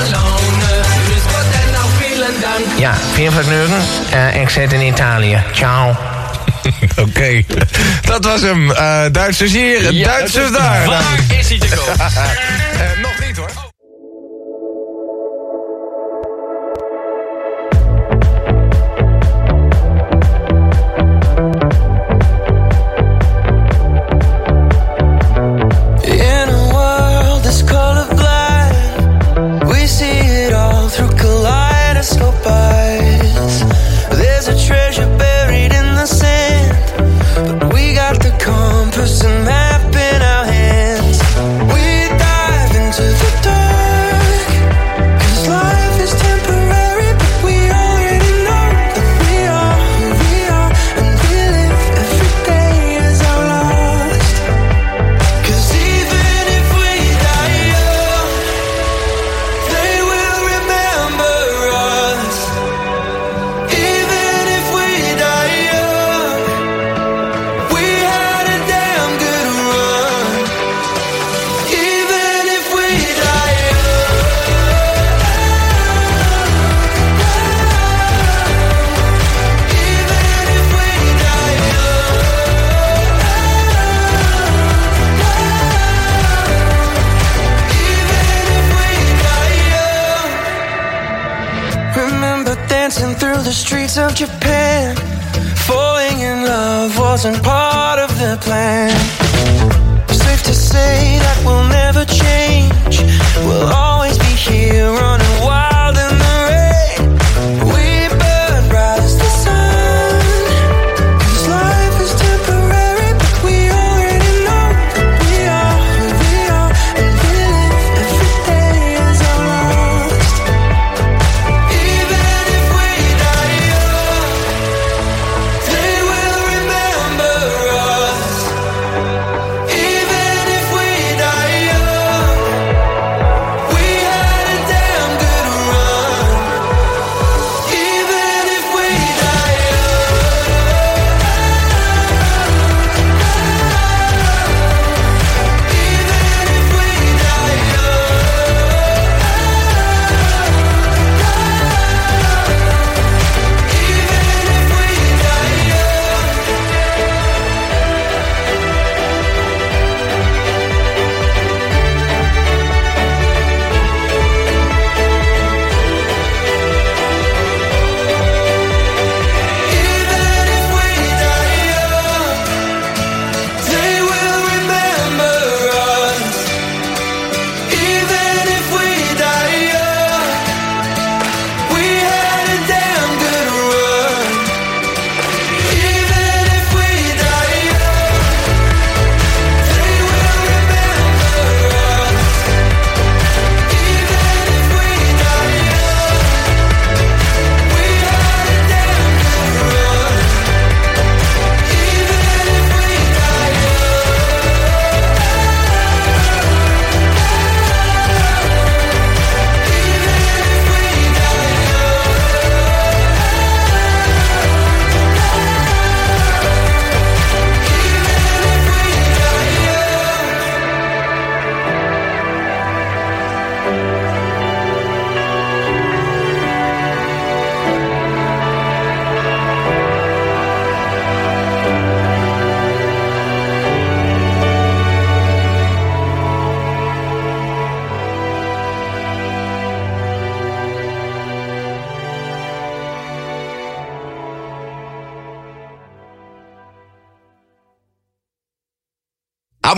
dus 1.07 1.23
wat 1.33 1.47
en 1.63 1.71
nou 1.71 1.87
vielen 1.99 2.33
dank. 2.41 2.65
Ja, 2.77 2.93
veel 3.13 3.31
vergnügen. 3.31 3.81
Eh, 4.11 4.41
ik 4.41 4.49
zit 4.49 4.73
in 4.73 4.81
Italië. 4.81 5.43
Ciao. 5.51 5.95
Oké, 7.07 7.43
dat 8.01 8.25
was 8.25 8.41
hem. 8.41 8.71
Eh, 8.71 9.01
Duitsers 9.11 9.51
hier, 9.51 9.93
Ja, 9.93 10.05
Duitsers 10.07 10.51
daar. 10.51 10.85
waar 10.85 11.19
is 11.39 11.49
hij 11.49 11.59
te 11.59 11.67
koop? 11.75 11.95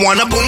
wanna 0.04 0.26
boom 0.26 0.43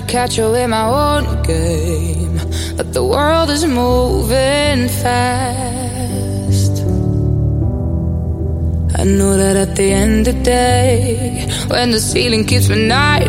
to 0.00 0.06
catch 0.06 0.38
you 0.38 0.54
in 0.54 0.70
my 0.70 0.86
own 0.86 1.42
game. 1.42 2.36
But 2.76 2.92
the 2.92 3.04
world 3.04 3.50
is 3.50 3.64
moving 3.64 4.88
fast. 5.02 6.74
I 9.00 9.04
know 9.04 9.36
that 9.36 9.56
at 9.56 9.76
the 9.76 9.90
end 9.90 10.28
of 10.28 10.36
the 10.36 10.42
day, 10.42 11.48
when 11.68 11.90
the 11.90 12.00
ceiling 12.00 12.44
keeps 12.44 12.68
me 12.68 12.86
night 12.86 13.28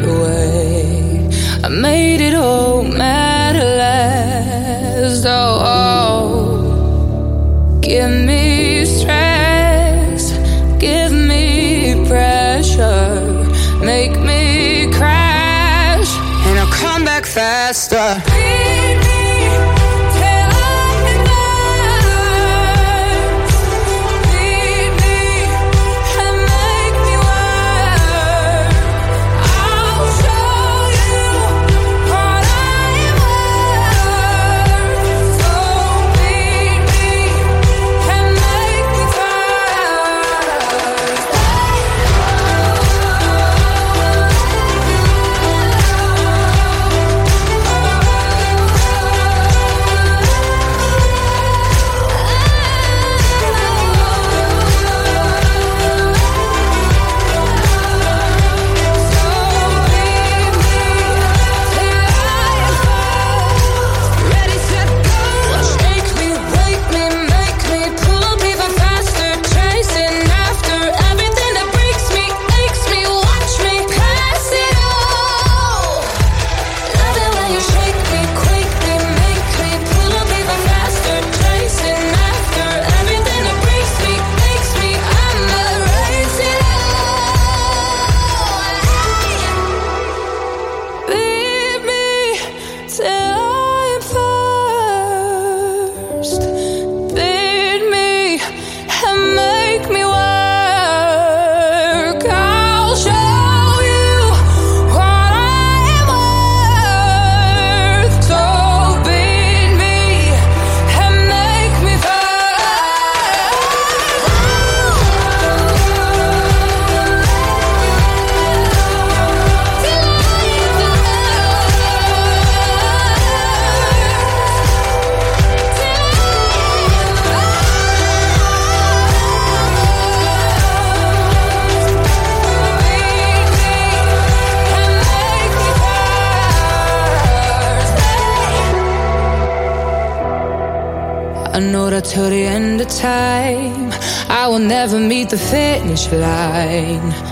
finish 145.99 146.11
line. 146.13 147.28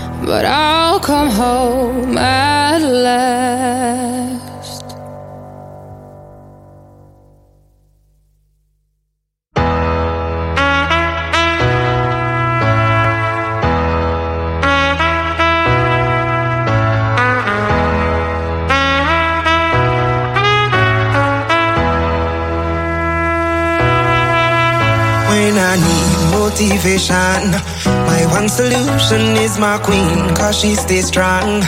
My 29.58 29.78
queen, 29.78 30.34
cause 30.36 30.58
she 30.58 30.74
stays 30.74 31.06
strong. 31.06 31.62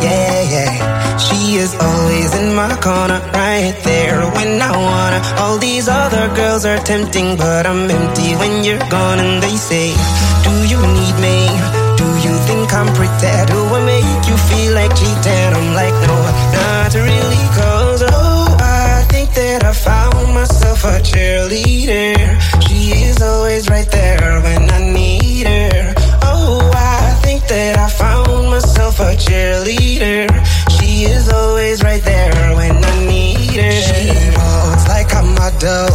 Yeah, 0.00 0.40
yeah. 0.54 1.16
She 1.18 1.56
is 1.56 1.74
always 1.74 2.34
in 2.34 2.54
my 2.54 2.74
corner, 2.80 3.20
right 3.32 3.76
there 3.84 4.20
when 4.36 4.60
I 4.60 4.72
wanna. 4.72 5.20
All 5.42 5.58
these 5.58 5.88
other 5.88 6.26
girls 6.34 6.64
are 6.64 6.78
tempting, 6.78 7.36
but 7.36 7.66
I'm 7.66 7.90
empty 7.90 8.34
when 8.36 8.64
you're 8.64 8.86
gone. 8.88 9.18
And 9.18 9.42
they 9.42 9.56
say, 9.56 9.92
Do 10.46 10.54
you 10.72 10.80
need 10.80 11.16
me? 11.26 11.38
Do 12.00 12.08
you 12.24 12.34
think 12.48 12.72
I'm 12.72 12.88
pretty? 12.94 13.34
Do 13.52 13.58
I 13.76 13.80
make 13.84 14.13
model. 35.54 35.88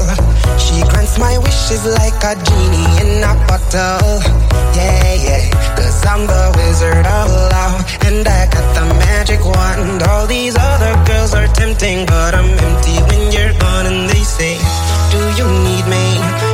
She 0.58 0.82
grants 0.90 1.18
my 1.18 1.38
wishes 1.38 1.86
like 1.86 2.16
a 2.24 2.36
genie 2.36 2.90
in 3.02 3.24
a 3.24 3.34
bottle. 3.48 4.22
Yeah, 4.76 5.14
yeah. 5.14 5.76
Cause 5.76 6.06
I'm 6.06 6.28
the 6.28 6.44
wizard 6.58 7.06
of 7.06 7.28
love. 7.52 7.80
And 8.06 8.28
I 8.28 8.48
got 8.48 8.68
the 8.76 8.86
magic 9.06 9.44
wand. 9.44 10.04
All 10.04 10.28
these 10.28 10.56
other 10.58 10.94
girls 11.06 11.34
are 11.34 11.48
tempting, 11.48 12.06
but 12.06 12.36
I'm 12.36 12.50
empty 12.50 12.98
when 13.10 13.32
you're 13.32 13.54
gone. 13.60 13.86
And 13.88 14.10
they 14.10 14.24
say, 14.24 14.58
Do 15.12 15.20
you 15.38 15.48
need 15.68 15.86
me? 15.88 16.06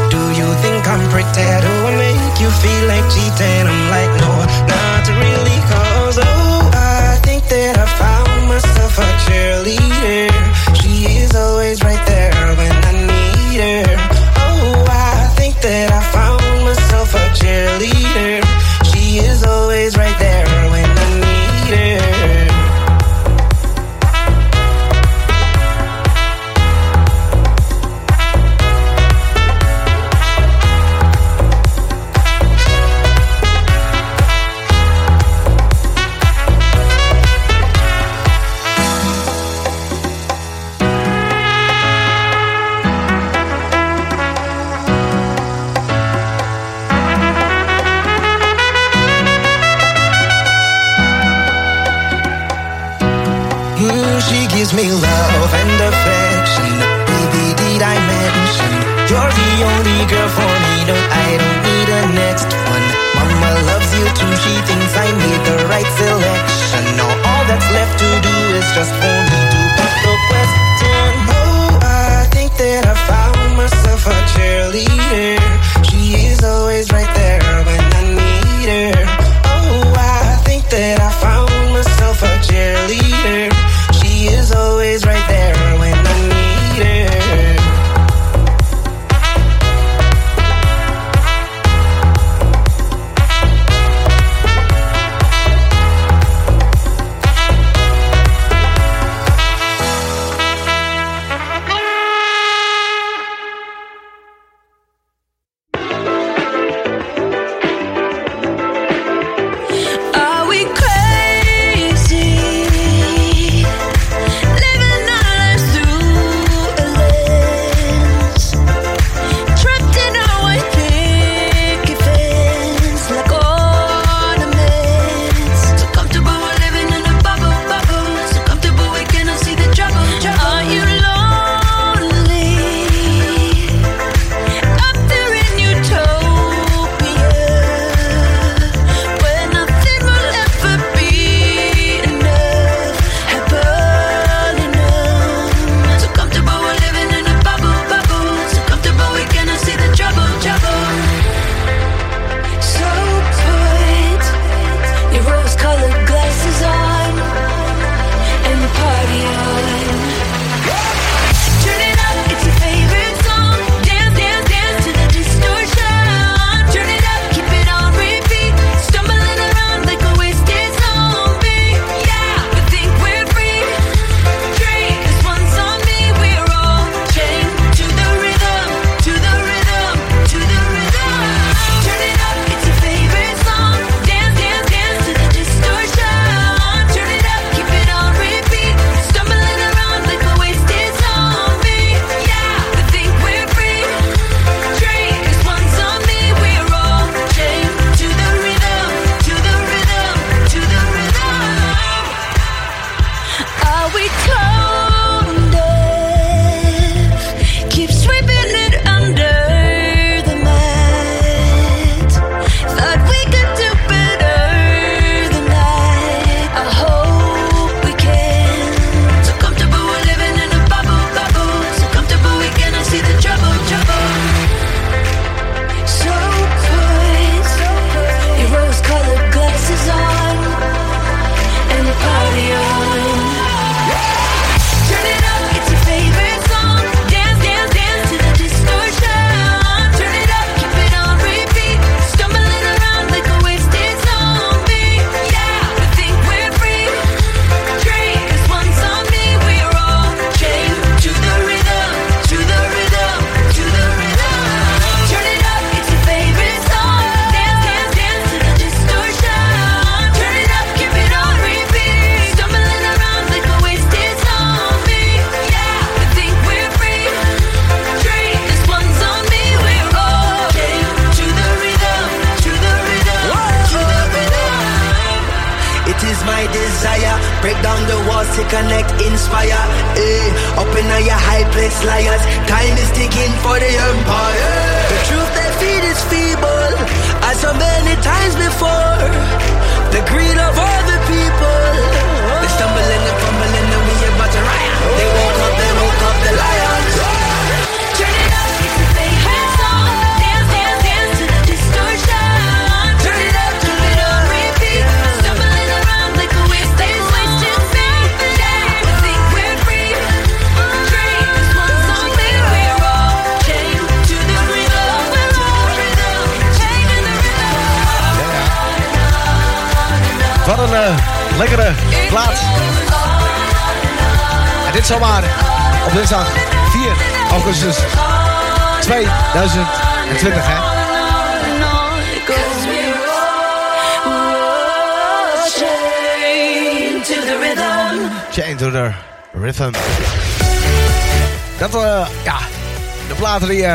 Do 0.09 0.21
you 0.39 0.47
think 0.63 0.87
I'm 0.87 1.03
pretty? 1.09 1.49
Do 1.65 1.71
I 1.85 1.91
make 1.97 2.35
you 2.41 2.49
feel 2.61 2.83
like 2.87 3.05
cheating? 3.13 3.65
I'm 3.67 3.83
like, 3.95 4.11
no, 4.21 4.31
not 4.69 5.05
really. 5.21 5.59
Cause 5.71 6.17
oh, 6.21 6.71
I 6.73 7.19
think 7.23 7.43
that 7.49 7.77
I 7.77 7.85
found 7.99 8.14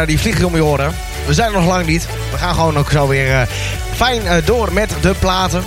die, 0.07 0.17
eh, 0.17 0.21
die 0.21 0.21
vliegen 0.21 0.45
om 0.45 0.55
je 0.55 0.65
oren. 0.65 0.95
We 1.27 1.35
zijn 1.35 1.53
er 1.53 1.61
nog 1.61 1.67
lang 1.67 1.87
niet. 1.87 2.07
We 2.31 2.39
gaan 2.39 2.55
gewoon 2.55 2.77
ook 2.77 2.91
zo 2.91 3.09
weer 3.09 3.35
eh, 3.35 3.43
fijn 3.95 4.27
eh, 4.27 4.37
door 4.45 4.73
met 4.73 4.95
de 5.01 5.15
platen. 5.19 5.63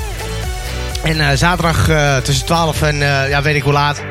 En 1.04 1.38
zaterdag 1.38 1.90
tussen 2.24 2.46
12 2.46 2.82
en 2.82 2.98
ja, 3.30 3.42
weet 3.42 3.56
ik 3.56 3.64
hoe 3.64 3.74
laat... 3.74 4.02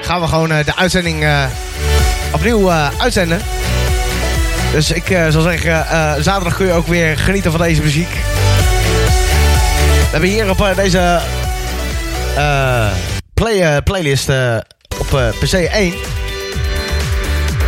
gaan 0.00 0.20
we 0.20 0.26
gewoon 0.26 0.48
de 0.48 0.76
uitzending 0.76 1.26
opnieuw 2.32 2.70
uitzenden. 2.98 3.40
Dus 4.72 4.90
ik 4.90 5.10
eh, 5.10 5.28
zal 5.28 5.42
zeggen, 5.42 5.86
zaterdag 6.24 6.56
kun 6.56 6.66
je 6.66 6.72
ook 6.72 6.86
weer 6.86 7.18
genieten 7.18 7.50
van 7.50 7.60
deze 7.60 7.82
muziek. 7.82 8.10
We 9.98 10.10
hebben 10.10 10.28
hier 10.28 10.50
op 10.50 10.72
deze 10.76 11.20
play, 13.34 13.82
playlist 13.82 14.28
op 14.98 15.32
PC 15.40 15.52
1. 15.52 16.13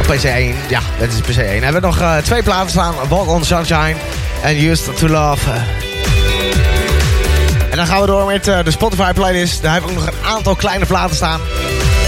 PC 0.06 0.24
1, 0.24 0.54
ja, 0.68 0.80
dat 0.98 1.08
is 1.08 1.20
PC 1.20 1.36
1. 1.36 1.58
We 1.58 1.64
hebben 1.64 1.82
nog 1.82 2.00
eh, 2.00 2.16
twee 2.16 2.42
platen 2.42 2.70
staan: 2.70 2.94
Walk 3.08 3.28
on 3.28 3.44
Sunshine 3.44 3.94
en 4.42 4.64
Used 4.64 4.96
to 4.96 5.08
Love. 5.08 5.50
En 7.70 7.76
dan 7.76 7.86
gaan 7.86 8.00
we 8.00 8.06
door 8.06 8.26
met 8.26 8.48
eh, 8.48 8.64
de 8.64 8.70
Spotify 8.70 9.12
playlist. 9.12 9.62
Daar 9.62 9.74
heb 9.74 9.82
ik 9.82 9.88
ook 9.88 9.94
nog 9.94 10.06
een 10.06 10.26
aantal 10.26 10.54
kleine 10.54 10.86
platen 10.86 11.16
staan. 11.16 11.40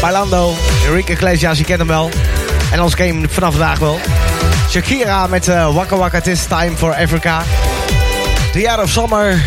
Bailando, 0.00 0.54
Enrique 0.86 1.12
Iglesias, 1.12 1.58
je 1.58 1.64
kent 1.64 1.78
hem 1.78 1.88
wel. 1.88 2.10
En 2.72 2.82
je 2.96 3.02
hem 3.02 3.30
vanaf 3.30 3.50
vandaag 3.50 3.78
wel. 3.78 4.00
Shakira 4.70 5.26
met 5.26 5.48
eh, 5.48 5.74
Waka 5.74 5.96
Waka 5.96 6.20
This 6.20 6.44
Time 6.44 6.76
for 6.76 6.94
Africa. 6.94 7.42
The 8.52 8.60
Year 8.60 8.82
of 8.82 8.90
Summer. 8.90 9.42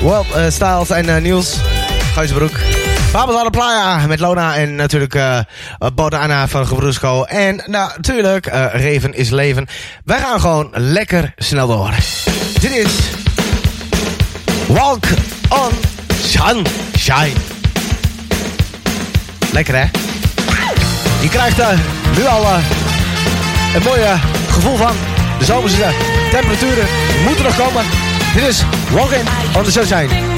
World 0.00 0.26
Styles 0.48 0.90
en 0.90 1.22
Niels. 1.22 1.56
Babels 3.12 3.36
aan 3.36 3.44
de 3.44 3.50
Playa 3.50 4.06
met 4.06 4.20
Lona 4.20 4.56
en 4.56 4.74
natuurlijk 4.74 5.14
Bodana 5.94 6.48
van 6.48 6.66
Gebrusco. 6.66 7.22
En 7.24 7.62
natuurlijk 7.66 8.46
eh 8.46 8.66
Reven 8.72 9.14
is 9.14 9.30
Leven. 9.30 9.66
Wij 10.04 10.18
gaan 10.18 10.40
gewoon 10.40 10.70
lekker 10.72 11.32
snel 11.36 11.66
door. 11.66 11.94
Dit 12.60 12.70
is 12.70 12.92
Walk 14.66 15.04
on 15.48 15.70
Sunshine. 16.22 17.32
Lekker 19.52 19.74
hè? 19.74 19.84
Je 21.20 21.28
krijgt 21.28 21.58
er 21.58 21.78
nu 22.16 22.24
al 22.26 22.42
eh, 22.42 22.58
een 23.74 23.82
mooie 23.82 24.16
gevoel 24.48 24.76
van. 24.76 24.92
De 25.38 25.44
zomerse 25.44 25.90
temperaturen 26.30 26.86
moeten 27.24 27.44
nog 27.44 27.56
komen. 27.56 27.84
Dit 28.34 28.42
is 28.42 28.62
Walking 28.92 29.28
on 29.56 29.62
the 29.62 29.70
Sunshine. 29.70 30.37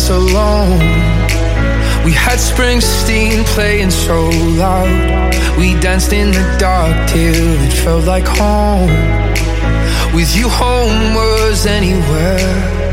dance 0.00 0.10
alone. 0.10 0.78
We 2.04 2.12
had 2.12 2.38
Springsteen 2.38 3.44
playing 3.46 3.90
so 3.90 4.28
loud. 4.56 5.34
We 5.58 5.78
danced 5.80 6.12
in 6.12 6.30
the 6.30 6.56
dark 6.58 7.08
till 7.08 7.34
it 7.34 7.72
felt 7.72 8.04
like 8.04 8.26
home. 8.26 8.90
With 10.14 10.34
you, 10.36 10.48
home 10.48 11.14
was 11.14 11.66
anywhere. 11.66 12.89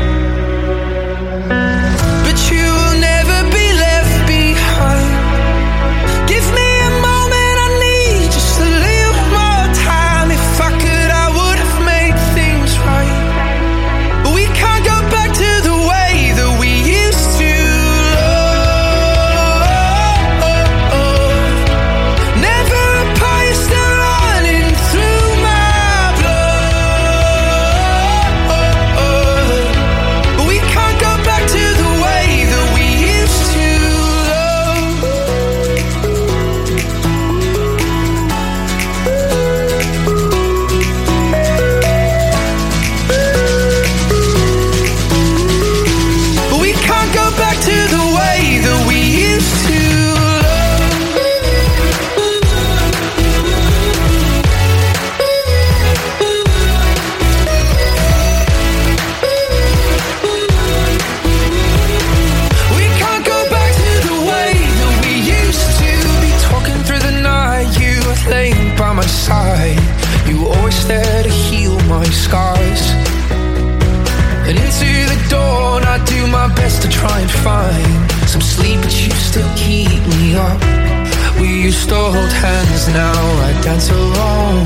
got 83.68 83.82
so 83.82 83.98
wrong. 84.16 84.64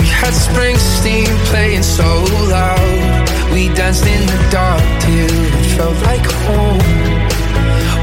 We 0.00 0.06
had 0.20 0.32
Springsteen 0.32 1.28
playing 1.50 1.82
so 1.82 2.08
loud. 2.48 3.28
We 3.52 3.68
danced 3.74 4.06
in 4.06 4.22
the 4.32 4.40
dark 4.50 4.80
till 5.04 5.36
it 5.58 5.66
felt 5.76 5.98
like 6.08 6.26
home. 6.46 6.78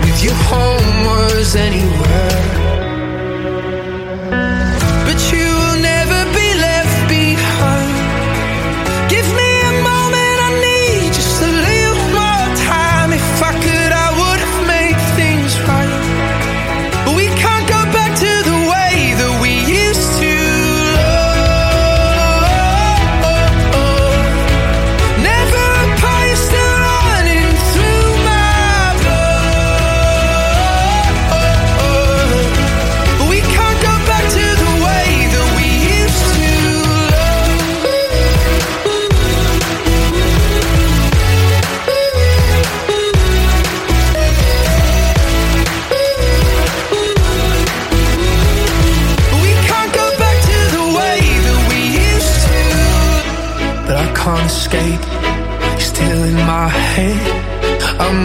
With 0.03 0.19
you, 0.24 0.34
home 0.52 0.90
was 1.10 1.56
anywhere. 1.56 2.12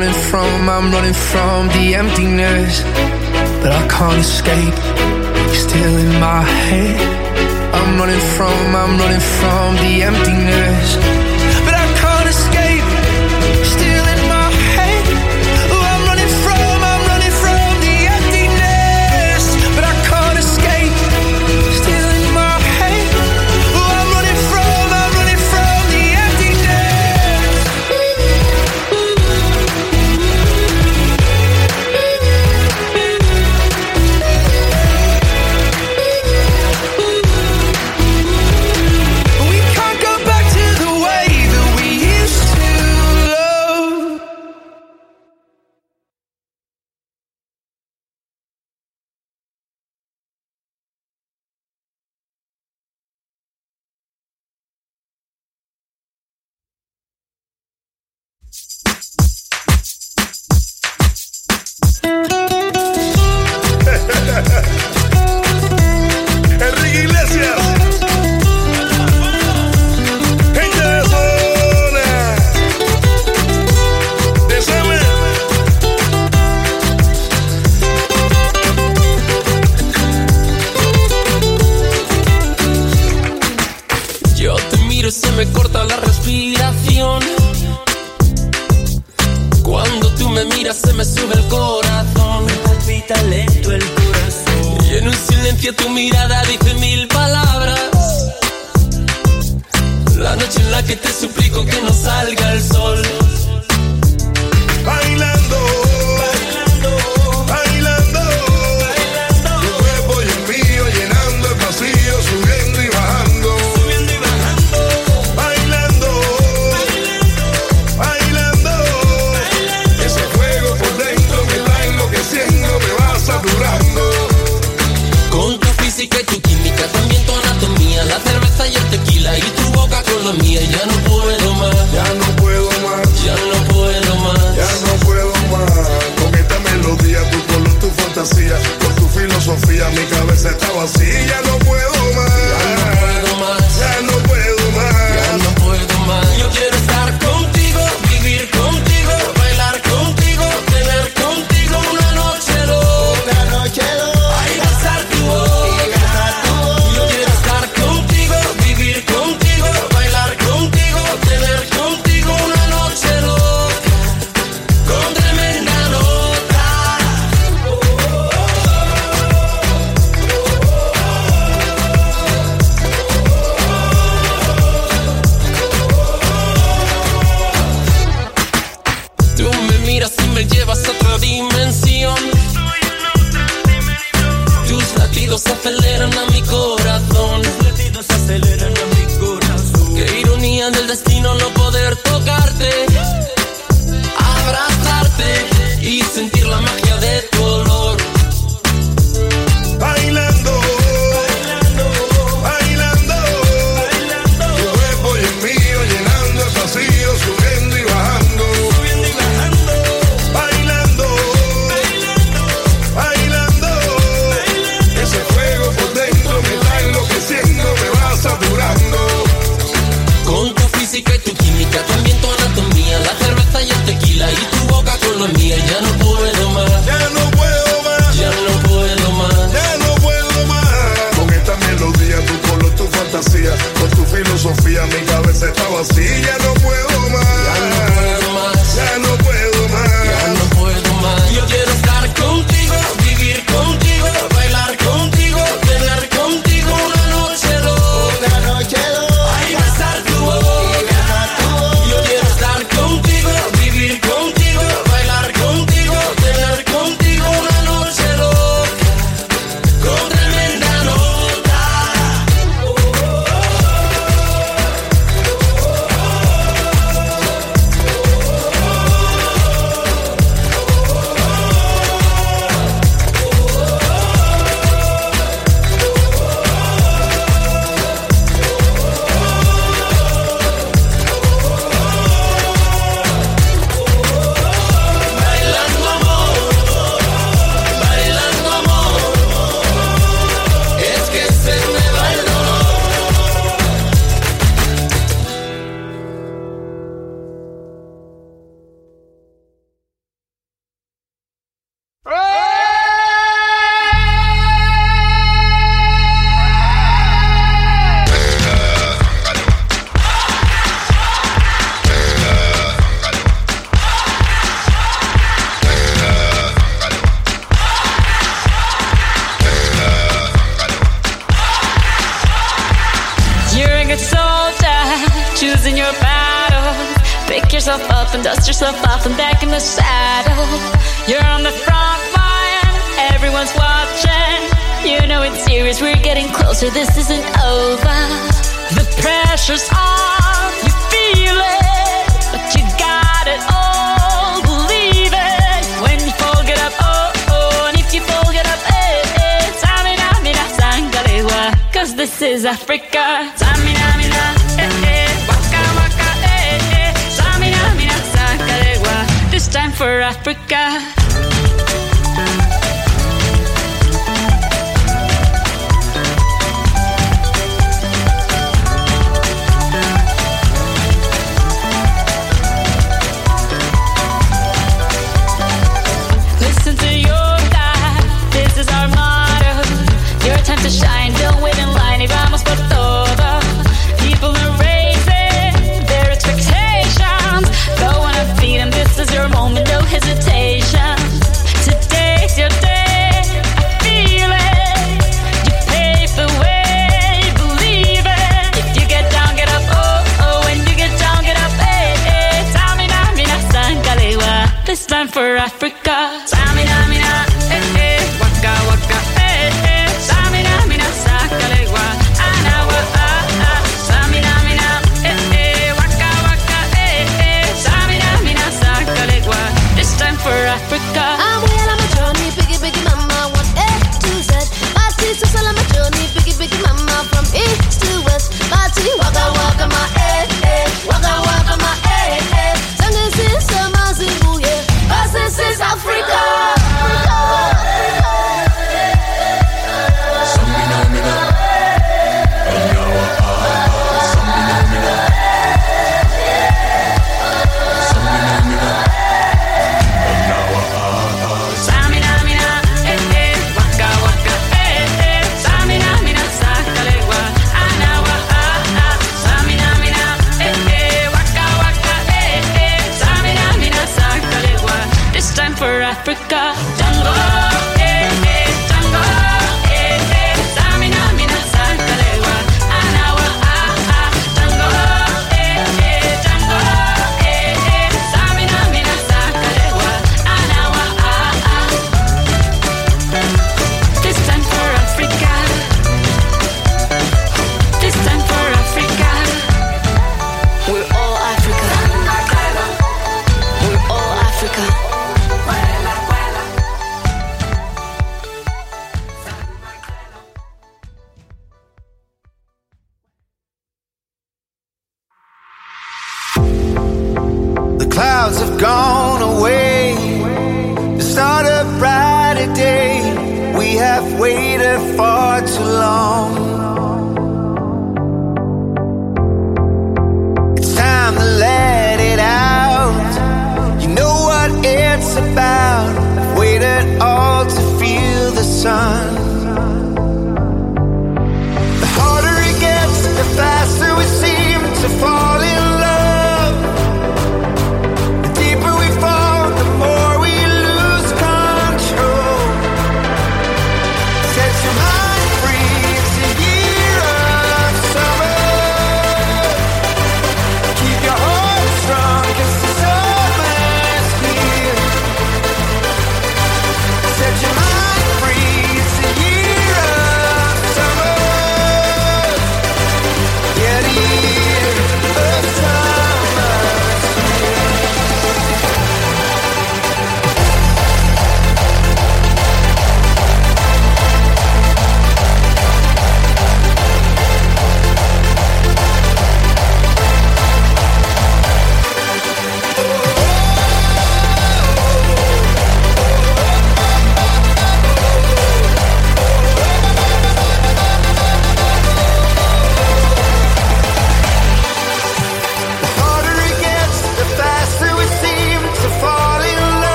running 0.00 0.22
from, 0.30 0.68
I'm 0.68 0.90
running 0.92 1.12
from 1.12 1.68
the 1.68 1.94
emptiness. 1.94 2.82
But 3.62 3.72
I 3.72 3.86
can't 3.86 4.18
escape, 4.18 4.76
you're 5.44 5.54
still 5.54 5.96
in 5.98 6.12
my 6.18 6.42
head. 6.42 7.74
I'm 7.74 7.98
running 7.98 8.24
from, 8.36 8.76
I'm 8.82 8.98
running 8.98 9.20
from 9.20 9.76
the 9.76 10.02
emptiness. 10.02 11.19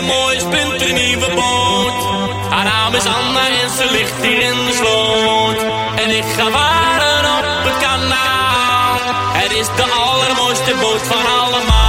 de 0.00 0.06
mooiste 0.06 0.48
punt 0.48 0.82
een 0.82 0.94
nieuwe 0.94 1.34
boot. 1.34 1.98
Haar 2.50 2.64
naam 2.64 2.94
is 2.94 3.04
Anna 3.04 3.46
en 3.62 3.70
ze 3.70 3.86
ligt 3.90 4.22
hier 4.22 4.40
in 4.40 4.66
de 4.66 4.72
sloot. 4.72 5.62
En 6.02 6.10
ik 6.16 6.24
ga 6.36 6.50
wagen 6.50 7.24
op 7.38 7.64
het 7.64 7.78
kanaal. 7.78 8.98
Het 9.32 9.52
is 9.52 9.66
de 9.66 9.82
allermooiste 9.82 10.74
boot 10.80 11.02
van 11.02 11.26
allemaal. 11.40 11.79